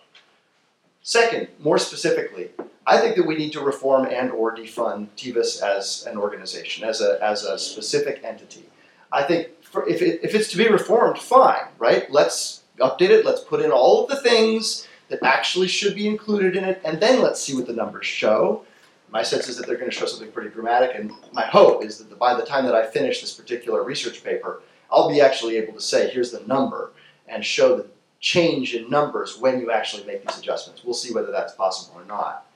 Second, 1.09 1.49
more 1.59 1.79
specifically, 1.79 2.51
I 2.87 2.99
think 2.99 3.17
that 3.17 3.27
we 3.27 3.35
need 3.35 3.55
to 3.55 3.63
reform 3.63 4.07
and 4.11 4.31
or 4.31 4.55
defund 4.55 5.07
TEVUS 5.17 5.63
as 5.63 6.07
an 6.07 6.19
organization, 6.19 6.87
as 6.87 7.01
a, 7.01 7.19
as 7.25 7.45
a 7.45 7.59
specific 7.59 8.21
entity. 8.23 8.69
I 9.11 9.23
think 9.23 9.63
for, 9.63 9.89
if, 9.89 10.03
it, 10.03 10.21
if 10.23 10.35
it's 10.35 10.51
to 10.51 10.59
be 10.59 10.69
reformed, 10.69 11.19
fine, 11.19 11.69
right? 11.79 12.11
Let's 12.11 12.65
update 12.79 13.09
it, 13.09 13.25
let's 13.25 13.41
put 13.41 13.63
in 13.63 13.71
all 13.71 14.05
of 14.05 14.11
the 14.11 14.21
things 14.21 14.87
that 15.09 15.23
actually 15.23 15.69
should 15.69 15.95
be 15.95 16.07
included 16.07 16.57
in 16.57 16.65
it, 16.65 16.83
and 16.85 17.01
then 17.01 17.23
let's 17.23 17.41
see 17.41 17.55
what 17.55 17.67
the 17.67 17.73
numbers 17.73 18.05
show. 18.05 18.67
My 19.11 19.23
sense 19.23 19.49
is 19.49 19.57
that 19.57 19.67
they're 19.67 19.79
going 19.79 19.91
to 19.91 19.97
show 19.97 20.05
something 20.05 20.31
pretty 20.31 20.51
dramatic, 20.51 20.91
and 20.95 21.11
my 21.33 21.47
hope 21.47 21.83
is 21.87 21.97
that 22.05 22.19
by 22.19 22.35
the 22.35 22.45
time 22.45 22.67
that 22.67 22.75
I 22.75 22.85
finish 22.85 23.23
this 23.23 23.33
particular 23.33 23.83
research 23.83 24.23
paper, 24.23 24.61
I'll 24.91 25.09
be 25.09 25.23
actually 25.23 25.57
able 25.57 25.73
to 25.73 25.81
say, 25.81 26.11
here's 26.11 26.33
the 26.33 26.47
number, 26.47 26.93
and 27.27 27.43
show 27.43 27.79
the 27.79 27.87
change 28.21 28.75
in 28.75 28.91
numbers 28.91 29.39
when 29.39 29.61
you 29.61 29.71
actually 29.71 30.05
make 30.05 30.27
these 30.27 30.39
adjustments. 30.39 30.83
We'll 30.85 30.95
see 30.95 31.13
whether 31.13 31.31
that's 31.31 31.55
possible 31.55 32.01
or 32.01 32.05
not. 32.05 32.47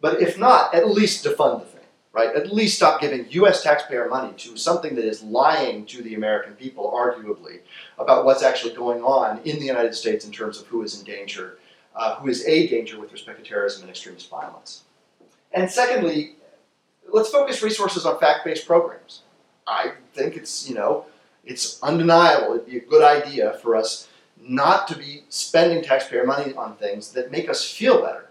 But 0.00 0.20
if 0.20 0.38
not, 0.38 0.74
at 0.74 0.88
least 0.88 1.24
defund 1.24 1.60
the 1.60 1.66
thing, 1.66 1.86
right? 2.12 2.34
At 2.34 2.52
least 2.52 2.76
stop 2.76 3.00
giving 3.00 3.26
US 3.30 3.62
taxpayer 3.62 4.08
money 4.08 4.32
to 4.38 4.56
something 4.56 4.94
that 4.94 5.04
is 5.04 5.22
lying 5.22 5.86
to 5.86 6.02
the 6.02 6.14
American 6.14 6.54
people, 6.54 6.92
arguably, 6.94 7.60
about 7.98 8.24
what's 8.24 8.42
actually 8.42 8.74
going 8.74 9.02
on 9.02 9.38
in 9.44 9.58
the 9.58 9.66
United 9.66 9.94
States 9.94 10.24
in 10.24 10.32
terms 10.32 10.60
of 10.60 10.66
who 10.66 10.82
is 10.82 10.98
in 10.98 11.04
danger, 11.04 11.58
uh, 11.94 12.16
who 12.16 12.28
is 12.28 12.44
a 12.46 12.66
danger 12.68 12.98
with 12.98 13.12
respect 13.12 13.42
to 13.42 13.48
terrorism 13.48 13.82
and 13.82 13.90
extremist 13.90 14.30
violence. 14.30 14.84
And 15.52 15.70
secondly, 15.70 16.36
let's 17.12 17.30
focus 17.30 17.62
resources 17.62 18.06
on 18.06 18.18
fact-based 18.18 18.66
programs. 18.66 19.22
I 19.66 19.92
think 20.12 20.36
it's, 20.36 20.68
you 20.68 20.74
know, 20.74 21.06
it's 21.44 21.82
undeniable. 21.82 22.54
It'd 22.54 22.66
be 22.66 22.78
a 22.78 22.80
good 22.80 23.04
idea 23.04 23.58
for 23.62 23.76
us 23.76 24.08
not 24.46 24.86
to 24.88 24.98
be 24.98 25.24
spending 25.28 25.82
taxpayer 25.82 26.24
money 26.24 26.54
on 26.54 26.76
things 26.76 27.12
that 27.12 27.30
make 27.30 27.48
us 27.48 27.68
feel 27.68 28.02
better, 28.02 28.30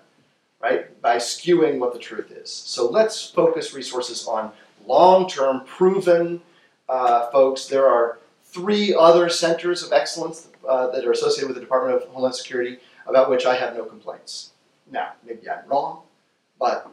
right? 0.61 1.01
By 1.01 1.17
skewing 1.17 1.79
what 1.79 1.93
the 1.93 1.99
truth 1.99 2.31
is. 2.31 2.51
So 2.51 2.89
let's 2.89 3.29
focus 3.29 3.73
resources 3.73 4.27
on 4.27 4.51
long-term, 4.85 5.65
proven 5.65 6.41
uh, 6.87 7.29
folks. 7.31 7.65
There 7.65 7.87
are 7.87 8.19
three 8.43 8.93
other 8.93 9.29
centers 9.29 9.83
of 9.83 9.91
excellence 9.91 10.49
uh, 10.67 10.87
that 10.91 11.05
are 11.05 11.11
associated 11.11 11.47
with 11.47 11.55
the 11.55 11.61
Department 11.61 12.01
of 12.01 12.07
Homeland 12.09 12.35
Security 12.35 12.77
about 13.07 13.29
which 13.29 13.45
I 13.45 13.55
have 13.55 13.75
no 13.75 13.83
complaints. 13.83 14.51
Now, 14.91 15.13
maybe 15.25 15.49
I'm 15.49 15.67
wrong, 15.67 16.01
but 16.59 16.89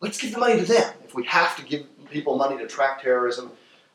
let's 0.00 0.20
give 0.20 0.32
the 0.32 0.38
money 0.38 0.58
to 0.58 0.66
them. 0.66 0.92
If 1.04 1.14
we 1.14 1.24
have 1.26 1.56
to 1.56 1.62
give 1.62 1.86
people 2.10 2.36
money 2.36 2.58
to 2.58 2.66
track 2.66 3.02
terrorism, 3.02 3.52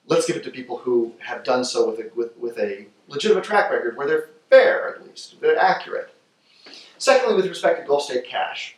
let's 0.07 0.25
give 0.25 0.38
it 0.38 0.43
to 0.45 0.51
people 0.51 0.77
who 0.77 1.13
have 1.19 1.43
done 1.43 1.65
so 1.65 1.89
with 1.89 1.99
a, 1.99 2.09
with, 2.15 2.38
with 2.38 2.57
a 2.57 2.88
legitimate 3.07 3.43
track 3.43 3.69
record 3.69 3.97
where 3.97 4.07
they're 4.07 4.30
fair, 4.49 4.95
at 4.95 5.07
least, 5.07 5.39
they're 5.41 5.57
accurate. 5.57 6.13
Secondly, 6.97 7.35
with 7.35 7.47
respect 7.47 7.79
to 7.79 7.87
Gulf 7.87 8.03
State 8.03 8.25
cash, 8.25 8.75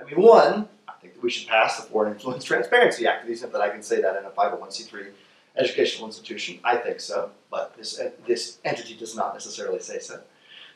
I 0.00 0.04
mean, 0.04 0.22
one, 0.22 0.68
I 0.86 0.92
think 1.00 1.14
that 1.14 1.22
we 1.22 1.30
should 1.30 1.48
pass 1.48 1.80
the 1.80 1.88
Foreign 1.90 2.12
Influence 2.12 2.44
Transparency 2.52 3.06
Act 3.06 3.22
to 3.22 3.26
the 3.26 3.32
extent 3.32 3.52
that 3.52 3.60
I 3.60 3.70
can 3.70 3.82
say 3.82 4.00
that 4.00 4.16
in 4.16 4.24
a 4.24 4.30
501c3 4.30 5.08
educational 5.56 6.06
institution. 6.06 6.60
I 6.62 6.76
think 6.76 7.00
so, 7.00 7.30
but 7.50 7.76
this, 7.76 8.00
this 8.26 8.58
entity 8.64 8.94
does 8.94 9.16
not 9.16 9.34
necessarily 9.34 9.80
say 9.80 9.98
so. 9.98 10.20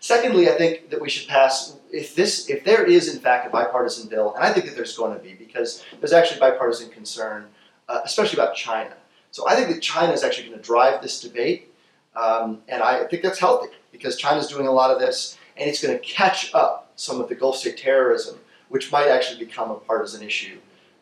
Secondly, 0.01 0.49
I 0.49 0.55
think 0.55 0.90
that 0.90 1.01
we 1.01 1.09
should 1.09 1.28
pass 1.28 1.76
if 1.93 2.16
this 2.16 2.51
if 2.51 2.64
there 2.64 2.84
is 2.84 3.14
in 3.14 3.20
fact 3.20 3.47
a 3.47 3.51
bipartisan 3.51 4.09
bill, 4.09 4.34
and 4.34 4.43
I 4.43 4.53
think 4.53 4.66
that 4.66 4.74
there's 4.74 4.97
going 4.97 5.16
to 5.16 5.22
be 5.22 5.34
because 5.34 5.84
there's 6.01 6.12
actually 6.12 6.40
bipartisan 6.40 6.90
concern, 6.90 7.47
uh, 7.88 8.01
especially 8.05 8.36
about 8.36 8.57
China. 8.57 8.95
So 9.30 9.49
I 9.49 9.55
think 9.55 9.68
that 9.68 9.80
China 9.80 10.12
is 10.12 10.24
actually 10.24 10.49
going 10.49 10.59
to 10.59 10.64
drive 10.64 11.03
this 11.03 11.20
debate, 11.20 11.72
um, 12.16 12.62
and 12.66 12.82
I 12.82 13.05
think 13.05 13.22
that's 13.22 13.38
healthy 13.38 13.68
because 13.93 14.16
China's 14.16 14.49
doing 14.49 14.66
a 14.66 14.72
lot 14.72 14.90
of 14.90 14.99
this, 14.99 15.38
and 15.57 15.68
it's 15.68 15.82
going 15.82 15.97
to 15.97 16.05
catch 16.05 16.53
up 16.55 16.90
some 16.97 17.20
of 17.20 17.28
the 17.28 17.34
Gulf 17.34 17.57
state 17.59 17.76
terrorism, 17.76 18.38
which 18.68 18.90
might 18.90 19.09
actually 19.09 19.45
become 19.45 19.70
a 19.70 19.76
partisan 19.76 20.22
issue 20.22 20.59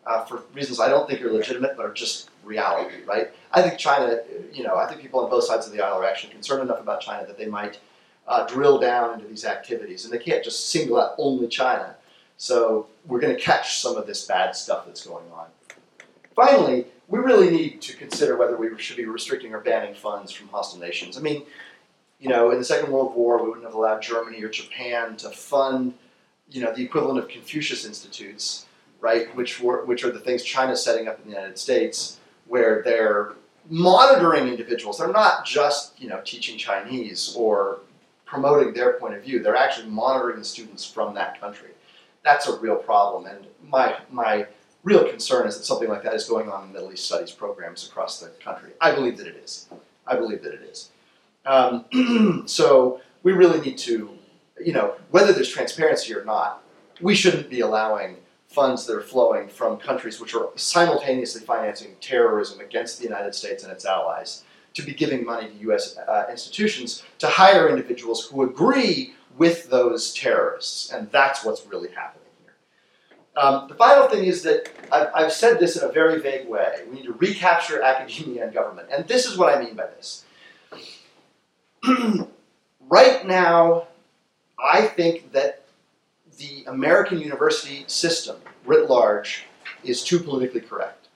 uh, 0.07 0.25
for 0.25 0.43
reasons 0.55 0.81
I 0.81 0.89
don't 0.89 1.09
think 1.09 1.23
are 1.23 1.31
legitimate, 1.31 1.77
but 1.77 1.87
are 1.87 1.93
just 1.93 2.31
reality, 2.45 3.05
right? 3.07 3.31
I 3.53 3.63
think 3.63 3.79
China, 3.79 4.19
you 4.53 4.65
know, 4.65 4.77
I 4.77 4.89
think 4.89 5.01
people 5.01 5.21
on 5.21 5.31
both 5.31 5.45
sides 5.45 5.67
of 5.67 5.73
the 5.73 5.81
aisle 5.81 6.01
are 6.01 6.05
actually 6.05 6.33
concerned 6.33 6.63
enough 6.63 6.81
about 6.81 7.01
China 7.01 7.27
that 7.27 7.39
they 7.39 7.47
might 7.47 7.79
uh, 8.27 8.47
drill 8.47 8.79
down 8.79 9.15
into 9.15 9.27
these 9.27 9.45
activities, 9.45 10.05
and 10.05 10.13
they 10.13 10.19
can't 10.19 10.43
just 10.43 10.71
single 10.71 11.01
out 11.01 11.15
only 11.19 11.49
China. 11.49 11.97
So 12.39 12.89
we're 13.07 13.21
going 13.21 13.35
to 13.35 13.41
catch 13.41 13.79
some 13.79 13.97
of 13.97 14.07
this 14.07 14.27
bad 14.27 14.57
stuff 14.57 14.87
that's 14.87 15.07
going 15.07 15.31
on. 15.33 15.47
Finally, 16.35 16.87
we 17.09 17.19
really 17.19 17.51
need 17.51 17.83
to 17.83 17.97
consider 17.97 18.37
whether 18.37 18.57
we 18.57 18.71
should 18.79 18.97
be 18.97 19.05
restricting 19.05 19.53
or 19.53 19.61
banning 19.61 19.95
funds 19.95 20.33
from 20.33 20.49
hostile 20.49 20.81
nations. 20.81 21.19
I 21.19 21.21
mean, 21.21 21.43
you 22.21 22.29
know, 22.29 22.51
in 22.51 22.59
the 22.59 22.65
Second 22.65 22.93
World 22.93 23.15
War, 23.15 23.43
we 23.43 23.49
wouldn't 23.49 23.65
have 23.65 23.75
allowed 23.75 24.03
Germany 24.03 24.43
or 24.43 24.51
Japan 24.51 25.17
to 25.17 25.31
fund, 25.31 25.95
you 26.51 26.63
know, 26.63 26.73
the 26.73 26.83
equivalent 26.83 27.19
of 27.19 27.29
Confucius 27.29 27.87
institutes, 27.87 28.67
right? 29.01 29.35
Which 29.35 29.61
were 29.61 29.85
which 29.87 30.05
are 30.05 30.11
the 30.11 30.21
things 30.21 30.45
China's 30.45 30.85
setting 30.85 31.09
up 31.09 31.19
in 31.19 31.31
the 31.31 31.37
United 31.37 31.59
States, 31.59 32.19
where 32.47 32.83
they're 32.83 33.33
monitoring 33.71 34.49
individuals. 34.49 34.99
They're 34.99 35.09
not 35.09 35.47
just, 35.47 36.01
you 36.01 36.09
know, 36.09 36.21
teaching 36.25 36.59
Chinese 36.59 37.35
or 37.37 37.81
promoting 38.27 38.75
their 38.75 38.95
point 38.95 39.15
of 39.15 39.23
view. 39.23 39.43
They're 39.43 39.57
actually 39.57 39.89
monitoring 39.89 40.39
the 40.39 40.45
students 40.45 40.85
from 40.85 41.15
that 41.15 41.41
country. 41.41 41.71
That's 42.23 42.47
a 42.47 42.59
real 42.59 42.77
problem, 42.77 43.25
and 43.25 43.47
my 43.67 43.97
my 44.11 44.47
real 44.83 45.09
concern 45.09 45.47
is 45.47 45.57
that 45.57 45.65
something 45.65 45.89
like 45.89 46.03
that 46.03 46.15
is 46.15 46.29
going 46.29 46.51
on 46.51 46.65
in 46.65 46.73
Middle 46.73 46.93
East 46.93 47.07
studies 47.07 47.31
programs 47.31 47.89
across 47.89 48.21
the 48.21 48.29
country. 48.45 48.73
I 48.81 48.93
believe 48.93 49.17
that 49.19 49.27
it 49.27 49.37
is. 49.37 49.69
I 50.07 50.17
believe 50.17 50.43
that 50.43 50.53
it 50.53 50.63
is. 50.63 50.91
Um, 51.47 52.43
so 52.47 53.01
we 53.23 53.33
really 53.33 53.61
need 53.61 53.79
to, 53.79 54.11
you 54.63 54.73
know, 54.73 54.97
whether 55.11 55.33
there's 55.33 55.51
transparency 55.51 56.15
or 56.15 56.25
not, 56.25 56.63
we 57.01 57.15
shouldn't 57.15 57.49
be 57.49 57.61
allowing 57.61 58.17
funds 58.49 58.85
that 58.87 58.97
are 58.97 59.01
flowing 59.01 59.49
from 59.49 59.79
countries 59.79 60.21
which 60.21 60.35
are 60.35 60.49
simultaneously 60.57 61.41
financing 61.41 61.95
terrorism 62.01 62.61
against 62.61 62.99
the 62.99 63.05
United 63.05 63.35
States 63.35 63.63
and 63.63 63.73
its 63.73 63.87
allies 63.87 64.45
to 64.75 64.83
be 64.83 64.93
giving 64.93 65.25
money 65.25 65.49
to 65.49 65.55
U.S. 65.67 65.97
Uh, 65.97 66.27
institutions 66.31 67.03
to 67.19 67.29
hire 67.29 67.69
individuals 67.69 68.27
who 68.27 68.43
agree 68.43 69.15
with 69.39 69.71
those 69.71 70.13
terrorists, 70.15 70.93
and 70.93 71.11
that's 71.11 71.45
what's 71.45 71.65
really 71.67 71.91
happening 71.91 72.27
here. 72.43 72.55
Um, 73.43 73.69
the 73.69 73.75
final 73.75 74.09
thing 74.09 74.25
is 74.25 74.43
that 74.43 74.69
I've, 74.93 75.09
I've 75.15 75.33
said 75.33 75.61
this 75.61 75.77
in 75.77 75.89
a 75.89 75.93
very 75.93 76.21
vague 76.21 76.49
way. 76.49 76.83
We 76.89 76.97
need 76.97 77.07
to 77.07 77.13
recapture 77.13 77.83
academia 77.83 78.45
and 78.45 78.53
government, 78.53 78.89
and 78.93 79.07
this 79.07 79.27
is 79.27 79.39
what 79.39 79.57
I 79.57 79.63
mean 79.63 79.75
by 79.75 79.87
this. 79.87 80.25
right 82.89 83.27
now, 83.27 83.89
I 84.63 84.87
think 84.87 85.33
that 85.33 85.65
the 86.39 86.65
American 86.67 87.19
university 87.19 87.85
system, 87.87 88.37
writ 88.65 88.89
large, 88.89 89.45
is 89.85 90.03
too 90.05 90.19
politically 90.19 90.61
correct. 90.61 91.09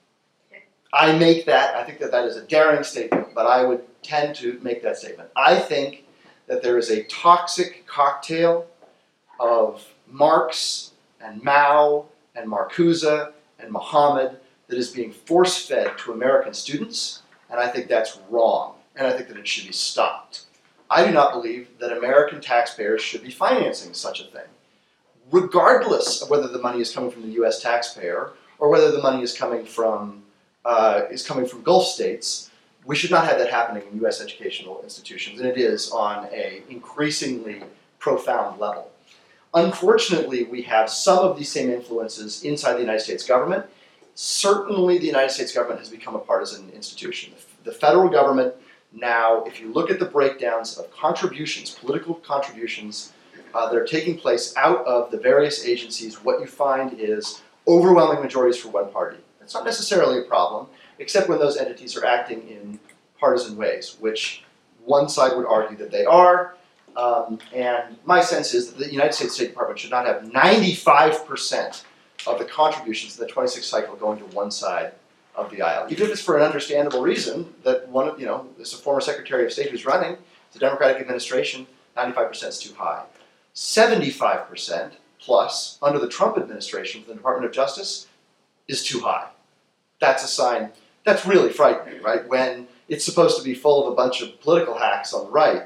I 0.93 1.17
make 1.17 1.45
that, 1.45 1.75
I 1.75 1.83
think 1.83 1.99
that 1.99 2.11
that 2.11 2.25
is 2.25 2.37
a 2.37 2.43
daring 2.43 2.83
statement, 2.83 3.35
but 3.35 3.45
I 3.45 3.65
would 3.65 3.83
tend 4.01 4.35
to 4.37 4.59
make 4.61 4.81
that 4.83 4.97
statement. 4.97 5.29
I 5.35 5.59
think 5.59 6.05
that 6.47 6.63
there 6.63 6.77
is 6.77 6.89
a 6.89 7.03
toxic 7.03 7.85
cocktail 7.85 8.65
of 9.39 9.85
Marx 10.07 10.91
and 11.19 11.43
Mao 11.43 12.05
and 12.35 12.49
Marcuse 12.49 13.31
and 13.59 13.71
Muhammad 13.71 14.37
that 14.67 14.77
is 14.77 14.91
being 14.91 15.11
force 15.11 15.65
fed 15.65 15.97
to 15.99 16.13
American 16.13 16.53
students, 16.53 17.23
and 17.49 17.59
I 17.59 17.67
think 17.67 17.87
that's 17.87 18.17
wrong, 18.29 18.75
and 18.95 19.05
I 19.05 19.11
think 19.11 19.27
that 19.27 19.37
it 19.37 19.47
should 19.47 19.67
be 19.67 19.73
stopped. 19.73 20.44
I 20.89 21.05
do 21.05 21.11
not 21.11 21.33
believe 21.33 21.67
that 21.79 21.97
American 21.97 22.41
taxpayers 22.41 23.01
should 23.01 23.23
be 23.23 23.31
financing 23.31 23.93
such 23.93 24.21
a 24.21 24.25
thing, 24.25 24.47
regardless 25.31 26.21
of 26.21 26.29
whether 26.29 26.47
the 26.47 26.59
money 26.59 26.79
is 26.79 26.93
coming 26.93 27.11
from 27.11 27.23
the 27.23 27.33
U.S. 27.33 27.61
taxpayer 27.61 28.33
or 28.59 28.69
whether 28.69 28.91
the 28.91 29.01
money 29.01 29.23
is 29.23 29.35
coming 29.35 29.65
from 29.65 30.23
uh, 30.63 31.01
is 31.11 31.25
coming 31.25 31.45
from 31.45 31.61
Gulf 31.63 31.85
states. 31.85 32.49
We 32.85 32.95
should 32.95 33.11
not 33.11 33.25
have 33.25 33.39
that 33.39 33.49
happening 33.49 33.83
in 33.91 33.99
U.S. 34.01 34.21
educational 34.21 34.81
institutions, 34.83 35.39
and 35.39 35.49
it 35.49 35.57
is 35.57 35.91
on 35.91 36.25
a 36.31 36.61
increasingly 36.69 37.63
profound 37.97 38.59
level. 38.59 38.91
Unfortunately, 39.55 40.43
we 40.43 40.61
have 40.63 40.89
some 40.89 41.19
of 41.19 41.37
these 41.37 41.51
same 41.51 41.69
influences 41.69 42.43
inside 42.43 42.73
the 42.73 42.81
United 42.81 42.99
States 42.99 43.25
government. 43.25 43.65
Certainly, 44.13 44.99
the 44.99 45.05
United 45.07 45.31
States 45.31 45.53
government 45.53 45.79
has 45.79 45.89
become 45.89 46.15
a 46.15 46.19
partisan 46.19 46.69
institution. 46.71 47.33
The 47.63 47.71
federal 47.71 48.09
government 48.09 48.53
now, 48.95 49.43
if 49.43 49.59
you 49.59 49.71
look 49.71 49.91
at 49.91 49.99
the 49.99 50.05
breakdowns 50.05 50.77
of 50.77 50.89
contributions, 50.91 51.71
political 51.71 52.15
contributions 52.15 53.11
uh, 53.53 53.69
that 53.69 53.77
are 53.77 53.85
taking 53.85 54.17
place 54.17 54.55
out 54.55 54.85
of 54.85 55.11
the 55.11 55.17
various 55.17 55.65
agencies, 55.65 56.23
what 56.23 56.39
you 56.39 56.47
find 56.47 56.97
is 56.99 57.41
overwhelming 57.67 58.23
majorities 58.23 58.59
for 58.59 58.69
one 58.69 58.89
party. 58.91 59.17
It's 59.41 59.53
not 59.53 59.65
necessarily 59.65 60.19
a 60.19 60.23
problem, 60.23 60.67
except 60.99 61.27
when 61.29 61.39
those 61.39 61.57
entities 61.57 61.97
are 61.97 62.05
acting 62.05 62.47
in 62.47 62.79
partisan 63.19 63.57
ways, 63.57 63.97
which 63.99 64.43
one 64.85 65.09
side 65.09 65.35
would 65.35 65.45
argue 65.45 65.77
that 65.77 65.91
they 65.91 66.05
are. 66.05 66.55
Um, 66.95 67.39
and 67.53 67.97
my 68.05 68.21
sense 68.21 68.53
is 68.53 68.71
that 68.71 68.77
the 68.77 68.91
United 68.91 69.13
States 69.13 69.35
State 69.35 69.49
Department 69.49 69.79
should 69.79 69.91
not 69.91 70.05
have 70.05 70.23
95% 70.23 71.83
of 72.27 72.39
the 72.39 72.45
contributions 72.45 73.19
in 73.19 73.27
the 73.27 73.31
26 73.31 73.65
cycle 73.67 73.95
going 73.95 74.17
to 74.19 74.25
one 74.35 74.51
side 74.51 74.93
of 75.35 75.51
the 75.51 75.61
aisle, 75.61 75.87
even 75.89 76.05
if 76.05 76.11
it's 76.11 76.21
for 76.21 76.37
an 76.37 76.43
understandable 76.43 77.01
reason 77.01 77.53
that 77.63 77.87
one 77.89 78.07
of, 78.07 78.19
you 78.19 78.25
know, 78.25 78.47
there's 78.57 78.73
a 78.73 78.77
former 78.77 79.01
Secretary 79.01 79.45
of 79.45 79.51
State 79.51 79.69
who's 79.69 79.85
running, 79.85 80.17
it's 80.47 80.55
a 80.55 80.59
Democratic 80.59 81.01
administration, 81.01 81.67
95% 81.97 82.47
is 82.47 82.59
too 82.59 82.73
high. 82.75 83.03
75% 83.53 84.91
plus 85.19 85.77
under 85.81 85.99
the 85.99 86.09
Trump 86.09 86.37
administration 86.37 87.01
for 87.01 87.09
the 87.09 87.15
Department 87.15 87.45
of 87.45 87.51
Justice 87.53 88.07
is 88.67 88.83
too 88.83 88.99
high. 88.99 89.27
That's 89.99 90.23
a 90.23 90.27
sign, 90.27 90.71
that's 91.03 91.25
really 91.25 91.51
frightening, 91.51 92.01
right? 92.01 92.27
When 92.27 92.67
it's 92.87 93.05
supposed 93.05 93.37
to 93.37 93.43
be 93.43 93.53
full 93.53 93.85
of 93.85 93.93
a 93.93 93.95
bunch 93.95 94.21
of 94.21 94.39
political 94.41 94.77
hacks 94.77 95.13
on 95.13 95.25
the 95.25 95.31
right, 95.31 95.63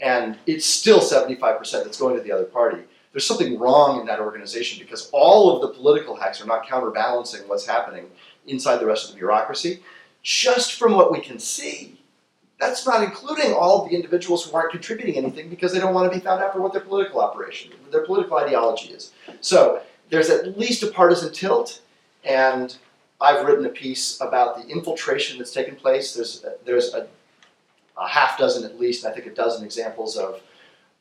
and 0.00 0.36
it's 0.46 0.66
still 0.66 1.00
75% 1.00 1.38
that's 1.70 1.98
going 1.98 2.16
to 2.16 2.22
the 2.22 2.32
other 2.32 2.44
party. 2.44 2.82
There's 3.12 3.26
something 3.26 3.58
wrong 3.58 4.00
in 4.00 4.06
that 4.06 4.20
organization 4.20 4.82
because 4.82 5.10
all 5.12 5.54
of 5.54 5.62
the 5.62 5.78
political 5.78 6.16
hacks 6.16 6.40
are 6.40 6.46
not 6.46 6.66
counterbalancing 6.66 7.46
what's 7.46 7.66
happening 7.66 8.06
inside 8.46 8.78
the 8.78 8.86
rest 8.86 9.06
of 9.06 9.12
the 9.12 9.18
bureaucracy, 9.18 9.82
just 10.22 10.74
from 10.74 10.92
what 10.92 11.12
we 11.12 11.20
can 11.20 11.38
see. 11.38 11.98
That's 12.58 12.86
not 12.86 13.02
including 13.02 13.52
all 13.52 13.86
the 13.86 13.94
individuals 13.94 14.44
who 14.44 14.56
aren't 14.56 14.70
contributing 14.70 15.16
anything 15.16 15.48
because 15.48 15.72
they 15.72 15.80
don't 15.80 15.94
want 15.94 16.12
to 16.12 16.16
be 16.16 16.24
found 16.24 16.42
out 16.42 16.52
for 16.52 16.60
what 16.60 16.72
their 16.72 16.82
political 16.82 17.20
operation, 17.20 17.72
their 17.90 18.04
political 18.04 18.36
ideology 18.36 18.92
is. 18.92 19.12
So 19.40 19.82
there's 20.10 20.30
at 20.30 20.56
least 20.56 20.82
a 20.84 20.86
partisan 20.88 21.32
tilt, 21.32 21.80
and 22.24 22.76
I've 23.20 23.44
written 23.44 23.66
a 23.66 23.70
piece 23.70 24.20
about 24.20 24.62
the 24.62 24.68
infiltration 24.68 25.38
that's 25.38 25.52
taken 25.52 25.74
place. 25.74 26.14
There's 26.14 26.44
there's 26.64 26.94
a, 26.94 27.08
a 27.98 28.08
half 28.08 28.38
dozen 28.38 28.64
at 28.64 28.78
least, 28.78 29.04
I 29.04 29.12
think 29.12 29.26
a 29.26 29.34
dozen 29.34 29.64
examples 29.64 30.16
of 30.16 30.40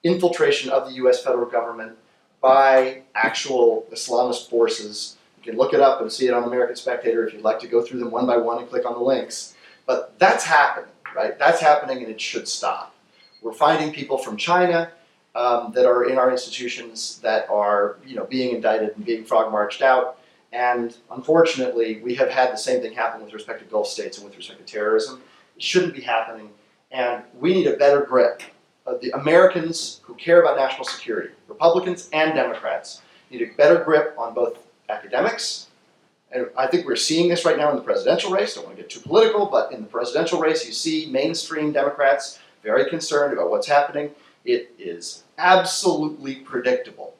infiltration 0.03 0.71
of 0.71 0.87
the 0.87 0.93
U.S. 0.95 1.23
federal 1.23 1.49
government 1.49 1.97
by 2.41 3.03
actual 3.13 3.85
Islamist 3.91 4.49
forces 4.49 5.17
you 5.41 5.51
can 5.51 5.57
look 5.57 5.73
it 5.73 5.79
up 5.79 6.01
and 6.01 6.11
see 6.11 6.27
it 6.27 6.33
on 6.33 6.43
American 6.43 6.75
Spectator 6.75 7.25
if 7.27 7.33
you'd 7.33 7.41
like 7.41 7.59
to 7.59 7.67
go 7.67 7.81
through 7.81 7.99
them 7.99 8.11
one 8.11 8.27
by 8.27 8.37
one 8.37 8.59
and 8.59 8.69
click 8.69 8.85
on 8.85 8.93
the 8.93 8.99
links. 8.99 9.55
But 9.87 10.17
that's 10.19 10.43
happening, 10.43 10.91
right? 11.15 11.37
That's 11.39 11.59
happening 11.59 12.03
and 12.03 12.07
it 12.07 12.21
should 12.21 12.47
stop. 12.47 12.95
We're 13.41 13.53
finding 13.53 13.91
people 13.91 14.19
from 14.19 14.37
China 14.37 14.91
um, 15.33 15.71
that 15.73 15.87
are 15.87 16.03
in 16.05 16.19
our 16.19 16.29
institutions 16.29 17.19
that 17.23 17.49
are, 17.49 17.97
you 18.05 18.15
know, 18.15 18.25
being 18.25 18.55
indicted 18.55 18.95
and 18.95 19.03
being 19.03 19.23
frog 19.23 19.51
marched 19.51 19.81
out. 19.81 20.19
And 20.51 20.95
unfortunately, 21.09 22.01
we 22.03 22.13
have 22.15 22.29
had 22.29 22.51
the 22.51 22.57
same 22.57 22.81
thing 22.81 22.93
happen 22.93 23.23
with 23.23 23.33
respect 23.33 23.59
to 23.59 23.65
Gulf 23.65 23.87
states 23.87 24.17
and 24.17 24.27
with 24.27 24.37
respect 24.37 24.65
to 24.65 24.71
terrorism. 24.71 25.21
It 25.55 25.63
shouldn't 25.63 25.95
be 25.95 26.01
happening. 26.01 26.49
And 26.91 27.23
we 27.39 27.53
need 27.53 27.67
a 27.67 27.77
better 27.77 28.01
grip. 28.01 28.43
Uh, 28.85 28.95
the 29.01 29.11
Americans 29.11 30.01
who 30.03 30.13
care 30.15 30.41
about 30.41 30.57
national 30.57 30.85
security, 30.85 31.33
Republicans 31.47 32.09
and 32.13 32.35
Democrats, 32.35 33.01
need 33.31 33.41
a 33.41 33.53
better 33.55 33.83
grip 33.83 34.13
on 34.17 34.33
both 34.33 34.59
academics. 34.91 35.67
And 36.31 36.47
I 36.57 36.67
think 36.67 36.85
we're 36.85 36.95
seeing 36.95 37.29
this 37.29 37.43
right 37.45 37.57
now 37.57 37.69
in 37.71 37.75
the 37.75 37.81
presidential 37.81 38.31
race. 38.31 38.55
Don't 38.55 38.65
want 38.65 38.77
to 38.77 38.83
get 38.83 38.89
too 38.89 39.01
political, 39.01 39.47
but 39.47 39.71
in 39.71 39.81
the 39.81 39.87
presidential 39.87 40.39
race, 40.39 40.65
you 40.65 40.71
see 40.71 41.07
mainstream 41.07 41.71
Democrats 41.71 42.39
very 42.63 42.89
concerned 42.89 43.33
about 43.33 43.49
what's 43.49 43.67
happening. 43.67 44.11
It 44.45 44.73
is 44.79 45.23
absolutely 45.37 46.35
predictable 46.35 47.15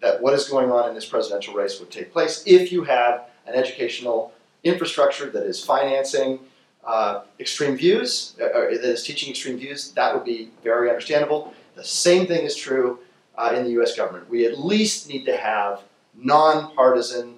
that 0.00 0.20
what 0.20 0.34
is 0.34 0.48
going 0.48 0.70
on 0.70 0.88
in 0.88 0.94
this 0.94 1.06
presidential 1.06 1.54
race 1.54 1.80
would 1.80 1.90
take 1.90 2.12
place 2.12 2.42
if 2.46 2.70
you 2.72 2.84
have 2.84 3.28
an 3.46 3.54
educational 3.54 4.32
infrastructure 4.64 5.30
that 5.30 5.44
is 5.44 5.64
financing 5.64 6.38
uh, 6.84 7.22
extreme 7.38 7.76
views, 7.76 8.34
uh, 8.42 8.48
that 8.48 8.84
is 8.84 9.04
teaching 9.04 9.30
extreme 9.30 9.56
views. 9.56 9.92
That 9.92 10.14
would 10.14 10.24
be 10.24 10.50
very 10.62 10.88
understandable. 10.88 11.54
The 11.74 11.84
same 11.84 12.26
thing 12.26 12.44
is 12.44 12.56
true 12.56 12.98
uh, 13.36 13.54
in 13.56 13.64
the 13.64 13.70
U.S. 13.70 13.96
government. 13.96 14.28
We 14.28 14.46
at 14.46 14.58
least 14.58 15.08
need 15.08 15.24
to 15.26 15.36
have 15.36 15.82
nonpartisan, 16.14 17.34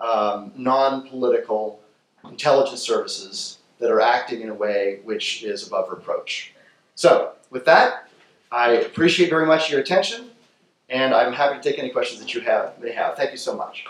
um, 0.00 0.52
non-political 0.56 1.80
intelligence 2.28 2.80
services 2.80 3.58
that 3.78 3.90
are 3.90 4.00
acting 4.00 4.40
in 4.40 4.48
a 4.48 4.54
way 4.54 5.00
which 5.04 5.42
is 5.42 5.66
above 5.66 5.90
reproach. 5.90 6.54
So, 6.94 7.32
with 7.50 7.64
that, 7.66 8.08
I 8.50 8.72
appreciate 8.72 9.30
very 9.30 9.46
much 9.46 9.70
your 9.70 9.80
attention, 9.80 10.30
and 10.88 11.12
I'm 11.12 11.32
happy 11.32 11.56
to 11.56 11.62
take 11.62 11.78
any 11.78 11.90
questions 11.90 12.20
that 12.20 12.34
you 12.34 12.40
have 12.42 12.78
may 12.80 12.92
have. 12.92 13.16
Thank 13.16 13.32
you 13.32 13.38
so 13.38 13.56
much. 13.56 13.84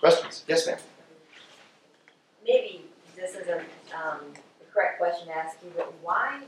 Questions? 0.00 0.44
Yes, 0.48 0.66
ma'am. 0.66 0.78
Maybe 2.46 2.86
this 3.14 3.34
isn't 3.34 3.60
um, 3.94 4.20
the 4.58 4.64
correct 4.72 4.98
question 5.20 5.34
to 5.34 5.38
ask 5.38 5.58
you, 5.62 5.70
but 5.76 5.92
why 6.02 6.40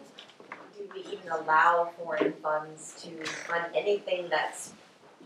do 0.76 0.88
we 0.94 1.00
even 1.12 1.28
allow 1.30 1.90
foreign 1.98 2.32
funds 2.42 2.94
to 3.02 3.24
fund 3.24 3.66
anything 3.74 4.28
that's 4.30 4.72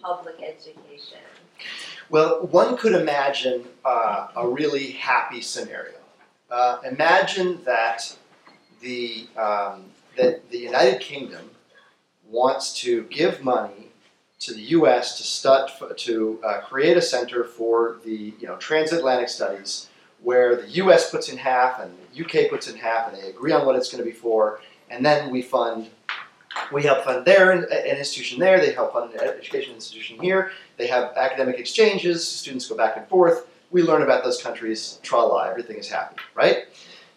public 0.03 0.37
education? 0.43 1.19
Well, 2.11 2.47
one 2.47 2.77
could 2.77 2.95
imagine 2.95 3.65
uh, 3.85 4.29
a 4.37 4.47
really 4.47 4.93
happy 4.93 5.41
scenario. 5.41 5.95
Uh, 6.51 6.79
imagine 6.85 7.61
that 7.65 8.17
the 8.81 9.27
um, 9.37 9.87
that 10.17 10.49
the 10.51 10.59
United 10.59 11.01
Kingdom 11.01 11.51
wants 12.29 12.81
to 12.81 13.03
give 13.05 13.43
money 13.43 13.89
to 14.39 14.55
the 14.55 14.61
U.S. 14.61 15.17
to 15.19 15.25
stud, 15.25 15.71
to 15.97 16.41
uh, 16.45 16.61
create 16.61 16.97
a 16.97 17.03
center 17.03 17.43
for 17.43 17.97
the 18.05 18.35
you 18.39 18.47
know 18.47 18.57
transatlantic 18.57 19.29
studies 19.29 19.89
where 20.23 20.57
the 20.57 20.69
US 20.83 21.11
puts 21.11 21.29
in 21.29 21.37
half 21.37 21.81
and 21.81 21.93
the 22.13 22.25
UK 22.25 22.51
puts 22.51 22.69
in 22.69 22.77
half 22.77 23.13
and 23.13 23.21
they 23.21 23.29
agree 23.29 23.53
on 23.53 23.67
what 23.67 23.77
it's 23.77 23.91
going 23.91 24.03
to 24.03 24.11
be 24.11 24.17
for, 24.17 24.61
and 24.91 25.05
then 25.05 25.31
we 25.31 25.43
fund, 25.43 25.91
we 26.73 26.83
help 26.83 27.05
fund 27.05 27.25
their 27.25 27.53
an 27.53 27.65
institution 27.99 28.39
there, 28.39 28.59
they 28.59 28.73
help 28.73 28.93
fund 28.93 29.13
an 29.13 29.21
education 29.21 29.75
institution 29.75 30.21
here, 30.21 30.53
they 30.77 30.87
have 30.87 31.17
academic 31.17 31.59
exchanges, 31.59 32.27
students 32.27 32.69
go 32.69 32.77
back 32.77 32.97
and 32.97 33.07
forth, 33.09 33.47
we 33.71 33.83
learn 33.83 34.03
about 34.03 34.25
those 34.25 34.41
countries, 34.41 35.01
tra-la, 35.03 35.43
everything 35.43 35.77
is 35.77 35.89
happy, 35.89 36.17
right? 36.35 36.65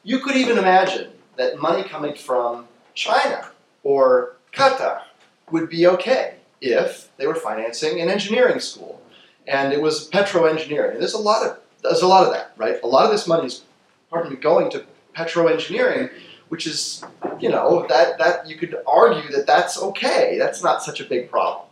You 0.03 0.19
could 0.19 0.35
even 0.35 0.57
imagine 0.57 1.11
that 1.37 1.57
money 1.57 1.83
coming 1.83 2.15
from 2.15 2.67
China 2.95 3.49
or 3.83 4.35
Qatar 4.51 5.03
would 5.51 5.69
be 5.69 5.87
okay 5.87 6.35
if 6.61 7.09
they 7.17 7.27
were 7.27 7.35
financing 7.35 8.01
an 8.01 8.09
engineering 8.09 8.59
school 8.59 9.01
and 9.47 9.73
it 9.73 9.81
was 9.81 10.05
petro 10.05 10.45
engineering. 10.45 10.99
There's 10.99 11.13
a 11.13 11.19
lot 11.19 11.45
of 11.45 11.59
there's 11.81 12.01
a 12.01 12.07
lot 12.07 12.25
of 12.25 12.33
that, 12.33 12.51
right? 12.57 12.81
A 12.83 12.87
lot 12.87 13.05
of 13.05 13.11
this 13.11 13.27
money 13.27 13.47
is, 13.47 13.63
pardon 14.09 14.31
me, 14.31 14.37
going 14.37 14.69
to 14.71 14.85
petroengineering, 15.15 16.11
which 16.49 16.67
is, 16.67 17.03
you 17.39 17.49
know, 17.49 17.85
that, 17.89 18.17
that 18.17 18.47
you 18.47 18.57
could 18.57 18.75
argue 18.87 19.31
that 19.31 19.45
that's 19.47 19.81
okay. 19.81 20.37
That's 20.37 20.63
not 20.63 20.83
such 20.83 20.99
a 20.99 21.05
big 21.05 21.29
problem. 21.29 21.67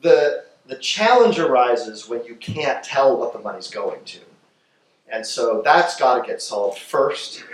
The, 0.00 0.44
the 0.66 0.76
challenge 0.76 1.38
arises 1.38 2.08
when 2.08 2.24
you 2.24 2.34
can't 2.36 2.82
tell 2.84 3.16
what 3.16 3.32
the 3.32 3.38
money's 3.38 3.68
going 3.68 4.04
to. 4.04 4.20
And 5.10 5.24
so 5.24 5.62
that's 5.64 5.98
got 5.98 6.20
to 6.20 6.26
get 6.26 6.42
solved 6.42 6.78
first. 6.78 7.44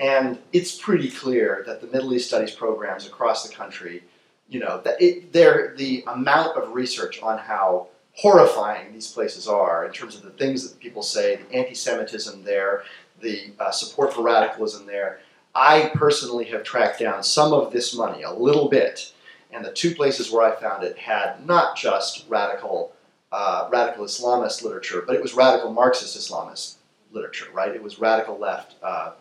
And 0.00 0.38
it's 0.52 0.76
pretty 0.76 1.10
clear 1.10 1.62
that 1.66 1.80
the 1.80 1.86
Middle 1.86 2.12
East 2.12 2.28
Studies 2.28 2.50
programs 2.50 3.06
across 3.06 3.48
the 3.48 3.54
country 3.54 4.02
you 4.48 4.60
know, 4.60 4.80
that 4.84 5.00
it, 5.00 5.32
the 5.32 6.04
amount 6.06 6.56
of 6.56 6.72
research 6.72 7.20
on 7.22 7.38
how 7.38 7.88
horrifying 8.14 8.92
these 8.92 9.10
places 9.10 9.48
are 9.48 9.84
in 9.86 9.92
terms 9.92 10.14
of 10.14 10.22
the 10.22 10.30
things 10.30 10.68
that 10.68 10.78
people 10.80 11.02
say, 11.02 11.36
the 11.36 11.56
anti-Semitism 11.56 12.44
there, 12.44 12.84
the 13.20 13.52
uh, 13.58 13.70
support 13.70 14.14
for 14.14 14.22
radicalism 14.22 14.86
there. 14.86 15.20
I 15.54 15.90
personally 15.94 16.44
have 16.46 16.64
tracked 16.64 17.00
down 17.00 17.22
some 17.22 17.52
of 17.52 17.72
this 17.72 17.94
money, 17.94 18.22
a 18.22 18.32
little 18.32 18.68
bit, 18.68 19.12
and 19.52 19.64
the 19.64 19.72
two 19.72 19.94
places 19.94 20.30
where 20.30 20.44
I 20.44 20.60
found 20.60 20.82
it 20.82 20.98
had 20.98 21.46
not 21.46 21.76
just 21.76 22.28
radical, 22.28 22.92
uh, 23.30 23.68
radical 23.70 24.04
Islamist 24.04 24.62
literature, 24.62 25.02
but 25.06 25.14
it 25.14 25.22
was 25.22 25.34
radical 25.34 25.72
Marxist 25.72 26.16
Islamist 26.16 26.76
literature, 27.12 27.46
right? 27.52 27.74
It 27.74 27.82
was 27.82 28.00
radical 28.00 28.38
left 28.38 28.74
uh, 28.82 29.12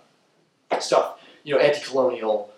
stuff, 0.79 1.19
you 1.43 1.53
know, 1.53 1.59
anti-colonial 1.59 2.51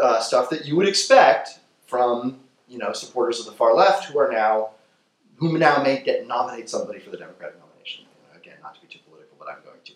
uh, 0.00 0.20
stuff 0.20 0.50
that 0.50 0.64
you 0.66 0.76
would 0.76 0.88
expect 0.88 1.58
from, 1.86 2.38
you 2.68 2.78
know, 2.78 2.92
supporters 2.92 3.40
of 3.40 3.46
the 3.46 3.52
far 3.52 3.74
left 3.74 4.04
who 4.04 4.18
are 4.18 4.30
now, 4.30 4.70
who 5.36 5.58
now 5.58 5.82
may 5.82 6.02
get 6.02 6.26
nominate 6.26 6.68
somebody 6.68 6.98
for 6.98 7.10
the 7.10 7.16
Democratic 7.16 7.58
nomination. 7.58 8.04
Again, 8.34 8.56
not 8.62 8.74
to 8.74 8.80
be 8.80 8.86
too 8.86 8.98
political, 9.08 9.36
but 9.38 9.48
I'm 9.48 9.62
going 9.64 9.80
to. 9.84 9.92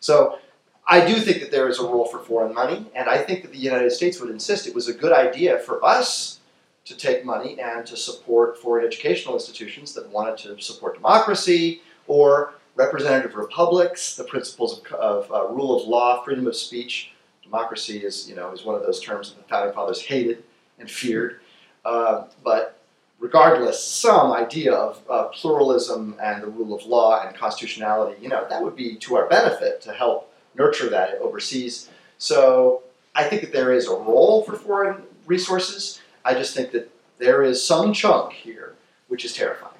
So 0.00 0.38
I 0.86 1.06
do 1.06 1.14
think 1.20 1.40
that 1.40 1.50
there 1.50 1.68
is 1.68 1.78
a 1.78 1.84
role 1.84 2.06
for 2.06 2.18
foreign 2.18 2.54
money, 2.54 2.86
and 2.94 3.08
I 3.08 3.18
think 3.18 3.42
that 3.42 3.52
the 3.52 3.58
United 3.58 3.90
States 3.90 4.20
would 4.20 4.30
insist 4.30 4.66
it 4.66 4.74
was 4.74 4.88
a 4.88 4.94
good 4.94 5.12
idea 5.12 5.58
for 5.60 5.84
us 5.84 6.40
to 6.84 6.96
take 6.96 7.24
money 7.24 7.60
and 7.60 7.86
to 7.86 7.96
support 7.96 8.58
foreign 8.58 8.84
educational 8.84 9.34
institutions 9.34 9.94
that 9.94 10.08
wanted 10.10 10.36
to 10.38 10.60
support 10.60 10.94
democracy 10.94 11.82
or 12.06 12.54
representative 12.74 13.36
republics, 13.36 14.16
the 14.16 14.24
principles 14.24 14.80
of, 14.80 14.92
of 14.94 15.32
uh, 15.32 15.52
rule 15.52 15.80
of 15.80 15.86
law, 15.86 16.24
freedom 16.24 16.46
of 16.46 16.56
speech. 16.56 17.12
Democracy 17.44 17.98
is, 17.98 18.28
you 18.28 18.34
know, 18.34 18.50
is 18.52 18.64
one 18.64 18.74
of 18.74 18.82
those 18.82 19.00
terms 19.00 19.30
that 19.30 19.40
the 19.40 19.48
founding 19.48 19.74
fathers 19.74 20.00
hated 20.02 20.42
and 20.78 20.90
feared. 20.90 21.40
Uh, 21.84 22.24
but 22.42 22.79
regardless, 23.20 23.82
some 23.84 24.32
idea 24.32 24.72
of 24.72 25.00
uh, 25.08 25.24
pluralism 25.24 26.16
and 26.20 26.42
the 26.42 26.46
rule 26.48 26.74
of 26.74 26.84
law 26.84 27.24
and 27.24 27.36
constitutionality, 27.36 28.20
you 28.20 28.28
know, 28.28 28.46
that 28.48 28.62
would 28.62 28.74
be 28.74 28.96
to 28.96 29.16
our 29.16 29.28
benefit 29.28 29.80
to 29.82 29.92
help 29.92 30.32
nurture 30.56 30.88
that 30.88 31.14
overseas. 31.20 31.90
So 32.18 32.82
I 33.14 33.24
think 33.24 33.42
that 33.42 33.52
there 33.52 33.72
is 33.72 33.86
a 33.86 33.94
role 33.94 34.42
for 34.42 34.56
foreign 34.56 35.02
resources. 35.26 36.00
I 36.24 36.34
just 36.34 36.54
think 36.54 36.72
that 36.72 36.90
there 37.18 37.42
is 37.42 37.64
some 37.64 37.92
chunk 37.92 38.32
here 38.32 38.74
which 39.08 39.24
is 39.24 39.34
terrifying. 39.34 39.74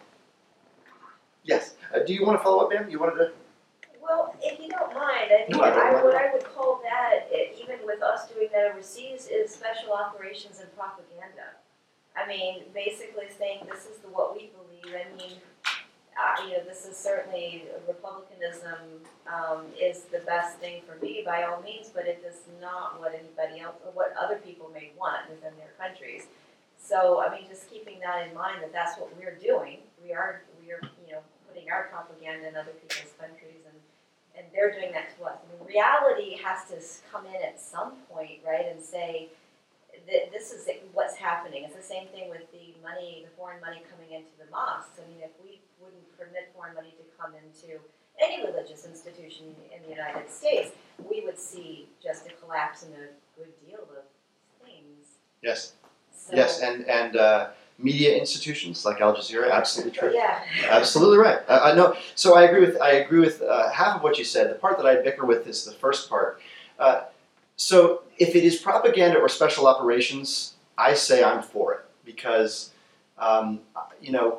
Yes. 1.44 1.74
Uh, 1.94 2.00
do 2.00 2.12
you 2.12 2.26
want 2.26 2.38
to 2.38 2.42
follow 2.42 2.64
up, 2.64 2.70
ma'am? 2.70 2.90
You 2.90 2.98
wanted 2.98 3.16
to? 3.16 3.32
Well, 4.02 4.34
if 4.42 4.58
you 4.58 4.68
don't 4.68 4.92
mind, 4.92 5.30
I 5.32 5.44
think 5.46 5.50
No, 5.50 5.60
I 5.60 5.70
I, 5.70 6.04
what 6.04 6.16
I 6.16 6.32
would 6.32 6.44
call 6.44 6.82
that, 6.82 7.28
even 7.56 7.76
with 7.86 8.02
us 8.02 8.28
doing 8.28 8.48
that 8.52 8.72
overseas, 8.72 9.28
is 9.30 9.54
special 9.54 9.92
operations 9.92 10.58
and 10.58 10.68
propaganda. 10.76 11.54
I 12.16 12.26
mean, 12.26 12.64
basically 12.74 13.26
saying 13.38 13.60
this 13.70 13.86
is 13.86 13.98
the, 14.02 14.08
what 14.08 14.34
we 14.34 14.50
believe. 14.54 14.94
I 14.94 15.06
mean, 15.16 15.38
uh, 16.20 16.44
you 16.44 16.52
know, 16.52 16.64
this 16.64 16.84
is 16.84 16.96
certainly 16.96 17.64
republicanism 17.86 19.06
um, 19.26 19.64
is 19.80 20.04
the 20.12 20.18
best 20.20 20.58
thing 20.58 20.82
for 20.86 21.02
me 21.02 21.22
by 21.24 21.44
all 21.44 21.62
means, 21.62 21.90
but 21.94 22.06
it 22.06 22.22
is 22.26 22.40
not 22.60 23.00
what 23.00 23.14
anybody 23.14 23.60
else 23.60 23.76
or 23.84 23.92
what 23.92 24.12
other 24.20 24.36
people 24.36 24.70
may 24.74 24.90
want 24.98 25.30
within 25.30 25.52
their 25.56 25.72
countries. 25.78 26.24
So, 26.78 27.22
I 27.22 27.30
mean, 27.30 27.48
just 27.48 27.70
keeping 27.70 28.00
that 28.00 28.26
in 28.26 28.34
mind 28.34 28.62
that 28.62 28.72
that's 28.72 28.98
what 28.98 29.16
we're 29.16 29.36
doing. 29.36 29.78
We 30.02 30.12
are 30.12 30.42
we 30.60 30.72
are 30.72 30.80
you 31.06 31.12
know 31.12 31.20
putting 31.48 31.70
our 31.70 31.88
propaganda 31.88 32.48
in 32.48 32.56
other 32.56 32.72
people's 32.72 33.14
countries 33.18 33.62
and 33.64 33.78
and 34.36 34.46
they're 34.54 34.72
doing 34.72 34.92
that 34.92 35.16
to 35.16 35.24
us. 35.24 35.38
I 35.44 35.52
mean, 35.52 35.68
reality 35.68 36.36
has 36.42 36.68
to 36.70 36.76
come 37.12 37.26
in 37.26 37.42
at 37.44 37.60
some 37.60 37.92
point, 38.10 38.40
right, 38.46 38.66
and 38.70 38.82
say 38.82 39.28
that 40.06 40.32
this 40.32 40.52
is 40.52 40.68
what's 40.92 41.16
happening. 41.16 41.64
It's 41.64 41.76
the 41.76 41.82
same 41.82 42.08
thing 42.08 42.28
with 42.28 42.50
the 42.52 42.74
money, 42.82 43.24
the 43.28 43.36
foreign 43.36 43.60
money 43.60 43.82
coming 43.90 44.12
into 44.12 44.30
the 44.38 44.50
mosques. 44.50 44.98
I 44.98 45.08
mean, 45.08 45.22
if 45.22 45.30
we 45.42 45.60
wouldn't 45.80 46.06
permit 46.18 46.50
foreign 46.54 46.74
money 46.74 46.94
to 46.98 47.04
come 47.20 47.32
into 47.34 47.80
any 48.20 48.44
religious 48.44 48.84
institution 48.84 49.54
in 49.74 49.82
the 49.82 49.90
United 49.90 50.30
States, 50.30 50.72
we 50.98 51.22
would 51.24 51.38
see 51.38 51.88
just 52.02 52.26
a 52.26 52.30
collapse 52.42 52.82
in 52.82 52.92
a 52.92 53.08
good 53.38 53.52
deal 53.66 53.80
of 53.80 54.04
things. 54.64 55.18
Yes. 55.42 55.72
So, 56.12 56.36
Yes, 56.36 56.60
and 56.60 56.84
and 56.88 57.16
uh, 57.16 57.48
media 57.78 58.16
institutions 58.16 58.84
like 58.84 59.00
Al 59.00 59.14
Jazeera, 59.16 59.50
absolutely 59.50 59.92
true. 59.98 60.12
Yeah. 60.14 60.42
Absolutely 60.68 61.18
right. 61.18 61.38
I, 61.48 61.70
I 61.70 61.74
know. 61.74 61.96
So 62.14 62.36
I 62.36 62.42
agree 62.42 62.60
with 62.60 62.80
I 62.80 62.92
agree 62.92 63.20
with 63.20 63.42
uh, 63.42 63.70
half 63.70 63.96
of 63.96 64.02
what 64.02 64.18
you 64.18 64.24
said. 64.24 64.50
The 64.50 64.54
part 64.54 64.76
that 64.76 64.86
I 64.86 64.96
bicker 65.02 65.24
with 65.24 65.46
is 65.46 65.64
the 65.64 65.72
first 65.72 66.08
part. 66.08 66.40
Uh, 66.78 67.02
so 67.60 68.04
if 68.16 68.34
it 68.34 68.42
is 68.42 68.56
propaganda 68.56 69.18
or 69.18 69.28
special 69.28 69.66
operations, 69.66 70.54
I 70.78 70.94
say 70.94 71.22
I'm 71.22 71.42
for 71.42 71.74
it 71.74 71.80
because 72.06 72.70
um, 73.18 73.60
you 74.00 74.12
know 74.12 74.38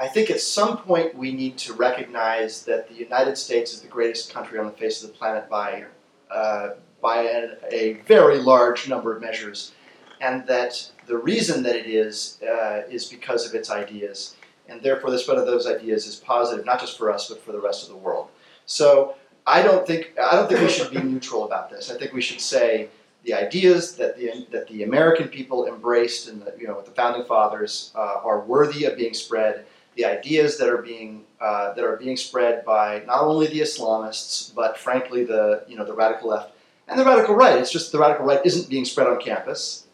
I 0.00 0.08
think 0.08 0.30
at 0.32 0.40
some 0.40 0.78
point 0.78 1.16
we 1.16 1.30
need 1.30 1.58
to 1.58 1.74
recognize 1.74 2.64
that 2.64 2.88
the 2.88 2.96
United 2.96 3.38
States 3.38 3.72
is 3.72 3.82
the 3.82 3.86
greatest 3.86 4.34
country 4.34 4.58
on 4.58 4.66
the 4.66 4.72
face 4.72 5.00
of 5.04 5.12
the 5.12 5.16
planet 5.16 5.48
by 5.48 5.84
uh, 6.28 6.70
by 7.00 7.18
a, 7.22 7.54
a 7.70 7.92
very 8.08 8.38
large 8.40 8.88
number 8.88 9.14
of 9.14 9.22
measures, 9.22 9.72
and 10.20 10.44
that 10.48 10.90
the 11.06 11.16
reason 11.16 11.62
that 11.62 11.76
it 11.76 11.86
is 11.86 12.40
uh, 12.42 12.82
is 12.90 13.04
because 13.06 13.48
of 13.48 13.54
its 13.54 13.70
ideas 13.70 14.34
and 14.68 14.82
therefore 14.82 15.12
the 15.12 15.18
spread 15.20 15.38
of 15.38 15.46
those 15.46 15.68
ideas 15.68 16.04
is 16.08 16.16
positive, 16.16 16.66
not 16.66 16.80
just 16.80 16.98
for 16.98 17.12
us, 17.12 17.28
but 17.28 17.40
for 17.40 17.52
the 17.52 17.60
rest 17.60 17.84
of 17.84 17.90
the 17.90 17.96
world. 17.96 18.26
So 18.66 19.14
I 19.46 19.62
don't 19.62 19.86
think 19.86 20.12
I 20.20 20.34
don't 20.34 20.48
think 20.48 20.60
we 20.60 20.68
should 20.68 20.90
be 20.90 21.00
neutral 21.00 21.44
about 21.44 21.70
this. 21.70 21.90
I 21.90 21.96
think 21.96 22.12
we 22.12 22.20
should 22.20 22.40
say 22.40 22.88
the 23.24 23.34
ideas 23.34 23.96
that 23.96 24.16
the 24.16 24.46
that 24.50 24.66
the 24.68 24.82
American 24.82 25.28
people 25.28 25.66
embraced 25.66 26.28
and 26.28 26.42
the, 26.42 26.54
you 26.58 26.66
know 26.66 26.76
with 26.76 26.86
the 26.86 26.92
founding 26.92 27.24
fathers 27.24 27.92
uh, 27.94 28.20
are 28.24 28.40
worthy 28.40 28.84
of 28.84 28.96
being 28.96 29.14
spread. 29.14 29.64
The 29.94 30.04
ideas 30.04 30.58
that 30.58 30.68
are 30.68 30.82
being 30.82 31.24
uh, 31.40 31.72
that 31.74 31.84
are 31.84 31.96
being 31.96 32.16
spread 32.16 32.64
by 32.64 33.02
not 33.06 33.22
only 33.22 33.46
the 33.46 33.60
Islamists, 33.60 34.54
but 34.54 34.78
frankly 34.78 35.24
the 35.24 35.64
you 35.68 35.76
know 35.76 35.84
the 35.84 35.94
radical 35.94 36.30
left 36.30 36.52
and 36.88 36.98
the 36.98 37.04
radical 37.04 37.34
right. 37.34 37.58
It's 37.58 37.72
just 37.72 37.92
the 37.92 37.98
radical 37.98 38.26
right 38.26 38.40
isn't 38.44 38.68
being 38.68 38.84
spread 38.84 39.06
on 39.06 39.20
campus 39.20 39.86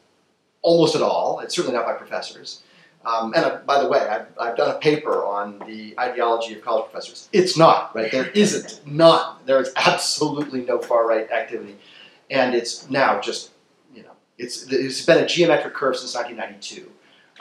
almost 0.62 0.94
at 0.94 1.02
all. 1.02 1.40
It's 1.40 1.54
certainly 1.54 1.76
not 1.76 1.86
by 1.86 1.94
professors. 1.94 2.62
Um, 3.04 3.34
and 3.34 3.44
uh, 3.44 3.58
by 3.66 3.82
the 3.82 3.88
way, 3.88 3.98
I've, 3.98 4.26
I've 4.40 4.56
done 4.56 4.74
a 4.74 4.78
paper 4.78 5.24
on 5.24 5.58
the 5.66 5.94
ideology 5.98 6.54
of 6.54 6.62
college 6.62 6.90
professors. 6.90 7.28
It's 7.32 7.56
not, 7.56 7.94
right? 7.96 8.12
There 8.12 8.28
isn't, 8.30 8.86
none. 8.86 9.36
There 9.44 9.60
is 9.60 9.72
absolutely 9.76 10.64
no 10.64 10.78
far 10.78 11.06
right 11.06 11.30
activity. 11.30 11.76
And 12.30 12.54
it's 12.54 12.88
now 12.88 13.20
just, 13.20 13.50
you 13.94 14.02
know, 14.02 14.12
it's, 14.38 14.66
it's 14.70 15.04
been 15.04 15.22
a 15.22 15.26
geometric 15.26 15.74
curve 15.74 15.96
since 15.96 16.14
1992 16.14 16.90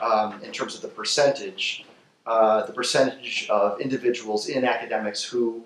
um, 0.04 0.42
in 0.42 0.52
terms 0.52 0.74
of 0.74 0.82
the 0.82 0.88
percentage, 0.88 1.86
uh, 2.26 2.66
the 2.66 2.72
percentage 2.72 3.46
of 3.48 3.80
individuals 3.80 4.48
in 4.48 4.64
academics 4.64 5.22
who 5.22 5.64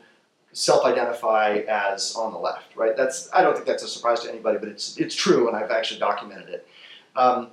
self-identify 0.52 1.62
as 1.68 2.14
on 2.16 2.32
the 2.32 2.38
left, 2.38 2.76
right? 2.76 2.96
That's, 2.96 3.28
I 3.32 3.42
don't 3.42 3.54
think 3.54 3.66
that's 3.66 3.82
a 3.82 3.88
surprise 3.88 4.20
to 4.20 4.30
anybody, 4.30 4.58
but 4.58 4.68
it's, 4.68 4.96
it's 4.98 5.14
true, 5.14 5.48
and 5.48 5.56
I've 5.56 5.70
actually 5.70 6.00
documented 6.00 6.48
it. 6.48 6.68
Um, 7.14 7.48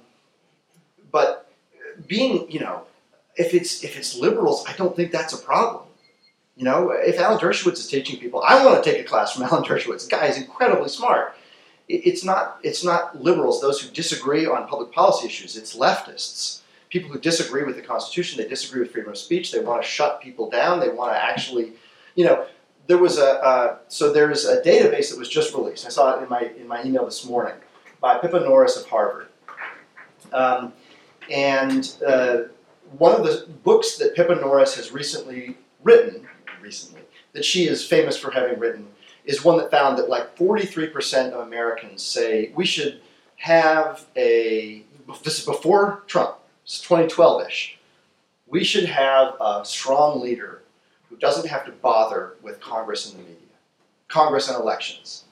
but 1.12 1.43
being, 2.08 2.50
you 2.50 2.60
know, 2.60 2.84
if 3.36 3.54
it's 3.54 3.84
if 3.84 3.98
it's 3.98 4.16
liberals, 4.16 4.64
I 4.68 4.74
don't 4.74 4.96
think 4.96 5.12
that's 5.12 5.34
a 5.34 5.38
problem. 5.38 5.84
You 6.56 6.66
know, 6.66 6.92
if 6.92 7.20
Alan 7.20 7.40
Dershowitz 7.40 7.74
is 7.74 7.88
teaching 7.88 8.20
people, 8.20 8.44
I 8.46 8.64
want 8.64 8.84
to 8.84 8.90
take 8.90 9.02
a 9.02 9.04
class 9.04 9.34
from 9.34 9.44
Alan 9.44 9.64
Dershowitz. 9.64 10.06
The 10.06 10.16
guy 10.16 10.28
is 10.28 10.38
incredibly 10.38 10.90
smart. 10.90 11.36
It's 11.90 12.24
not 12.24 12.60
it's 12.64 12.84
not 12.84 13.22
liberals, 13.22 13.62
those 13.62 13.82
who 13.82 13.92
disagree 13.92 14.46
on 14.46 14.68
public 14.68 14.92
policy 14.92 15.28
issues. 15.28 15.58
It's 15.58 15.76
leftists, 15.76 16.62
people 16.90 17.12
who 17.12 17.20
disagree 17.20 17.64
with 17.64 17.76
the 17.76 17.82
Constitution. 17.82 18.42
They 18.42 18.48
disagree 18.48 18.82
with 18.82 18.92
freedom 18.92 19.12
of 19.12 19.18
speech. 19.18 19.52
They 19.52 19.60
want 19.60 19.82
to 19.82 19.88
shut 19.88 20.22
people 20.22 20.50
down. 20.50 20.80
They 20.80 20.90
want 20.90 21.14
to 21.14 21.22
actually, 21.22 21.74
you 22.16 22.26
know, 22.26 22.46
there 22.88 22.98
was 22.98 23.18
a 23.18 23.44
uh, 23.44 23.78
so 23.88 24.14
there's 24.14 24.46
a 24.46 24.62
database 24.62 25.10
that 25.10 25.20
was 25.20 25.30
just 25.30 25.54
released. 25.54 25.86
I 25.86 25.90
saw 25.90 26.18
it 26.18 26.24
in 26.24 26.30
my 26.30 26.52
in 26.58 26.68
my 26.68 26.84
email 26.84 27.06
this 27.06 27.26
morning 27.26 27.56
by 28.00 28.18
Pippa 28.18 28.40
Norris 28.40 28.78
of 28.78 28.86
Harvard. 28.86 29.28
Um, 30.32 30.74
and 31.30 31.96
uh, 32.06 32.44
one 32.98 33.14
of 33.14 33.24
the 33.24 33.48
books 33.64 33.98
that 33.98 34.16
Pippa 34.16 34.36
Norris 34.36 34.76
has 34.76 34.92
recently 34.92 35.58
written, 35.84 36.28
recently, 36.62 37.02
that 37.34 37.46
she 37.46 37.68
is 37.68 37.86
famous 37.86 38.18
for 38.18 38.32
having 38.32 38.60
written, 38.60 38.88
is 39.26 39.44
one 39.44 39.58
that 39.58 39.72
found 39.72 39.98
that 39.98 40.10
like 40.10 40.36
43% 40.36 41.32
of 41.32 41.48
Americans 41.48 42.04
say 42.04 42.52
we 42.56 42.66
should 42.66 43.02
have 43.38 44.06
a, 44.16 44.84
this 45.24 45.40
is 45.40 45.46
before 45.46 46.04
Trump, 46.08 46.36
it's 46.64 46.82
2012 46.82 47.48
ish, 47.48 47.80
we 48.48 48.64
should 48.64 48.86
have 48.86 49.36
a 49.42 49.66
strong 49.66 50.22
leader 50.22 50.62
who 51.10 51.16
doesn't 51.18 51.50
have 51.50 51.66
to 51.66 51.72
bother 51.72 52.34
with 52.42 52.60
Congress 52.60 53.12
and 53.12 53.20
the 53.20 53.30
media, 53.30 53.38
Congress 54.08 54.50
and 54.50 54.60
elections. 54.60 55.24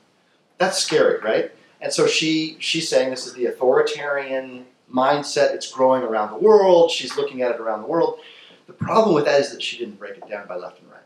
That's 0.57 0.77
scary, 0.77 1.19
right? 1.21 1.51
And 1.81 1.91
so 1.91 2.05
she 2.07 2.57
she's 2.59 2.87
saying 2.87 3.09
this 3.09 3.25
is 3.25 3.33
the 3.33 3.47
authoritarian 3.47 4.65
mindset. 4.93 5.53
It's 5.53 5.71
growing 5.71 6.03
around 6.03 6.31
the 6.31 6.39
world. 6.39 6.91
She's 6.91 7.15
looking 7.15 7.41
at 7.41 7.51
it 7.51 7.59
around 7.59 7.81
the 7.81 7.87
world. 7.87 8.19
The 8.67 8.73
problem 8.73 9.15
with 9.15 9.25
that 9.25 9.39
is 9.39 9.51
that 9.51 9.61
she 9.61 9.77
didn't 9.77 9.99
break 9.99 10.17
it 10.17 10.27
down 10.29 10.47
by 10.47 10.55
left 10.55 10.79
and 10.79 10.89
right. 10.89 11.01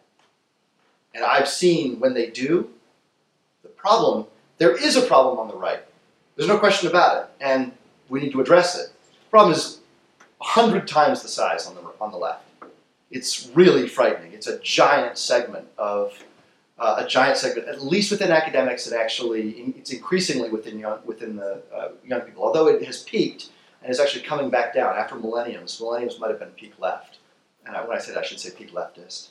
And 1.14 1.24
I've 1.24 1.48
seen 1.48 2.00
when 2.00 2.14
they 2.14 2.30
do, 2.30 2.70
the 3.64 3.70
problem, 3.70 4.26
there 4.58 4.76
is 4.76 4.96
a 4.96 5.02
problem 5.02 5.40
on 5.40 5.48
the 5.48 5.56
right. 5.56 5.80
There's 6.36 6.50
no 6.50 6.60
question 6.60 6.90
about 6.90 7.24
it. 7.24 7.30
And 7.42 7.72
we 8.10 8.20
need 8.20 8.32
to 8.34 8.42
address 8.42 8.78
it. 8.78 8.92
The 9.02 9.30
problem 9.30 9.54
is 9.54 9.80
hundred 10.42 10.88
times 10.88 11.22
the 11.22 11.28
size 11.28 11.66
on 11.66 11.76
the 11.76 11.82
on 12.00 12.12
the 12.12 12.18
left. 12.18 12.44
It's 13.10 13.50
really 13.54 13.88
frightening. 13.88 14.34
It's 14.34 14.48
a 14.48 14.60
giant 14.60 15.18
segment 15.18 15.68
of 15.78 16.14
uh, 16.78 16.98
a 17.00 17.08
giant 17.08 17.38
segment, 17.38 17.68
at 17.68 17.84
least 17.84 18.12
within 18.12 18.32
academics, 18.32 18.86
it 18.88 18.94
actually 18.94 19.52
it's 19.78 19.92
increasingly 19.92 20.50
within 20.50 20.78
young 20.78 21.00
within 21.06 21.36
the 21.38 21.62
uh, 21.74 21.90
young 22.06 22.22
people. 22.22 22.44
Although 22.44 22.68
it 22.68 22.84
has 22.84 23.04
peaked 23.04 23.50
and 23.86 23.92
is 23.92 24.00
actually 24.00 24.24
coming 24.24 24.50
back 24.50 24.74
down 24.74 24.98
after 24.98 25.14
millenniums. 25.14 25.80
Millenniums 25.80 26.20
might 26.20 26.32
have 26.32 26.40
been 26.40 26.50
peak 26.50 26.74
left, 26.80 27.20
and 27.68 27.76
when 27.88 27.96
I 27.96 28.02
that, 28.02 28.18
I 28.18 28.24
should 28.24 28.40
say 28.40 28.50
peak 28.50 28.74
leftist. 28.74 29.28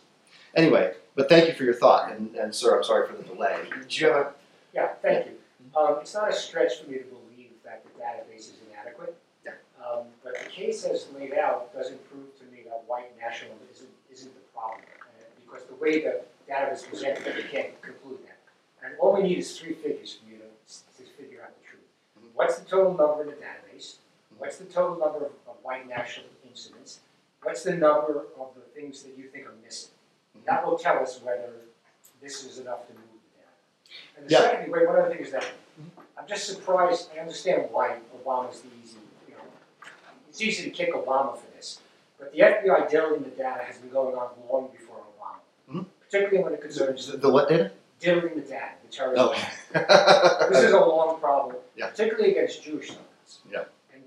Anyway, 0.54 0.92
but 1.16 1.28
thank 1.28 1.48
you 1.48 1.54
for 1.54 1.64
your 1.64 1.74
thought, 1.74 2.12
and, 2.12 2.36
and 2.36 2.54
sir, 2.54 2.76
I'm 2.76 2.84
sorry 2.84 3.08
for 3.08 3.16
the 3.16 3.24
delay. 3.24 3.64
Did 3.80 4.00
you 4.00 4.06
have 4.06 4.16
a 4.16 4.32
Yeah, 4.72 4.88
thank 5.02 5.26
you. 5.26 5.32
Um, 5.76 5.96
it's 6.00 6.14
not 6.14 6.30
a 6.30 6.32
stretch 6.32 6.78
for 6.80 6.88
me 6.88 6.98
to 6.98 7.04
believe 7.04 7.50
that 7.64 7.82
the 7.82 8.00
database 8.00 8.42
is 8.42 8.52
inadequate. 8.70 9.16
Yeah. 9.44 9.52
Um, 9.84 10.04
but 10.22 10.34
the 10.38 10.48
case 10.48 10.84
as 10.84 11.08
laid 11.18 11.34
out 11.34 11.74
doesn't 11.74 11.98
prove 12.08 12.38
to 12.38 12.44
me 12.44 12.62
that 12.66 12.84
white 12.86 13.10
nationalism 13.18 13.58
isn't, 13.72 13.88
isn't 14.12 14.32
the 14.32 14.40
problem. 14.54 14.82
Uh, 15.00 15.24
because 15.44 15.66
the 15.66 15.74
way 15.74 16.00
the 16.04 16.20
data 16.46 16.70
was 16.70 16.82
presented, 16.84 17.34
we 17.34 17.42
can't 17.42 17.82
conclude 17.82 18.20
that. 18.26 18.38
And 18.86 18.94
all 19.00 19.14
we 19.16 19.24
need 19.24 19.38
is 19.38 19.58
three 19.58 19.72
figures 19.72 20.18
for 20.22 20.30
you 20.30 20.38
to, 20.38 21.02
to 21.02 21.10
figure 21.18 21.42
out 21.42 21.50
the 21.60 21.66
truth. 21.68 21.82
Mhm. 22.20 22.28
What's 22.34 22.58
the 22.60 22.66
total 22.66 22.94
number 22.94 23.22
in 23.22 23.30
the 23.30 23.34
database? 23.34 23.63
What's 24.38 24.58
the 24.58 24.64
total 24.64 24.98
number 24.98 25.26
of, 25.26 25.32
of 25.48 25.56
white 25.62 25.88
national 25.88 26.26
incidents? 26.48 27.00
What's 27.42 27.62
the 27.62 27.74
number 27.74 28.26
of 28.38 28.54
the 28.54 28.62
things 28.74 29.02
that 29.02 29.16
you 29.16 29.28
think 29.28 29.46
are 29.46 29.54
missing? 29.64 29.90
That 30.46 30.66
will 30.66 30.78
tell 30.78 30.98
us 30.98 31.20
whether 31.22 31.50
this 32.22 32.44
is 32.44 32.58
enough 32.58 32.86
to 32.88 32.92
move 32.94 33.02
the 33.02 33.38
data. 33.38 33.50
And 34.18 34.28
the 34.28 34.32
Yeah. 34.32 34.40
second, 34.40 34.72
wait, 34.72 34.86
one 34.86 34.98
other 34.98 35.10
thing 35.10 35.20
is 35.24 35.30
that 35.32 35.44
I'm 36.16 36.26
just 36.26 36.46
surprised, 36.46 37.10
I 37.14 37.20
understand 37.20 37.68
why 37.70 37.98
Obama's 38.22 38.60
the 38.62 38.68
easy, 38.82 38.98
you 39.28 39.34
know, 39.34 39.42
it's 40.28 40.40
easy 40.40 40.64
to 40.64 40.70
kick 40.70 40.94
Obama 40.94 41.36
for 41.36 41.46
this. 41.56 41.80
But 42.18 42.32
the 42.32 42.38
FBI 42.42 42.88
diluting 42.90 43.24
the 43.24 43.30
data 43.30 43.62
has 43.64 43.76
been 43.78 43.90
going 43.90 44.14
on 44.16 44.30
long 44.50 44.68
before 44.72 44.96
Obama. 45.18 45.38
Mhm. 45.70 45.86
Particularly 46.00 46.42
when 46.44 46.54
it 46.54 46.60
concerns 46.62 47.06
the, 47.10 47.16
the 47.18 47.30
what 47.30 47.48
data? 47.48 47.72
diluting 48.00 48.40
the 48.40 48.46
data, 48.48 48.72
the 48.82 48.88
terrorism. 48.90 49.28
Oh. 49.34 50.48
This 50.50 50.62
is 50.64 50.72
a 50.72 50.80
long 50.80 51.18
problem, 51.20 51.56
Yeah. 51.76 51.88
particularly 51.88 52.30
against 52.32 52.62
Jewish 52.62 52.88
numbers. 52.90 53.40
Yeah. 53.50 53.64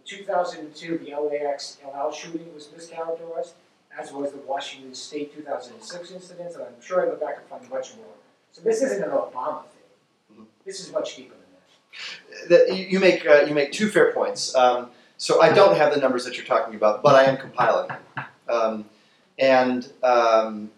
In 0.09 0.19
2002, 0.19 0.99
the 0.99 1.11
LAX 1.15 1.77
El 1.83 1.93
Al 1.93 2.11
shooting 2.13 2.53
was 2.53 2.67
mischaracterized, 2.67 3.51
as 3.97 4.11
was 4.13 4.31
the 4.31 4.37
Washington 4.37 4.93
State 4.93 5.35
2006 5.35 6.11
incident, 6.11 6.53
and 6.53 6.63
I'm 6.63 6.81
sure 6.81 7.01
I 7.01 7.05
go 7.05 7.15
back 7.17 7.37
and 7.39 7.45
find 7.47 7.69
much 7.69 7.95
more. 7.97 8.05
So 8.53 8.61
this 8.61 8.81
isn't 8.81 9.03
an 9.03 9.09
Obama 9.09 9.63
thing. 9.65 10.39
Mhm. 10.39 10.45
This 10.65 10.79
is 10.79 10.93
much 10.93 11.17
deeper 11.17 11.33
than 11.35 12.49
that. 12.49 12.77
you 12.77 12.99
make 12.99 13.25
uh, 13.27 13.41
you 13.47 13.53
make 13.53 13.73
two 13.73 13.89
fair 13.89 14.13
points. 14.13 14.55
Um, 14.55 14.91
so 15.17 15.41
I 15.41 15.51
don't 15.51 15.75
have 15.75 15.93
the 15.93 15.99
numbers 15.99 16.23
that 16.23 16.37
you're 16.37 16.45
talking 16.45 16.75
about, 16.75 17.03
but 17.03 17.15
I 17.15 17.23
am 17.25 17.35
compiling, 17.37 17.91
um, 18.47 18.85
and 19.39 19.91
um, 20.03 20.71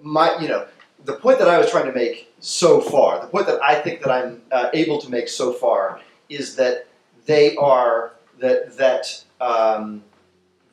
my 0.00 0.38
you 0.38 0.46
know 0.46 0.66
the 1.04 1.14
point 1.14 1.40
that 1.40 1.48
I 1.48 1.58
was 1.58 1.68
trying 1.68 1.86
to 1.86 1.92
make 1.92 2.32
so 2.38 2.80
far, 2.80 3.20
the 3.20 3.26
point 3.26 3.46
that 3.46 3.60
I 3.60 3.80
think 3.80 4.02
that 4.02 4.10
I'm 4.12 4.42
uh, 4.52 4.70
able 4.72 5.00
to 5.00 5.10
make 5.10 5.28
so 5.28 5.52
far 5.52 6.00
is 6.28 6.54
that 6.56 6.86
they 7.26 7.56
are 7.56 8.12
that 8.42 8.76
that 8.76 9.24
um, 9.40 10.02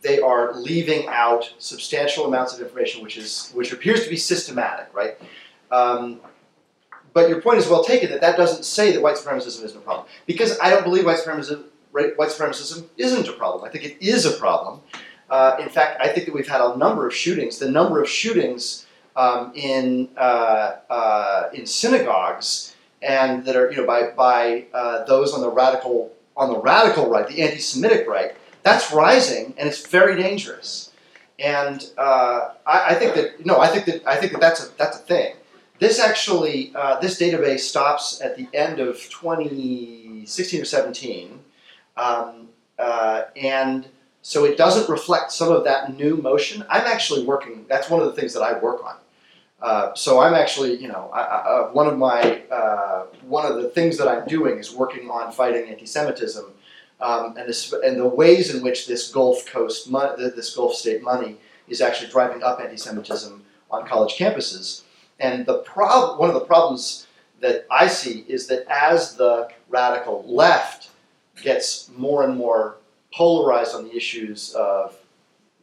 they 0.01 0.19
are 0.19 0.53
leaving 0.55 1.07
out 1.07 1.53
substantial 1.59 2.25
amounts 2.25 2.53
of 2.53 2.59
information, 2.59 3.01
which 3.01 3.17
is 3.17 3.51
which 3.53 3.71
appears 3.71 4.03
to 4.03 4.09
be 4.09 4.17
systematic, 4.17 4.93
right? 4.93 5.17
Um, 5.71 6.19
but 7.13 7.29
your 7.29 7.41
point 7.41 7.59
is 7.59 7.67
well 7.67 7.83
taken 7.83 8.09
that 8.11 8.21
that 8.21 8.37
doesn't 8.37 8.65
say 8.65 8.91
that 8.91 9.01
white 9.01 9.15
supremacism 9.15 9.63
isn't 9.63 9.77
a 9.77 9.81
problem 9.81 10.07
because 10.25 10.59
I 10.59 10.69
don't 10.69 10.83
believe 10.83 11.05
white 11.05 11.19
supremacism 11.19 11.65
right, 11.91 12.17
white 12.17 12.29
supremacism 12.29 12.87
isn't 12.97 13.27
a 13.27 13.33
problem. 13.33 13.63
I 13.63 13.69
think 13.69 13.85
it 13.85 13.97
is 14.01 14.25
a 14.25 14.31
problem. 14.31 14.81
Uh, 15.29 15.57
in 15.59 15.69
fact, 15.69 16.01
I 16.01 16.07
think 16.07 16.25
that 16.25 16.33
we've 16.33 16.47
had 16.47 16.61
a 16.61 16.75
number 16.75 17.07
of 17.07 17.13
shootings. 17.13 17.59
The 17.59 17.69
number 17.69 18.01
of 18.01 18.09
shootings 18.09 18.87
um, 19.15 19.51
in 19.53 20.09
uh, 20.17 20.77
uh, 20.89 21.49
in 21.53 21.65
synagogues 21.67 22.75
and 23.01 23.45
that 23.45 23.55
are 23.55 23.69
you 23.71 23.77
know 23.77 23.85
by 23.85 24.09
by 24.11 24.65
uh, 24.73 25.03
those 25.05 25.33
on 25.33 25.41
the 25.41 25.49
radical 25.49 26.11
on 26.39 26.51
the 26.51 26.59
radical 26.59 27.09
right, 27.09 27.27
the 27.27 27.41
anti-Semitic 27.43 28.07
right, 28.07 28.35
that's 28.63 28.91
rising 28.91 29.53
and 29.57 29.67
it's 29.67 29.85
very 29.85 30.15
dangerous. 30.19 30.91
And 31.37 31.85
uh, 31.97 32.49
I, 32.65 32.87
I 32.89 32.95
think 32.95 33.15
that 33.15 33.45
no, 33.45 33.59
I 33.59 33.67
think 33.67 33.85
that 33.85 34.07
I 34.07 34.17
think 34.17 34.31
that 34.31 34.41
that's 34.41 34.65
a 34.65 34.77
that's 34.77 34.97
a 34.97 35.01
thing. 35.01 35.35
This 35.79 35.99
actually, 35.99 36.73
uh, 36.75 36.99
this 36.99 37.17
database 37.17 37.61
stops 37.61 38.19
at 38.21 38.35
the 38.35 38.49
end 38.53 38.81
of 38.81 38.97
2016 38.97 40.61
or 40.61 40.65
17, 40.65 41.39
um, 41.95 42.49
uh, 42.77 43.23
and 43.37 43.87
so 44.21 44.43
it 44.43 44.57
doesn't 44.57 44.89
reflect 44.89 45.31
some 45.31 45.53
of 45.53 45.63
that 45.63 45.97
new 45.97 46.17
motion. 46.17 46.65
I'm 46.69 46.85
actually 46.85 47.23
working. 47.23 47.65
That's 47.69 47.89
one 47.89 48.01
of 48.01 48.07
the 48.07 48.19
things 48.19 48.33
that 48.33 48.41
I 48.41 48.59
work 48.59 48.83
on. 48.83 48.97
Uh, 49.61 49.93
so 49.93 50.19
I'm 50.19 50.33
actually, 50.33 50.77
you 50.77 50.87
know, 50.87 51.09
I, 51.13 51.21
I, 51.21 51.37
uh, 51.37 51.69
one 51.71 51.87
of 51.87 51.97
my 51.97 52.41
uh, 52.49 53.05
one 53.23 53.45
of 53.45 53.61
the 53.61 53.69
things 53.69 53.97
that 53.97 54.07
I'm 54.07 54.25
doing 54.27 54.57
is 54.57 54.73
working 54.73 55.09
on 55.09 55.31
fighting 55.31 55.69
anti-Semitism, 55.69 56.45
um, 57.01 57.35
and 57.37 57.47
this 57.47 57.73
and 57.73 57.99
the 57.99 58.07
ways 58.07 58.53
in 58.53 58.63
which 58.63 58.87
this 58.87 59.11
Gulf 59.11 59.45
Coast, 59.45 59.89
mo- 59.89 60.15
this 60.17 60.55
Gulf 60.55 60.75
state 60.75 61.03
money 61.03 61.37
is 61.67 61.81
actually 61.81 62.09
driving 62.09 62.41
up 62.41 62.61
anti-Semitism 62.61 63.43
on 63.69 63.87
college 63.87 64.15
campuses. 64.17 64.83
And 65.19 65.45
the 65.45 65.59
prob- 65.59 66.19
one 66.19 66.29
of 66.29 66.35
the 66.35 66.45
problems 66.45 67.07
that 67.41 67.65
I 67.69 67.87
see 67.87 68.25
is 68.27 68.47
that 68.47 68.65
as 68.69 69.15
the 69.15 69.49
radical 69.67 70.23
left 70.25 70.89
gets 71.41 71.89
more 71.97 72.23
and 72.23 72.35
more 72.37 72.77
polarized 73.13 73.75
on 73.75 73.83
the 73.83 73.95
issues 73.95 74.53
of 74.53 74.95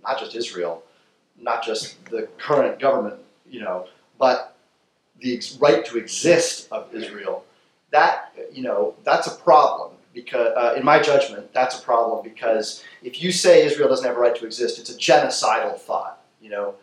not 0.02 0.18
just 0.18 0.34
Israel, 0.36 0.82
not 1.40 1.64
just 1.64 2.02
the 2.06 2.28
current 2.38 2.78
government, 2.78 3.16
you 3.50 3.60
know, 3.60 3.86
but 4.18 4.56
the 5.20 5.40
right 5.60 5.84
to 5.86 5.98
exist 5.98 6.68
of 6.70 6.94
Israel, 6.94 7.44
that 7.90 8.34
you 8.52 8.62
know 8.62 8.94
that's 9.04 9.26
a 9.26 9.34
problem 9.36 9.92
because, 10.12 10.56
uh, 10.56 10.74
in 10.76 10.84
my 10.84 11.00
judgment, 11.00 11.52
that's 11.52 11.78
a 11.78 11.82
problem 11.82 12.24
because 12.24 12.82
if 13.02 13.22
you 13.22 13.30
say 13.32 13.64
Israel 13.64 13.88
doesn't 13.88 14.06
have 14.06 14.16
a 14.16 14.20
right 14.20 14.34
to 14.34 14.46
exist, 14.46 14.78
it's 14.78 14.90
a 14.90 14.96
genocidal 14.96 15.78
thought. 15.78 16.22
You 16.40 16.50
know, 16.50 16.74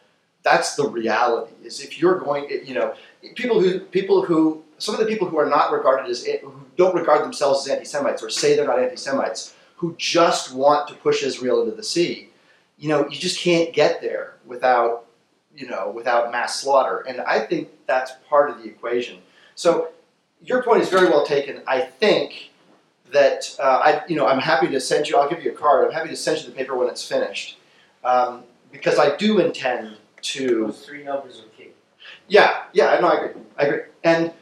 that's 0.44 0.76
the 0.76 0.88
reality. 0.88 1.54
Is 1.64 1.82
if 1.82 2.00
you're 2.00 2.20
going, 2.20 2.50
you 2.66 2.76
know, 2.76 2.94
people 3.36 3.60
who 3.60 3.80
people 3.80 4.24
who 4.24 4.64
some 4.78 4.94
of 4.94 5.02
the 5.02 5.08
people 5.08 5.28
who 5.28 5.38
are 5.38 5.50
not 5.50 5.72
regarded 5.72 6.10
as 6.10 6.26
who 6.26 6.54
don't 6.78 6.96
regard 6.96 7.24
themselves 7.24 7.66
as 7.66 7.72
anti-Semites 7.72 8.22
or 8.22 8.30
say 8.30 8.56
they're 8.56 8.68
not 8.68 8.80
anti-Semites, 8.80 9.56
who 9.78 9.96
just 9.98 10.54
want 10.54 10.88
to 10.88 10.94
push 10.94 11.24
Israel 11.24 11.62
into 11.62 11.76
the 11.76 11.84
sea, 11.84 12.30
you 12.78 12.90
know, 12.90 13.08
you 13.08 13.18
just 13.18 13.40
can't 13.40 13.74
get 13.74 14.02
there 14.02 14.36
without 14.46 15.03
you 15.56 15.68
know 15.68 15.92
without 15.94 16.32
mass 16.32 16.62
slaughter. 16.62 17.04
And 17.08 17.22
I 17.22 17.40
think 17.40 17.70
that's 17.88 18.12
part 18.30 18.50
of 18.50 18.58
the 18.58 18.66
equation. 18.66 19.20
So 19.56 19.90
your 20.42 20.64
point 20.64 20.82
is 20.82 20.90
very 20.90 21.08
well 21.10 21.26
taken. 21.26 21.62
I 21.68 21.82
think 21.82 22.52
that 23.12 23.56
uh, 23.60 23.82
I, 23.84 24.02
you 24.08 24.16
know, 24.16 24.28
I'm 24.28 24.40
happy 24.40 24.68
to 24.68 24.80
send 24.80 25.08
you. 25.08 25.18
I'll 25.18 25.30
give 25.30 25.44
you 25.44 25.52
a 25.52 25.56
card. 25.56 25.88
I'm 25.88 25.94
happy 25.94 26.10
to 26.10 26.16
send 26.16 26.40
you 26.40 26.46
the 26.46 26.52
paper 26.52 26.76
when 26.76 26.90
it's 26.90 27.08
finished, 27.08 27.58
um, 28.04 28.44
because 28.72 28.98
I 29.00 29.16
do 29.16 29.40
intend 29.40 29.98
to. 30.22 30.68
Those 30.68 30.86
three 30.86 31.04
numbers 31.04 31.40
are 31.42 31.50
key. 31.58 31.70
Yeah, 32.28 32.64
yeah, 32.74 32.98
no, 33.00 33.08
I 33.08 33.16
agree. 33.16 33.42
I 33.58 33.64
agree. 33.66 33.82
And 34.04 34.34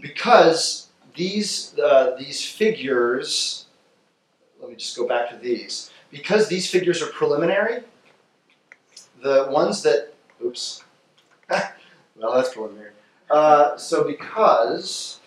because 0.00 0.88
these 1.14 1.76
uh, 1.78 2.14
these 2.18 2.44
figures, 2.44 3.66
let 4.60 4.70
me 4.70 4.76
just 4.76 4.96
go 4.96 5.06
back 5.06 5.30
to 5.30 5.36
these. 5.36 5.90
Because 6.10 6.48
these 6.48 6.70
figures 6.70 7.02
are 7.02 7.06
preliminary, 7.06 7.82
the 9.22 9.48
ones 9.50 9.82
that, 9.82 10.14
oops, 10.44 10.84
well, 11.50 12.34
that's 12.34 12.52
preliminary. 12.52 12.90
Uh, 13.30 13.76
so 13.76 14.04
because 14.04 15.20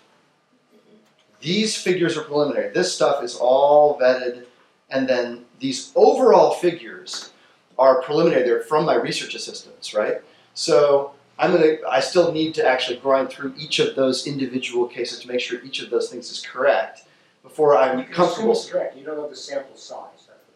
these 1.40 1.76
figures 1.76 2.18
are 2.18 2.24
preliminary, 2.24 2.74
this 2.74 2.94
stuff 2.94 3.24
is 3.24 3.36
all 3.36 4.00
vetted, 4.00 4.46
and 4.90 5.08
then 5.08 5.46
these 5.60 5.92
overall 5.96 6.52
figures 6.52 7.32
are 7.80 8.02
preliminary. 8.02 8.44
They're 8.44 8.62
from 8.62 8.86
my 8.86 8.96
research 8.96 9.36
assistants, 9.36 9.94
right? 9.94 10.18
So 10.54 11.14
I'm 11.40 11.52
gonna. 11.52 11.78
I 11.90 12.00
still 12.00 12.32
need 12.32 12.54
to 12.56 12.66
actually 12.68 12.98
grind 12.98 13.30
through 13.30 13.54
each 13.58 13.80
of 13.80 13.96
those 13.96 14.28
individual 14.28 14.88
cases 14.88 15.20
to 15.20 15.28
make 15.28 15.40
sure 15.40 15.60
each 15.64 15.82
of 15.82 15.90
those 15.90 16.10
things 16.10 16.30
is 16.32 16.42
correct 16.46 17.06
before 17.44 17.76
I'm 17.76 18.00
You 18.00 18.06
comfortable. 18.06 18.56
correct, 18.70 18.98
you 18.98 19.04
don't 19.06 19.18
know 19.18 19.28
the 19.30 19.36
sample 19.36 19.76
size, 19.76 20.28
that's 20.28 20.46
the 20.46 20.54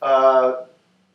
problem. 0.00 0.64
Uh, 0.64 0.66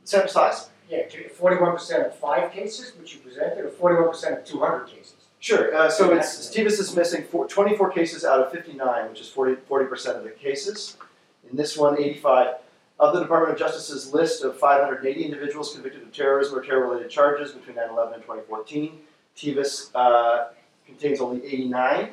sample 0.03 0.30
size. 0.30 0.69
Yeah, 0.89 1.03
forty-one 1.35 1.73
percent 1.73 2.05
of 2.07 2.15
five 2.15 2.51
cases, 2.51 2.93
which 2.97 3.13
you 3.15 3.19
presented, 3.19 3.65
or 3.65 3.69
forty-one 3.69 4.09
percent 4.09 4.39
of 4.39 4.45
two 4.45 4.59
hundred 4.59 4.88
cases? 4.88 5.15
Sure. 5.39 5.75
Uh, 5.75 5.89
so 5.89 6.11
it's 6.13 6.31
Stevens 6.47 6.79
is 6.79 6.95
missing 6.95 7.23
four, 7.23 7.47
24 7.47 7.91
cases 7.91 8.25
out 8.25 8.39
of 8.39 8.51
59, 8.51 9.09
which 9.09 9.21
is 9.21 9.29
40 9.29 9.55
percent 9.85 10.17
of 10.17 10.23
the 10.23 10.31
cases. 10.31 10.97
In 11.49 11.55
this 11.55 11.77
one, 11.77 11.97
85 11.99 12.55
of 12.99 13.13
the 13.13 13.21
Department 13.21 13.53
of 13.53 13.59
Justice's 13.59 14.11
list 14.13 14.43
of 14.43 14.57
580 14.57 15.23
individuals 15.23 15.73
convicted 15.73 16.01
of 16.01 16.11
terrorism 16.11 16.57
or 16.57 16.63
terror-related 16.63 17.11
charges 17.11 17.51
between 17.51 17.75
9/11 17.77 18.13
and 18.15 18.21
2014. 18.23 18.99
TEVUS 19.38 19.91
uh, 19.93 20.47
contains 20.88 21.21
only 21.21 21.45
89, 21.45 22.09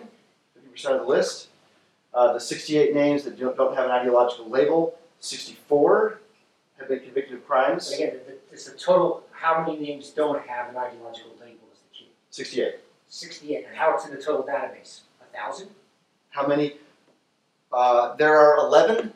50 0.54 0.68
percent 0.68 0.94
of 0.96 1.00
the 1.02 1.06
list. 1.06 1.48
Uh, 2.12 2.32
the 2.34 2.40
68 2.40 2.94
names 2.94 3.24
that 3.24 3.38
don't, 3.38 3.56
don't 3.56 3.74
have 3.74 3.86
an 3.86 3.90
ideological 3.90 4.48
label, 4.48 4.96
64 5.20 6.20
have 6.78 6.88
been 6.88 7.00
convicted 7.00 7.34
of 7.38 7.46
crimes. 7.46 7.90
Again, 7.92 8.18
the- 8.26 8.33
it's 8.54 8.70
the 8.70 8.78
total, 8.78 9.24
how 9.32 9.60
many 9.60 9.78
names 9.78 10.10
don't 10.10 10.40
have 10.46 10.70
an 10.70 10.76
ideological 10.76 11.32
label 11.40 11.66
is 11.72 11.80
the 11.80 11.98
key. 11.98 12.08
68. 12.30 12.74
Sixty-eight, 13.08 13.66
and 13.66 13.76
how 13.76 13.94
it's 13.94 14.06
in 14.06 14.12
the 14.12 14.22
total 14.22 14.44
database? 14.44 15.00
A 15.20 15.36
thousand? 15.36 15.70
How 16.30 16.46
many? 16.46 16.74
Uh, 17.72 18.14
there 18.14 18.36
are 18.36 18.58
11, 18.58 19.12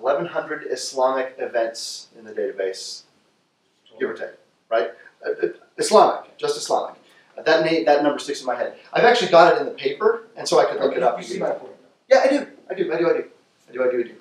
1,100 0.00 0.66
Islamic 0.70 1.34
events 1.38 2.08
in 2.18 2.24
the 2.24 2.32
database, 2.32 3.04
give 3.98 4.10
or 4.10 4.14
take, 4.14 4.28
right? 4.70 4.90
Uh, 5.26 5.30
uh, 5.30 5.48
Islamic, 5.78 6.36
just 6.36 6.58
Islamic. 6.58 6.96
That 7.42 7.64
name, 7.64 7.86
that 7.86 8.02
number 8.02 8.18
sticks 8.18 8.40
in 8.40 8.46
my 8.46 8.54
head. 8.54 8.74
I've 8.92 9.04
actually 9.04 9.30
got 9.30 9.54
it 9.54 9.60
in 9.60 9.66
the 9.66 9.72
paper, 9.72 10.26
and 10.36 10.46
so 10.46 10.58
I 10.60 10.66
could 10.66 10.80
look 10.80 10.94
it 10.94 11.02
up. 11.02 11.18
You 11.18 11.24
see 11.24 11.38
my 11.38 11.50
point. 11.50 11.72
Yeah, 12.08 12.20
I 12.24 12.28
do. 12.28 12.46
I 12.70 12.74
do. 12.74 12.92
I 12.92 12.98
do. 12.98 13.08
I 13.08 13.12
do. 13.12 13.24
I 13.68 13.72
do. 13.72 13.82
I 13.82 13.90
do. 13.90 14.00
I 14.00 14.02
do. 14.02 14.14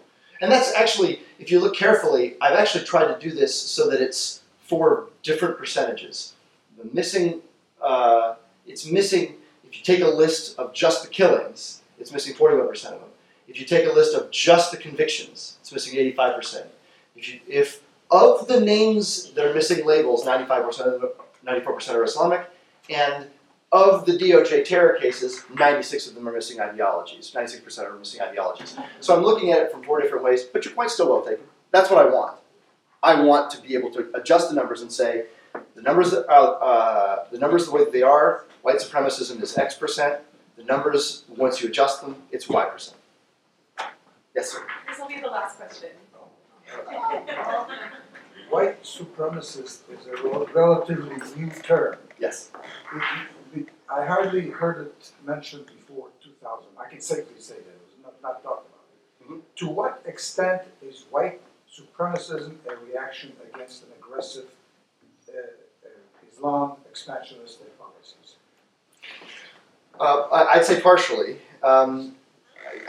And 0.43 0.51
that's 0.51 0.73
actually, 0.73 1.21
if 1.39 1.49
you 1.49 1.61
look 1.61 1.73
carefully, 1.73 2.35
I've 2.41 2.59
actually 2.59 2.83
tried 2.83 3.07
to 3.07 3.17
do 3.17 3.33
this 3.33 3.57
so 3.57 3.89
that 3.89 4.01
it's 4.01 4.41
four 4.59 5.07
different 5.23 5.57
percentages. 5.57 6.33
The 6.77 6.83
missing, 6.93 7.39
uh, 7.81 8.35
it's 8.67 8.85
missing. 8.85 9.35
If 9.63 9.77
you 9.77 9.83
take 9.85 10.01
a 10.01 10.07
list 10.07 10.59
of 10.59 10.73
just 10.73 11.01
the 11.01 11.07
killings, 11.07 11.81
it's 11.97 12.11
missing 12.11 12.35
41% 12.35 12.67
of 12.67 12.99
them. 12.99 13.09
If 13.47 13.57
you 13.57 13.65
take 13.65 13.85
a 13.87 13.93
list 13.93 14.15
of 14.15 14.31
just 14.31 14.71
the 14.71 14.77
convictions, 14.77 15.59
it's 15.61 15.71
missing 15.71 15.97
85%. 16.13 16.65
If 17.15 17.33
you, 17.33 17.39
if 17.47 17.81
of 18.11 18.45
the 18.49 18.59
names 18.59 19.31
that 19.31 19.45
are 19.45 19.53
missing 19.53 19.85
labels, 19.85 20.25
95% 20.25 20.79
of 20.81 21.01
them, 21.01 21.09
94% 21.47 21.95
are 21.95 22.03
Islamic, 22.03 22.49
and 22.89 23.27
of 23.73 24.05
the 24.05 24.13
DOJ 24.13 24.63
terror 24.65 24.97
cases, 25.01 25.43
96 25.57 26.07
of 26.07 26.15
them 26.15 26.29
are 26.29 26.31
missing 26.31 26.61
ideologies. 26.61 27.31
96% 27.35 27.79
are 27.79 27.97
missing 27.97 28.21
ideologies. 28.21 28.77
So 28.99 29.15
I'm 29.15 29.23
looking 29.23 29.51
at 29.51 29.63
it 29.63 29.71
from 29.71 29.83
four 29.83 29.99
different 29.99 30.23
ways, 30.23 30.43
but 30.43 30.63
your 30.63 30.75
point's 30.75 30.93
still 30.93 31.09
well 31.09 31.23
taken. 31.23 31.43
That's 31.71 31.89
what 31.89 32.05
I 32.05 32.07
want. 32.07 32.37
I 33.01 33.19
want 33.19 33.49
to 33.51 33.61
be 33.61 33.75
able 33.75 33.89
to 33.91 34.09
adjust 34.13 34.49
the 34.49 34.55
numbers 34.55 34.83
and 34.83 34.91
say 34.91 35.25
the 35.75 35.81
numbers 35.81 36.11
that 36.11 36.29
are, 36.29 36.63
uh, 36.63 37.25
the 37.31 37.39
numbers 37.39 37.65
the 37.65 37.71
way 37.71 37.83
that 37.83 37.91
they 37.91 38.03
are, 38.03 38.45
white 38.61 38.77
supremacism 38.77 39.41
is 39.41 39.57
X 39.57 39.73
percent. 39.73 40.21
The 40.55 40.63
numbers, 40.63 41.25
once 41.27 41.61
you 41.61 41.67
adjust 41.67 42.01
them, 42.01 42.15
it's 42.31 42.47
Y 42.47 42.63
percent. 42.65 42.97
Yes, 44.35 44.51
sir. 44.51 44.65
This 44.87 44.99
will 44.99 45.07
be 45.07 45.19
the 45.19 45.27
last 45.27 45.57
question. 45.57 45.89
White 48.49 48.83
supremacist 48.83 49.79
is 49.89 50.05
a 50.07 50.45
relatively 50.53 51.15
new 51.35 51.49
term. 51.49 51.97
Yes. 52.19 52.51
I 53.93 54.05
hardly 54.05 54.49
heard 54.49 54.77
it 54.87 55.11
mentioned 55.25 55.67
before 55.67 56.07
two 56.23 56.31
thousand. 56.41 56.69
I 56.83 56.89
can 56.89 56.99
safely 56.99 57.39
say 57.39 57.55
that 57.55 57.75
it 57.79 57.81
was 57.87 57.95
not, 58.03 58.15
not 58.27 58.43
talked 58.43 58.67
about. 58.67 59.31
Mhm. 59.37 59.41
To 59.59 59.67
what 59.67 60.01
extent 60.05 60.63
is 60.81 61.05
white 61.11 61.39
supremacism 61.77 62.55
a 62.67 62.75
reaction 62.87 63.33
against 63.47 63.83
an 63.83 63.89
aggressive 63.99 64.49
uh, 65.29 65.37
uh, 65.85 66.29
Islam 66.31 66.77
expansionist 66.89 67.59
policies? 67.77 68.35
Uh, 69.99 70.45
I'd 70.53 70.65
say 70.65 70.81
partially. 70.81 71.39
Um, 71.61 72.15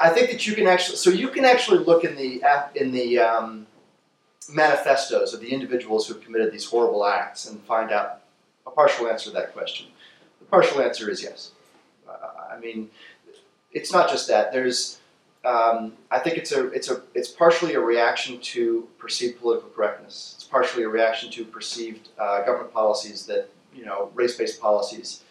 I 0.01 0.09
think 0.09 0.31
that 0.31 0.47
you 0.47 0.55
can 0.55 0.67
actually, 0.67 0.97
so 0.97 1.11
you 1.11 1.29
can 1.29 1.45
actually 1.45 1.85
look 1.85 2.05
in 2.05 2.17
the 2.17 2.43
in 2.75 2.93
the 2.93 3.19
um, 3.19 3.67
manifestos 4.49 5.35
of 5.35 5.41
the 5.41 5.51
individuals 5.53 6.07
who 6.07 6.15
have 6.15 6.25
committed 6.25 6.53
these 6.53 6.65
horrible 6.65 7.05
acts 7.05 7.47
and 7.49 7.63
find 7.65 7.93
out 7.93 8.23
a 8.67 8.71
partial 8.71 9.07
answer 9.09 9.31
to 9.31 9.37
that 9.37 9.53
question. 9.53 9.87
Partial 10.55 10.83
answer 10.83 11.11
is 11.11 11.23
yes. 11.23 11.51
Uh, 12.09 12.55
I 12.55 12.59
mean, 12.59 12.91
it's 13.73 13.93
not 13.93 14.09
just 14.09 14.29
that. 14.29 14.53
There's, 14.53 15.01
um, 15.45 15.95
I 16.11 16.19
think 16.19 16.39
it's 16.39 16.53
a, 16.53 16.69
it's 16.69 16.91
a, 16.91 17.03
it's 17.15 17.29
partially 17.29 17.75
a 17.75 17.81
reaction 17.81 18.41
to 18.41 18.89
perceived 18.99 19.41
political 19.41 19.69
correctness. 19.71 20.35
It's 20.37 20.45
partially 20.45 20.85
a 20.85 20.89
reaction 20.89 21.31
to 21.33 21.45
perceived 21.45 22.09
uh, 22.19 22.45
government 22.45 22.73
policies 22.73 23.27
that, 23.27 23.49
you 23.75 23.85
know, 23.85 24.11
race-based 24.15 24.61
policies 24.61 25.25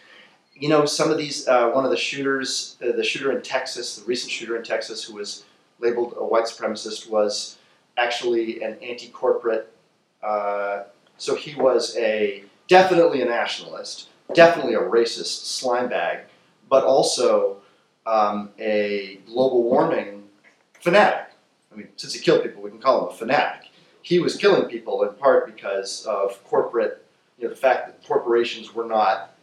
you 0.56 0.70
know, 0.70 0.86
some 0.86 1.10
of 1.10 1.18
these, 1.18 1.48
uh, 1.48 1.72
one 1.72 1.84
of 1.84 1.92
the 1.92 1.98
shooters, 1.98 2.78
uh, 2.82 2.96
the 2.96 3.04
shooter 3.04 3.32
in 3.32 3.42
Texas, 3.42 3.98
the 3.98 4.06
recent 4.06 4.32
shooter 4.32 4.56
in 4.56 4.64
Texas 4.64 5.04
who 5.04 5.16
was 5.16 5.46
labeled 5.80 6.14
a 6.18 6.24
white 6.24 6.46
supremacist 6.46 7.10
was 7.10 7.58
actually 7.98 8.62
an 8.62 8.78
anti-corporate, 8.82 9.74
uh, 10.22 10.84
so 11.18 11.36
he 11.36 11.56
was 11.56 11.96
a, 11.98 12.44
definitely 12.68 13.22
a 13.22 13.26
nationalist, 13.26 14.10
definitely 14.34 14.74
a 14.74 14.80
racist 14.80 15.46
slime 15.46 15.90
bag, 15.90 16.26
but 16.70 16.84
also 16.84 17.58
um, 18.06 18.50
a 18.60 19.20
global 19.26 19.64
warming 19.64 20.24
fanatic. 20.80 21.34
I 21.72 21.76
mean, 21.76 21.88
since 21.96 22.14
he 22.14 22.20
killed 22.20 22.44
people, 22.44 22.62
we 22.62 22.70
can 22.70 22.80
call 22.80 23.08
him 23.08 23.14
a 23.14 23.18
fanatic. 23.18 23.70
He 24.02 24.20
was 24.20 24.36
killing 24.36 24.70
people 24.70 25.04
in 25.04 25.14
part 25.16 25.46
because 25.46 26.06
of 26.06 26.44
corporate, 26.46 27.06
you 27.38 27.46
know, 27.46 27.50
the 27.50 27.56
fact 27.60 27.88
that 27.88 28.08
corporations 28.08 28.76
were 28.76 28.86
not 28.86 29.34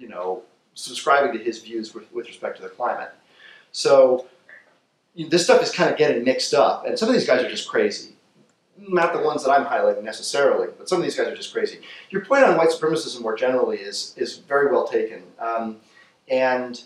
you 0.00 0.08
know, 0.08 0.42
subscribing 0.74 1.36
to 1.38 1.44
his 1.44 1.62
views 1.62 1.94
with, 1.94 2.12
with 2.12 2.26
respect 2.26 2.56
to 2.56 2.62
the 2.62 2.70
climate. 2.70 3.10
So 3.70 4.26
this 5.14 5.44
stuff 5.44 5.62
is 5.62 5.70
kind 5.70 5.90
of 5.90 5.98
getting 5.98 6.24
mixed 6.24 6.54
up, 6.54 6.86
and 6.86 6.98
some 6.98 7.08
of 7.08 7.14
these 7.14 7.26
guys 7.26 7.44
are 7.44 7.50
just 7.50 7.68
crazy. 7.68 8.09
Not 8.80 9.12
the 9.12 9.20
ones 9.20 9.44
that 9.44 9.50
I'm 9.50 9.66
highlighting 9.66 10.02
necessarily, 10.02 10.68
but 10.78 10.88
some 10.88 10.98
of 10.98 11.04
these 11.04 11.14
guys 11.14 11.28
are 11.28 11.36
just 11.36 11.52
crazy. 11.52 11.80
Your 12.08 12.24
point 12.24 12.44
on 12.44 12.56
white 12.56 12.70
supremacism 12.70 13.20
more 13.20 13.36
generally 13.36 13.78
is 13.78 14.14
is 14.16 14.38
very 14.38 14.72
well 14.72 14.86
taken, 14.86 15.22
um, 15.38 15.76
and 16.28 16.82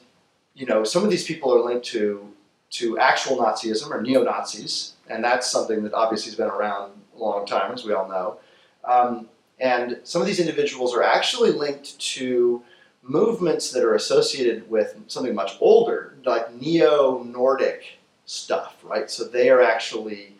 you 0.54 0.66
know 0.66 0.82
some 0.84 1.04
of 1.04 1.10
these 1.10 1.24
people 1.24 1.54
are 1.54 1.64
linked 1.64 1.86
to 1.86 2.32
to 2.70 2.98
actual 2.98 3.36
Nazism 3.36 3.90
or 3.90 4.02
neo 4.02 4.24
Nazis, 4.24 4.94
and 5.08 5.22
that's 5.22 5.48
something 5.48 5.84
that 5.84 5.94
obviously 5.94 6.30
has 6.30 6.36
been 6.36 6.48
around 6.48 6.92
a 7.14 7.18
long 7.18 7.46
time, 7.46 7.72
as 7.72 7.84
we 7.84 7.92
all 7.92 8.08
know. 8.08 8.38
Um, 8.84 9.28
and 9.60 10.00
some 10.02 10.20
of 10.20 10.26
these 10.26 10.40
individuals 10.40 10.94
are 10.94 11.02
actually 11.02 11.52
linked 11.52 11.98
to 12.00 12.62
movements 13.02 13.70
that 13.70 13.84
are 13.84 13.94
associated 13.94 14.68
with 14.68 14.96
something 15.06 15.34
much 15.34 15.56
older, 15.60 16.16
like 16.24 16.52
neo-Nordic 16.60 17.98
stuff, 18.26 18.76
right? 18.82 19.10
So 19.10 19.24
they 19.24 19.50
are 19.50 19.62
actually 19.62 20.33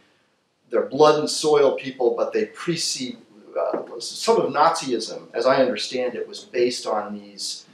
they're 0.70 0.86
blood 0.86 1.20
and 1.20 1.30
soil 1.30 1.76
people, 1.76 2.14
but 2.16 2.32
they 2.32 2.46
precede 2.46 3.18
uh, 3.58 4.00
some 4.00 4.40
of 4.40 4.52
Nazism, 4.52 5.28
as 5.34 5.46
I 5.46 5.56
understand 5.56 6.14
it, 6.14 6.26
was 6.26 6.40
based 6.40 6.86
on 6.86 7.14
these 7.14 7.66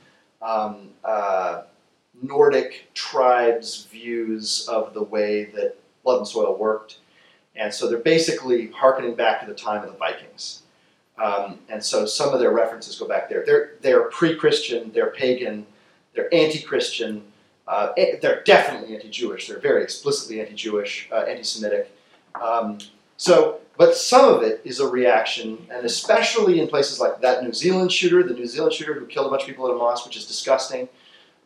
um, 0.43 0.91
uh, 1.05 1.63
Nordic 2.23 2.91
tribes' 2.95 3.87
views 3.87 4.69
of 4.69 4.93
the 4.93 5.03
way 5.03 5.45
that 5.47 5.77
blood 6.05 6.19
and 6.19 6.29
soil 6.29 6.57
worked, 6.57 6.99
and 7.57 7.73
so 7.73 7.89
they're 7.89 7.99
basically 7.99 8.69
harkening 8.69 9.15
back 9.15 9.41
to 9.41 9.47
the 9.47 9.55
time 9.55 9.83
of 9.83 9.93
the 9.93 9.99
Vikings. 9.99 10.63
Um, 11.17 11.59
and 11.69 11.83
so 11.85 12.07
some 12.07 12.33
of 12.33 12.41
their 12.41 12.53
references 12.53 12.99
go 12.99 13.07
back 13.07 13.29
there. 13.29 13.45
They're 13.45 13.73
they're 13.83 14.05
pre-Christian, 14.05 14.91
they're 14.93 15.11
pagan, 15.11 15.67
they're 16.15 16.33
anti-Christian, 16.35 17.23
uh, 17.69 17.93
eh, 17.97 18.17
they're 18.21 18.43
definitely 18.45 18.95
anti-Jewish. 18.95 19.49
They're 19.49 19.61
very 19.61 19.83
explicitly 19.83 20.41
anti-Jewish, 20.41 21.09
uh, 21.13 21.21
anti-Semitic. 21.21 21.95
Um, 22.35 22.79
so, 23.17 23.61
but 23.77 23.95
some 23.95 24.29
of 24.33 24.43
it 24.43 24.61
is 24.65 24.81
a 24.81 24.87
reaction, 24.87 25.67
and 25.73 25.87
especially 25.87 26.61
in 26.61 26.69
places 26.69 27.01
like 27.01 27.21
that 27.21 27.43
New 27.43 27.53
Zealand 27.53 27.93
shooter, 27.93 28.23
the 28.23 28.35
New 28.35 28.47
Zealand 28.47 28.75
shooter 28.75 28.95
who 28.95 29.07
killed 29.07 29.27
a 29.27 29.31
bunch 29.31 29.43
of 29.43 29.49
people 29.49 29.67
at 29.69 29.75
a 29.75 29.79
mosque, 29.79 30.05
which 30.07 30.17
is 30.17 30.27
disgusting. 30.27 30.89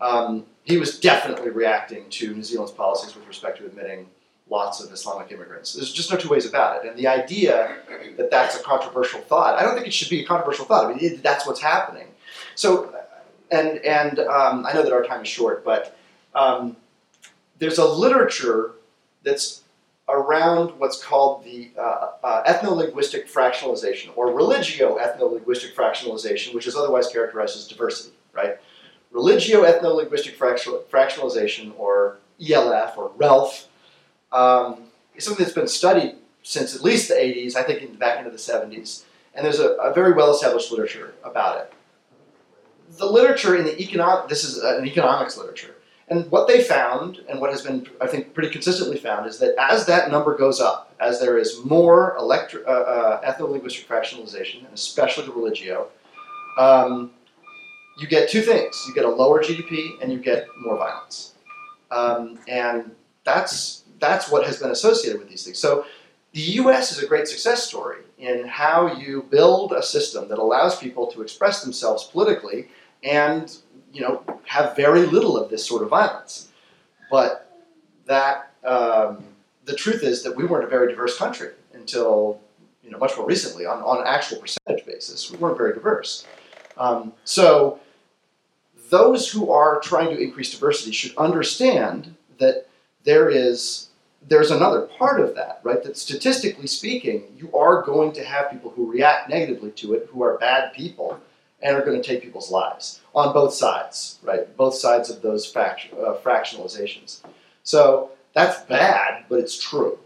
Um, 0.01 0.45
he 0.65 0.77
was 0.77 0.99
definitely 0.99 1.51
reacting 1.51 2.09
to 2.11 2.35
New 2.35 2.43
Zealand's 2.43 2.73
policies 2.73 3.15
with 3.15 3.27
respect 3.29 3.59
to 3.59 3.67
admitting 3.67 4.09
lots 4.51 4.83
of 4.83 4.93
Islamic 4.93 5.33
immigrants. 5.33 5.73
There's 5.73 5.93
just 5.93 6.11
no 6.11 6.17
two 6.17 6.29
ways 6.29 6.47
about 6.47 6.77
it. 6.77 6.89
And 6.89 6.99
the 6.99 7.07
idea 7.07 7.77
that 8.17 8.31
that's 8.31 8.57
a 8.57 8.63
controversial 8.63 9.21
thought, 9.21 9.59
I 9.59 9.63
don't 9.63 9.75
think 9.75 9.87
it 9.87 9.95
should 9.95 10.11
be 10.11 10.23
a 10.23 10.27
controversial 10.27 10.65
thought. 10.65 10.87
I 10.87 10.89
mean, 10.89 10.99
it, 11.01 11.23
that's 11.23 11.47
what's 11.47 11.61
happening. 11.61 12.09
So, 12.55 12.95
and 13.51 13.79
and 13.79 14.19
um, 14.21 14.67
I 14.67 14.73
know 14.73 14.83
that 14.83 14.93
our 14.93 15.05
time 15.05 15.23
is 15.23 15.29
short, 15.29 15.65
but 15.65 15.97
um, 16.35 16.77
there's 17.59 17.79
a 17.79 17.85
literature 17.85 18.73
that's 19.23 19.64
around 20.09 20.71
what's 20.79 21.03
called 21.03 21.45
the 21.45 21.71
uh, 21.79 22.11
uh, 22.23 22.45
ethno-linguistic 22.45 23.27
fractionalization 23.29 24.11
or 24.17 24.33
religio 24.33 24.99
ethno-linguistic 24.99 25.75
fractionalization, 25.75 26.55
which 26.55 26.67
is 26.67 26.77
otherwise 26.77 27.09
characterized 27.09 27.57
as 27.57 27.67
diversity, 27.67 28.15
right? 28.33 28.59
Religio 29.11 29.63
ethno-linguistic 29.63 30.35
fractional- 30.35 30.83
fractionalization, 30.91 31.73
or 31.79 32.19
ELF, 32.41 32.99
or 32.99 33.13
RELF, 33.17 33.69
um, 34.33 34.83
is 35.15 35.25
something 35.25 35.45
that's 35.45 35.55
been 35.55 35.69
studied 35.69 36.17
since 36.43 36.75
at 36.75 36.83
least 36.83 37.09
the 37.09 37.15
80s, 37.15 37.57
I 37.57 37.63
think 37.63 37.83
in, 37.83 37.95
back 37.95 38.19
into 38.19 38.31
the 38.31 38.37
70s, 38.37 39.05
and 39.35 39.45
there's 39.45 39.61
a, 39.61 39.71
a 39.77 39.95
very 39.95 40.13
well-established 40.13 40.71
literature 40.71 41.15
about 41.25 41.59
it. 41.59 41.73
The 42.99 43.07
literature 43.07 43.57
in 43.57 43.65
the 43.65 43.81
economic, 43.81 44.29
this 44.29 44.45
is 44.45 44.59
an 44.59 44.87
economics 44.87 45.39
literature, 45.39 45.77
and 46.09 46.31
what 46.31 46.47
they 46.47 46.63
found, 46.63 47.21
and 47.29 47.41
what 47.41 47.51
has 47.51 47.63
been, 47.63 47.87
I 48.01 48.07
think, 48.07 48.35
pretty 48.35 48.51
consistently 48.51 48.99
found, 48.99 49.27
is 49.27 49.39
that 49.39 49.55
as 49.59 49.87
that 49.87 50.11
number 50.11 50.37
goes 50.37 50.61
up, 50.61 50.95
as 51.01 51.19
there 51.19 51.39
is 51.39 51.65
more 51.65 52.15
electro, 52.19 52.63
uh, 52.67 52.71
uh, 52.71 53.33
ethno-linguistic 53.33 53.89
fractionalization, 53.89 54.59
and 54.59 54.75
especially 54.75 55.25
the 55.25 55.33
religio, 55.33 55.89
um, 56.59 57.11
you 57.99 58.07
get 58.07 58.29
two 58.29 58.43
things. 58.43 58.85
You 58.87 58.95
get 58.95 59.05
a 59.05 59.09
lower 59.09 59.43
GDP, 59.43 60.03
and 60.03 60.13
you 60.13 60.19
get 60.19 60.47
more 60.61 60.77
violence. 60.77 61.35
Um, 61.91 62.39
and 62.49 62.91
that's 63.25 63.85
that's 63.99 64.31
what 64.31 64.45
has 64.45 64.59
been 64.59 64.71
associated 64.71 65.19
with 65.19 65.31
these 65.31 65.45
things. 65.45 65.59
So 65.59 65.87
the 66.33 66.41
US 66.41 66.93
is 66.93 67.03
a 67.03 67.07
great 67.07 67.29
success 67.29 67.67
story 67.67 68.03
in 68.19 68.47
how 68.47 68.95
you 68.95 69.23
build 69.31 69.73
a 69.73 69.83
system 69.83 70.29
that 70.29 70.39
allows 70.39 70.79
people 70.79 71.07
to 71.13 71.23
express 71.23 71.63
themselves 71.63 72.05
politically 72.05 72.69
and 73.03 73.57
you 73.95 74.03
know 74.03 74.23
have 74.45 74.77
very 74.77 75.07
little 75.07 75.39
of 75.39 75.49
this 75.49 75.65
sort 75.65 75.83
of 75.83 75.89
violence. 75.89 76.49
But 77.11 77.51
that 78.07 78.53
um, 78.65 79.25
the 79.65 79.75
truth 79.75 80.03
is 80.03 80.23
that 80.25 80.37
we 80.37 80.45
weren't 80.45 80.65
a 80.65 80.69
very 80.69 80.89
diverse 80.89 81.17
country 81.17 81.53
until 81.73 82.41
you 82.83 82.91
know 82.91 82.99
much 82.99 83.17
more 83.17 83.27
recently 83.27 83.65
on, 83.65 83.79
on 83.83 84.07
actual 84.07 84.39
percentage 84.39 84.85
basis. 84.85 85.31
We 85.31 85.39
weren't 85.39 85.57
very 85.57 85.73
diverse. 85.73 86.27
Um, 86.77 87.13
so 87.25 87.79
those 88.91 89.31
who 89.31 89.51
are 89.51 89.81
trying 89.81 90.15
to 90.15 90.21
increase 90.21 90.51
diversity 90.53 90.93
should 90.93 91.17
understand 91.17 92.15
that 92.39 92.67
there 93.05 93.31
is 93.31 93.89
there's 94.27 94.51
another 94.51 94.83
part 94.99 95.21
of 95.21 95.35
that, 95.35 95.61
right? 95.63 95.83
That 95.83 95.97
statistically 95.97 96.67
speaking, 96.67 97.25
you 97.37 97.55
are 97.55 97.83
going 97.83 98.13
to 98.13 98.25
have 98.25 98.51
people 98.51 98.71
who 98.71 98.91
react 98.91 99.29
negatively 99.29 99.71
to 99.73 99.95
it, 99.95 100.09
who 100.11 100.23
are 100.23 100.39
bad 100.39 100.73
people, 100.73 101.21
and 101.65 101.75
are 101.75 101.85
going 101.85 102.01
to 102.01 102.07
take 102.07 102.23
people's 102.23 102.51
lives 102.51 103.01
on 103.15 103.33
both 103.33 103.55
sides, 103.55 104.19
right? 104.23 104.55
Both 104.57 104.75
sides 104.75 105.09
of 105.11 105.23
those 105.23 105.45
uh, 105.57 105.75
fractionalizations. 106.23 107.23
So 107.65 108.11
that's 108.35 108.61
bad, 108.65 109.25
but 109.29 109.41
it's 109.41 109.59
true. 109.59 109.99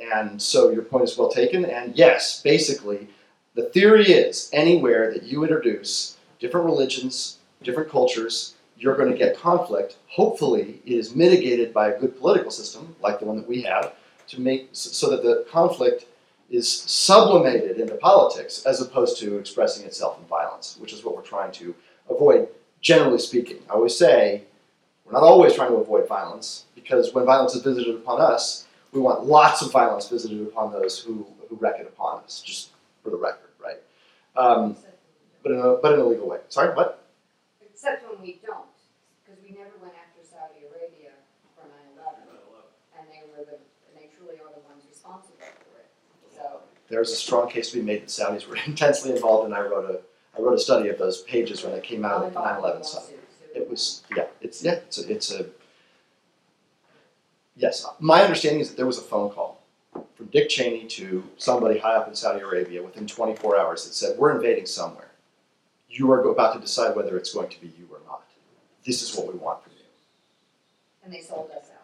And 0.00 0.40
so 0.40 0.70
your 0.70 0.82
point 0.82 1.04
is 1.04 1.18
well 1.18 1.30
taken. 1.30 1.64
And 1.64 1.94
yes, 1.96 2.40
basically, 2.42 3.08
the 3.54 3.64
theory 3.64 4.06
is 4.06 4.48
anywhere 4.52 5.12
that 5.12 5.24
you 5.24 5.42
introduce 5.42 6.16
different 6.38 6.66
religions, 6.66 7.38
different 7.62 7.90
cultures, 7.90 8.54
you're 8.78 8.96
going 8.96 9.10
to 9.10 9.18
get 9.18 9.36
conflict. 9.36 9.96
Hopefully, 10.06 10.80
it 10.86 10.92
is 10.92 11.14
mitigated 11.14 11.74
by 11.74 11.90
a 11.90 11.98
good 11.98 12.18
political 12.18 12.50
system, 12.50 12.94
like 13.02 13.18
the 13.18 13.26
one 13.26 13.36
that 13.36 13.48
we 13.48 13.62
have, 13.62 13.92
to 14.28 14.40
make 14.40 14.68
so 14.72 15.10
that 15.10 15.22
the 15.22 15.44
conflict 15.50 16.06
is 16.50 16.70
sublimated 16.70 17.78
into 17.78 17.94
politics 17.94 18.64
as 18.66 18.80
opposed 18.80 19.18
to 19.20 19.38
expressing 19.38 19.86
itself 19.86 20.18
in 20.18 20.24
violence, 20.26 20.76
which 20.80 20.92
is 20.92 21.04
what 21.04 21.16
we're 21.16 21.22
trying 21.22 21.52
to 21.52 21.74
avoid, 22.08 22.48
generally 22.80 23.18
speaking. 23.18 23.58
I 23.70 23.74
always 23.74 23.96
say 23.96 24.42
we're 25.04 25.12
not 25.12 25.22
always 25.22 25.54
trying 25.54 25.70
to 25.70 25.76
avoid 25.76 26.08
violence 26.08 26.64
because 26.74 27.14
when 27.14 27.24
violence 27.24 27.54
is 27.54 27.62
visited 27.62 27.94
upon 27.94 28.20
us, 28.20 28.66
we 28.92 29.00
want 29.00 29.24
lots 29.24 29.62
of 29.62 29.70
violence 29.72 30.08
visited 30.08 30.40
upon 30.42 30.72
those 30.72 30.98
who, 30.98 31.26
who 31.48 31.56
wreak 31.56 31.76
it 31.78 31.86
upon 31.86 32.22
us, 32.24 32.42
just 32.44 32.70
for 33.02 33.10
the 33.10 33.16
record, 33.16 33.50
right? 33.62 33.78
Um, 34.36 34.76
but, 35.42 35.52
in 35.52 35.58
a, 35.58 35.76
but 35.76 35.94
in 35.94 36.00
a 36.00 36.04
legal 36.04 36.28
way. 36.28 36.38
Sorry, 36.48 36.74
what? 36.74 37.02
Except 37.62 38.06
when 38.10 38.20
we 38.20 38.40
don't, 38.44 38.66
because 39.22 39.38
we 39.42 39.54
never 39.54 39.72
went 39.80 39.94
after 39.94 40.26
Saudi 40.26 40.66
Arabia 40.66 41.14
for 41.54 41.64
9/11, 41.96 42.28
and 42.98 43.06
they 43.08 43.22
were 43.30 43.46
the, 43.46 43.56
and 43.56 43.94
they 43.94 44.10
truly 44.18 44.36
are 44.42 44.52
the 44.52 44.62
ones 44.66 44.82
responsible 44.86 45.38
for 45.38 45.80
it. 45.80 45.88
So, 46.34 46.60
There's 46.90 47.12
a 47.12 47.16
strong 47.16 47.48
case 47.48 47.70
to 47.70 47.78
be 47.78 47.84
made 47.84 48.02
that 48.02 48.08
Saudis 48.08 48.46
were 48.46 48.56
intensely 48.66 49.12
involved, 49.12 49.46
and 49.46 49.54
I 49.54 49.60
wrote 49.60 49.88
a 49.88 50.00
I 50.36 50.42
wrote 50.42 50.54
a 50.54 50.58
study 50.58 50.88
of 50.88 50.98
those 50.98 51.22
pages 51.22 51.62
when 51.62 51.72
they 51.72 51.80
came 51.80 52.04
out 52.04 52.24
of 52.24 52.32
the 52.32 52.40
9/11 52.40 52.84
stuff. 52.84 53.10
It 53.54 53.68
was 53.68 54.02
yeah, 54.14 54.26
it's 54.40 54.62
yeah, 54.62 54.72
it's 54.72 54.98
a, 54.98 55.12
it's 55.12 55.32
a 55.32 55.46
yes. 57.56 57.86
My 57.98 58.22
understanding 58.22 58.60
is 58.60 58.70
that 58.70 58.76
there 58.76 58.86
was 58.86 58.98
a 58.98 59.02
phone 59.02 59.30
call 59.30 59.62
from 60.14 60.26
Dick 60.26 60.48
Cheney 60.48 60.86
to 60.86 61.24
somebody 61.36 61.78
high 61.78 61.94
up 61.94 62.08
in 62.08 62.14
Saudi 62.14 62.40
Arabia 62.40 62.82
within 62.82 63.06
24 63.06 63.58
hours 63.58 63.84
that 63.84 63.94
said, 63.94 64.18
"We're 64.18 64.34
invading 64.34 64.66
somewhere. 64.66 65.10
You 65.88 66.10
are 66.12 66.22
about 66.30 66.54
to 66.54 66.60
decide 66.60 66.94
whether 66.94 67.16
it's 67.16 67.32
going 67.32 67.50
to 67.50 67.60
be 67.60 67.68
you 67.78 67.88
or 67.90 68.00
not. 68.06 68.22
This 68.84 69.02
is 69.02 69.16
what 69.16 69.32
we 69.32 69.38
want 69.38 69.62
from 69.62 69.72
you." 69.72 69.84
And 71.04 71.12
they 71.12 71.20
sold 71.20 71.50
us 71.50 71.70
out. 71.70 71.79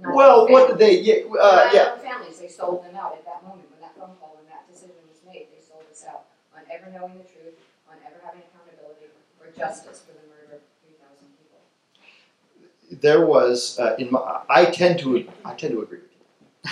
The 0.00 0.08
nine 0.08 0.16
Well, 0.16 0.48
what 0.48 0.68
did 0.68 0.78
they? 0.78 1.00
Yeah, 1.00 1.28
the 1.30 1.38
uh, 1.38 1.64
nine 1.64 1.74
yeah. 1.74 1.96
families, 1.98 2.38
they 2.38 2.48
sold 2.48 2.84
them 2.84 2.96
out 2.96 3.12
at 3.12 3.24
that 3.26 3.42
moment 3.42 3.68
when 3.70 3.80
that 3.80 3.94
phone 3.96 4.16
call, 4.18 4.36
when 4.36 4.46
that 4.48 4.70
decision 4.70 4.96
was 5.08 5.20
made. 5.26 5.48
They 5.52 5.60
sold 5.62 5.84
us 5.90 6.04
out 6.08 6.24
on 6.56 6.62
ever 6.72 6.90
knowing 6.90 7.18
the 7.18 7.24
truth, 7.24 7.58
on 7.88 7.96
ever 8.06 8.16
having 8.24 8.42
accountability 8.48 9.12
or 9.40 9.52
justice 9.56 10.00
for 10.00 10.12
the 10.12 10.24
murder 10.28 10.56
of 10.56 10.62
3,000 10.88 11.28
people. 11.36 13.00
there 13.00 13.26
was 13.26 13.78
uh, 13.78 13.96
in 13.98 14.10
my, 14.10 14.40
I 14.48 14.66
tend 14.66 14.98
to 15.00 15.28
I 15.44 15.54
tend 15.54 15.74
to 15.74 15.82
agree 15.82 15.98
with 15.98 16.10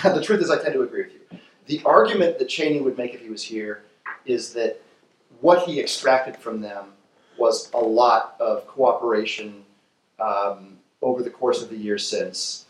you. 0.03 0.13
the 0.13 0.23
truth 0.23 0.41
is, 0.41 0.49
I 0.49 0.61
tend 0.61 0.73
to 0.73 0.81
agree 0.81 1.03
with 1.03 1.13
you. 1.13 1.39
The 1.67 1.81
argument 1.85 2.39
that 2.39 2.49
Cheney 2.49 2.81
would 2.81 2.97
make 2.97 3.13
if 3.13 3.21
he 3.21 3.29
was 3.29 3.43
here 3.43 3.83
is 4.25 4.53
that 4.53 4.81
what 5.39 5.67
he 5.67 5.79
extracted 5.79 6.35
from 6.35 6.61
them 6.61 6.93
was 7.37 7.69
a 7.73 7.79
lot 7.79 8.35
of 8.39 8.65
cooperation 8.67 9.63
um, 10.19 10.77
over 11.01 11.23
the 11.23 11.29
course 11.29 11.61
of 11.61 11.69
the 11.69 11.77
years 11.77 12.05
since 12.05 12.65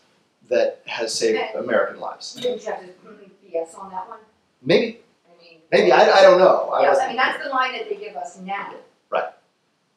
that 0.50 0.82
has 0.86 1.14
saved 1.14 1.40
American 1.54 2.00
lives. 2.00 2.38
You 2.40 2.50
have 2.50 2.64
to 2.64 2.86
BS 3.50 3.78
on 3.78 3.90
that 3.90 4.08
one? 4.08 4.18
Maybe, 4.62 5.00
I 5.26 5.42
mean. 5.42 5.58
maybe 5.72 5.92
I, 5.92 6.10
I 6.10 6.22
don't 6.22 6.38
know. 6.38 6.70
I 6.70 6.82
Yes, 6.82 6.98
I 7.00 7.06
mean, 7.08 7.16
that's 7.16 7.42
the 7.42 7.50
line 7.50 7.72
that 7.72 7.88
they 7.88 7.96
give 7.96 8.16
us 8.16 8.38
now. 8.40 8.74
Right. 9.10 9.24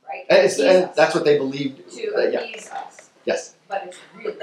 Right? 0.07 0.25
and, 0.29 0.45
it's, 0.45 0.59
and 0.59 0.89
that's 0.95 1.13
what 1.13 1.25
they 1.25 1.37
believed. 1.37 1.91
To 1.91 2.15
uh, 2.15 2.21
yeah. 2.21 2.39
appease 2.39 2.69
us. 2.69 3.09
Yes. 3.25 3.55
But 3.67 3.83
it's 3.87 3.97
really 4.15 4.37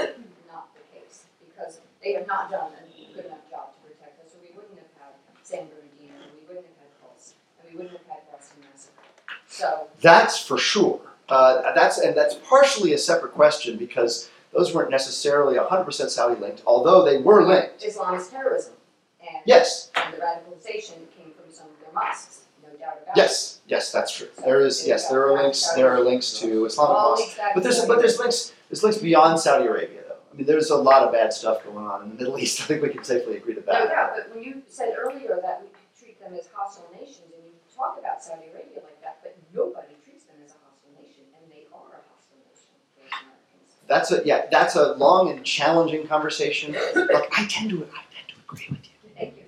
not 0.49 0.69
the 0.75 0.99
case, 0.99 1.25
because 1.49 1.81
they 2.03 2.13
have 2.15 2.27
not 2.27 2.51
done 2.51 2.73
a 2.73 3.15
good 3.15 3.27
enough 3.27 3.49
job 3.51 3.71
to 3.75 3.89
protect 3.89 4.25
us, 4.25 4.35
or 4.35 4.41
we 4.43 4.55
wouldn't 4.55 4.79
have 4.79 4.91
had 5.01 5.15
San 5.43 5.67
Bernardino, 5.69 6.21
and 6.23 6.33
we 6.35 6.47
wouldn't 6.47 6.67
have 6.67 6.77
had 6.77 7.01
Pulse, 7.01 7.35
and 7.61 7.71
we 7.71 7.77
wouldn't 7.77 7.99
have 7.99 8.07
had 8.07 8.31
Boston 8.31 8.63
Massacre. 8.71 9.03
So, 9.49 9.89
That's 10.01 10.39
for 10.39 10.59
sure. 10.59 11.01
Uh, 11.29 11.73
that's 11.75 11.99
and 11.99 12.17
that's 12.17 12.35
partially 12.35 12.93
a 12.93 12.99
separate 12.99 13.33
question 13.33 13.77
because 13.77 14.29
those 14.53 14.75
weren't 14.75 14.91
necessarily 14.91 15.57
100% 15.57 16.11
Saudi 16.11 16.41
linked, 16.41 16.63
although 16.67 17.05
they 17.05 17.19
were 17.19 17.47
linked. 17.47 17.83
Islamist 17.85 18.31
terrorism, 18.31 18.75
and, 19.21 19.43
Yes, 19.47 19.91
and 19.95 20.15
the 20.15 20.19
radicalization 20.19 20.97
came 21.17 21.33
from 21.37 21.53
some 21.53 21.67
of 21.67 21.79
their 21.81 21.93
mosques, 21.95 22.43
no 22.63 22.69
doubt 22.79 22.99
about 23.03 23.17
it. 23.17 23.21
yes, 23.21 23.61
yes, 23.67 23.93
that's 23.93 24.15
true. 24.17 24.29
There 24.45 24.61
is 24.61 24.87
yes, 24.87 25.09
there 25.09 25.25
are 25.27 25.41
links. 25.43 25.69
There 25.75 25.91
are 25.91 26.01
links 26.01 26.33
to 26.41 26.65
Islamic 26.67 26.97
All 26.97 27.11
mosques, 27.11 27.27
leads 27.27 27.37
back 27.39 27.55
but 27.55 27.63
there's 27.63 27.81
the- 27.81 27.87
but 27.87 27.99
there's 27.99 28.19
links 28.19 28.53
there's 28.69 28.83
links 28.83 28.99
beyond 28.99 29.39
Saudi 29.41 29.67
Arabia 29.67 30.03
though. 30.09 30.15
I 30.33 30.37
mean, 30.37 30.47
there's 30.47 30.71
a 30.71 30.77
lot 30.77 31.03
of 31.03 31.13
bad 31.13 31.33
stuff 31.33 31.65
going 31.65 31.87
on 31.87 32.03
in 32.05 32.09
the 32.11 32.15
Middle 32.17 32.39
East. 32.43 32.61
I 32.63 32.65
think 32.65 32.83
we 32.83 32.89
can 32.91 33.03
safely 33.05 33.37
agree 33.37 33.55
to 33.55 33.61
No 33.61 33.67
that. 33.73 33.89
doubt, 33.89 34.13
but 34.17 34.35
when 34.35 34.43
you 34.45 34.63
said 34.69 34.95
earlier 34.99 35.39
that 35.43 35.63
we 35.63 35.69
treat 35.99 36.21
them 36.21 36.35
as 36.35 36.47
hostile 36.55 36.87
nations, 36.95 37.31
and 37.35 37.43
you 37.45 37.53
talk 37.75 37.99
about 37.99 38.23
Saudi 38.23 38.47
Arabia 38.55 38.83
like 38.83 39.01
that, 39.03 39.19
but 39.23 39.35
nobody 39.55 39.95
treats 40.05 40.25
them 40.25 40.37
as 40.45 40.51
a 40.55 40.59
hostile 40.63 40.95
nation, 41.03 41.25
and 41.35 41.51
they 41.51 41.67
are 41.75 41.99
a 41.99 42.03
hostile 42.15 42.39
nation 42.47 42.71
for 42.95 43.03
Americans. 43.11 43.75
That's 43.91 44.13
a 44.13 44.23
yeah, 44.25 44.47
that's 44.53 44.77
a 44.77 44.93
long 44.95 45.31
and 45.31 45.45
challenging 45.45 46.07
conversation. 46.07 46.77
Look, 46.95 47.11
I 47.37 47.45
tend 47.47 47.71
to 47.71 47.89
I 47.93 48.07
tend 48.15 48.29
to 48.29 48.35
agree 48.47 48.67
with 48.71 48.85
you. 48.85 49.11
Thank 49.19 49.35
you. 49.37 49.43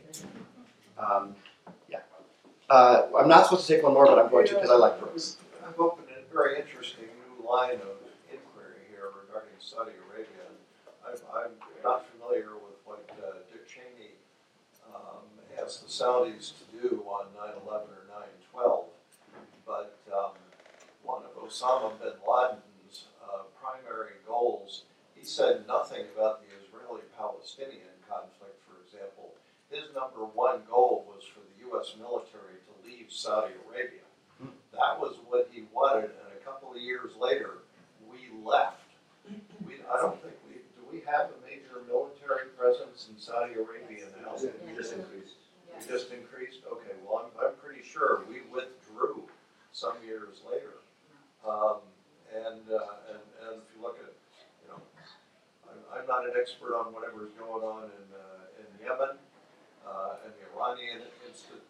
Um, 0.98 1.36
yeah, 1.88 2.00
uh, 2.68 3.02
I'm 3.16 3.28
not 3.28 3.44
supposed 3.44 3.68
to 3.68 3.74
take 3.76 3.84
one 3.84 3.94
more, 3.94 4.04
but 4.04 4.18
I'm 4.18 4.28
going 4.32 4.48
to 4.48 4.54
because 4.56 4.68
I 4.68 4.74
like 4.74 4.98
Brooks. 4.98 5.36
I've 5.64 5.78
opened 5.78 6.08
a 6.10 6.34
very 6.34 6.58
interesting 6.58 7.04
new 7.06 7.48
line 7.48 7.78
of 7.86 8.02
inquiry 8.32 8.82
here 8.90 9.14
regarding 9.14 9.54
Saudi 9.60 9.92
Arabia. 10.10 10.50
I'm, 11.06 11.14
I'm 11.32 11.52
not 11.84 12.06
familiar 12.10 12.54
with 12.54 12.82
what 12.84 13.08
uh, 13.22 13.46
Dick 13.52 13.68
Cheney 13.68 14.18
um, 14.92 15.22
asked 15.62 15.86
the 15.86 15.88
Saudis 15.88 16.50
to 16.58 16.88
do 16.88 17.04
on 17.06 17.26
9/11 17.38 17.68
or 17.70 18.10
9/12, 18.58 18.84
but 19.64 19.96
um, 20.12 20.32
one 21.04 21.22
of 21.22 21.48
Osama 21.48 21.96
bin 22.00 22.14
Laden's 22.26 22.71
primary 23.92 24.16
goals, 24.26 24.84
he 25.14 25.24
said 25.24 25.66
nothing 25.68 26.06
about 26.16 26.40
the 26.40 26.48
Israeli-Palestinian 26.64 27.92
conflict, 28.08 28.56
for 28.64 28.80
example. 28.84 29.34
His 29.70 29.92
number 29.94 30.24
one 30.24 30.62
goal 30.68 31.04
was 31.08 31.24
for 31.24 31.40
the 31.40 31.68
U.S. 31.68 31.94
military 31.98 32.60
to 32.64 32.72
leave 32.84 33.12
Saudi 33.12 33.54
Arabia. 33.68 34.04
That 34.72 34.98
was 34.98 35.16
what 35.28 35.48
he 35.52 35.64
wanted, 35.72 36.10
and 36.16 36.32
a 36.32 36.44
couple 36.44 36.72
of 36.72 36.80
years 36.80 37.12
later, 37.20 37.62
we 38.08 38.32
left. 38.42 38.88
We, 39.64 39.74
I 39.84 40.00
don't 40.00 40.20
think 40.20 40.34
we, 40.48 40.64
do 40.74 40.82
we 40.90 41.04
have 41.06 41.30
a 41.30 41.38
major 41.46 41.84
military 41.86 42.48
presence 42.56 43.08
in 43.12 43.20
Saudi 43.20 43.54
Arabia 43.54 44.08
now? 44.20 44.34
We 44.34 44.74
just 44.74 44.92
increased. 44.92 45.36
Yes. 45.68 45.86
We 45.86 45.92
just 45.92 46.12
increased, 46.12 46.60
okay, 46.66 46.96
well, 47.04 47.28
I'm, 47.28 47.46
I'm 47.46 47.54
pretty 47.62 47.84
sure 47.84 48.24
we 48.28 48.40
withdrew 48.50 49.28
some 49.72 49.94
years 50.04 50.40
later. 50.48 50.80
Um, 51.46 51.84
and, 52.32 52.64
uh, 52.72 53.12
and, 53.12 53.22
and 53.48 53.62
if 53.62 53.68
you 53.74 53.82
look 53.82 53.98
at, 53.98 54.12
you 54.62 54.68
know, 54.70 54.80
I'm, 55.68 55.78
I'm 56.00 56.06
not 56.06 56.24
an 56.26 56.32
expert 56.38 56.74
on 56.76 56.92
whatever's 56.92 57.30
going 57.38 57.62
on 57.64 57.84
in, 57.90 58.04
uh, 58.14 58.60
in 58.60 58.66
Yemen, 58.84 59.16
uh, 59.86 60.24
and 60.24 60.32
the 60.38 60.42
Iranian 60.54 61.02
instance, 61.26 61.66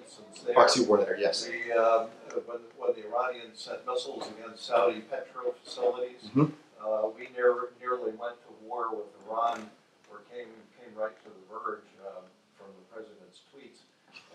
instance 0.00 0.40
there. 0.44 0.54
Proxy 0.54 0.84
war 0.84 0.98
there, 0.98 1.16
yes. 1.18 1.44
The, 1.44 1.72
um, 1.72 2.08
when, 2.46 2.58
when 2.78 2.92
the 2.96 3.06
Iranians 3.08 3.60
sent 3.60 3.86
missiles 3.86 4.28
against 4.38 4.64
Saudi 4.64 5.00
petro 5.00 5.54
facilities, 5.64 6.30
Mhm. 6.34 6.52
uh, 6.80 7.08
we 7.16 7.28
near, 7.36 7.70
nearly 7.80 8.12
went 8.12 8.36
to 8.46 8.50
war 8.66 8.94
with 8.94 9.08
Iran, 9.26 9.70
or 10.10 10.20
came, 10.32 10.48
came 10.80 10.92
right 10.96 11.14
to 11.24 11.28
the 11.28 11.42
verge, 11.52 11.84
um, 12.06 12.24
from 12.56 12.68
the 12.76 12.84
president's 12.92 13.40
tweets. 13.52 13.84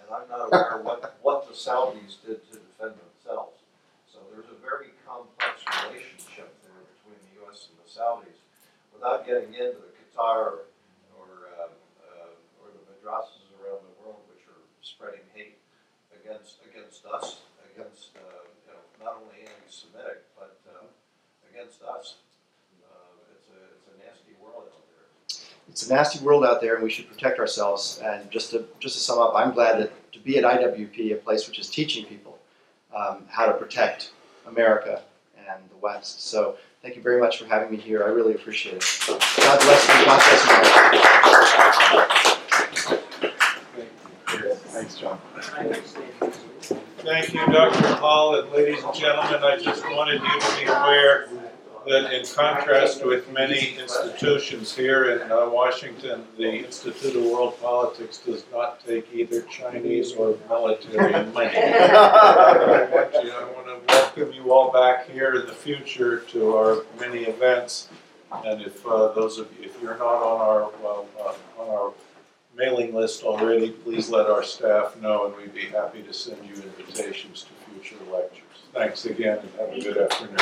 And 0.02 0.10
I'm 0.14 0.28
not 0.30 0.48
aware 0.48 0.78
what, 0.82 1.18
what 1.22 1.48
the 1.48 1.54
Saudis 1.54 2.18
did 2.26 2.42
to 2.52 2.58
defend 2.58 2.96
themselves. 3.00 3.58
So 4.12 4.20
there's 4.34 4.50
a 4.50 4.58
very 4.66 4.92
complex 5.06 5.62
relationship 5.86 6.50
Saudis. 8.00 8.40
Without 8.94 9.26
getting 9.26 9.54
into 9.54 9.76
the 9.84 9.92
Qatar 10.00 10.64
or, 11.20 11.52
um, 11.60 11.76
uh, 12.00 12.64
or 12.64 12.72
the 12.72 12.84
madrasas 12.88 13.44
around 13.60 13.84
the 13.84 13.96
world 14.00 14.24
which 14.32 14.48
are 14.48 14.64
spreading 14.82 15.20
hate 15.34 15.58
against, 16.16 16.56
against 16.72 17.06
us, 17.06 17.42
against, 17.76 18.16
uh, 18.16 18.48
you 18.64 18.72
know, 18.72 18.80
not 19.04 19.22
only 19.22 19.42
anti-Semitic, 19.42 20.24
but, 20.38 20.58
uh, 20.72 20.86
against 21.52 21.82
us. 21.84 22.16
Uh, 22.82 23.36
it's 23.36 23.50
a, 23.50 23.60
it's 23.76 23.88
a 23.88 24.06
nasty 24.06 24.32
world 24.42 24.64
out 24.72 24.84
there. 24.88 25.48
It's 25.68 25.88
a 25.88 25.94
nasty 25.94 26.24
world 26.24 26.46
out 26.46 26.62
there, 26.62 26.76
and 26.76 26.84
we 26.84 26.90
should 26.90 27.10
protect 27.10 27.38
ourselves. 27.40 28.02
And 28.04 28.32
just 28.32 28.52
to 28.52 28.66
just 28.80 28.96
to 28.96 29.02
sum 29.02 29.20
up, 29.20 29.34
I'm 29.36 29.54
glad 29.54 29.80
that 29.80 30.12
to 30.14 30.20
be 30.20 30.38
at 30.38 30.46
IWP, 30.46 31.12
a 31.12 31.16
place 31.16 31.48
which 31.48 31.60
is 31.60 31.70
teaching 31.70 32.06
people 32.06 32.40
um, 32.96 33.26
how 33.30 33.46
to 33.46 33.54
protect 33.54 34.12
America 34.48 35.02
and 35.38 35.70
the 35.70 35.78
West. 35.78 36.28
So 36.28 36.58
thank 36.82 36.96
you 36.96 37.02
very 37.02 37.20
much 37.20 37.40
for 37.40 37.46
having 37.46 37.72
me 37.72 37.78
here. 37.78 38.04
I 38.04 38.08
really 38.08 38.36
appreciate 38.36 38.76
it. 38.76 38.86
God 39.08 39.60
bless 39.62 39.88
you. 39.88 40.06
God 40.06 40.22
bless 40.26 40.46
you. 40.46 42.10
Thanks, 44.72 44.96
John. 44.98 45.20
Thank 47.00 47.34
you, 47.34 47.46
Dr. 47.48 47.88
Hull, 47.96 48.40
and 48.40 48.52
ladies 48.52 48.84
and 48.84 48.94
gentlemen, 48.94 49.44
I 49.44 49.58
just 49.58 49.84
wanted 49.92 50.22
you 50.22 50.40
to 50.40 50.56
be 50.58 50.66
aware 50.66 51.28
that 51.88 52.14
in 52.14 52.26
contrast 52.26 53.06
with 53.06 53.32
many 53.32 53.78
institutions 53.80 54.76
here 54.76 55.12
in 55.12 55.32
uh, 55.32 55.50
Washington, 55.50 56.26
the 56.38 56.66
Institute 56.66 57.16
of 57.16 57.24
World 57.24 57.60
Politics 57.62 58.18
does 58.20 58.44
not 58.52 58.86
take 58.86 59.08
either 59.14 59.42
Chinese 59.44 60.14
or 60.14 60.38
military 60.50 61.12
money. 61.32 61.50
I 61.56 62.88
want 62.92 63.26
you- 63.26 63.32
I 63.32 63.44
want 63.52 63.88
to 63.88 63.94
welcome 63.94 64.34
you 64.34 64.52
all 64.52 64.72
back 64.72 65.10
here 65.10 65.36
in 65.36 65.46
the 65.46 65.54
future 65.54 66.20
to 66.32 66.56
our 66.56 66.86
many 67.00 67.24
events. 67.24 67.90
And 68.46 68.62
if 68.62 68.86
uh, 68.86 69.10
those 69.14 69.40
of 69.40 69.48
you, 69.60 69.66
if 69.70 69.82
you're 69.82 69.98
not 69.98 70.22
on 70.22 70.42
our, 70.42 70.70
well, 70.84 71.08
uh, 71.20 71.62
on 71.62 71.70
our 71.70 71.94
mailing 72.56 72.94
list 72.94 73.24
already, 73.24 73.72
please 73.72 74.10
let 74.10 74.28
our 74.28 74.44
staff 74.44 74.96
know, 75.02 75.26
and 75.28 75.36
we'd 75.38 75.54
be 75.54 75.66
happy 75.68 76.04
to 76.04 76.14
send 76.14 76.38
you 76.46 76.54
invitations 76.62 77.44
to 77.46 77.72
future 77.72 78.04
lectures. 78.12 78.44
Thanks 78.74 79.06
again, 79.06 79.40
and 79.40 79.52
have 79.60 79.72
a 79.74 79.80
good 79.82 79.98
afternoon. 79.98 80.40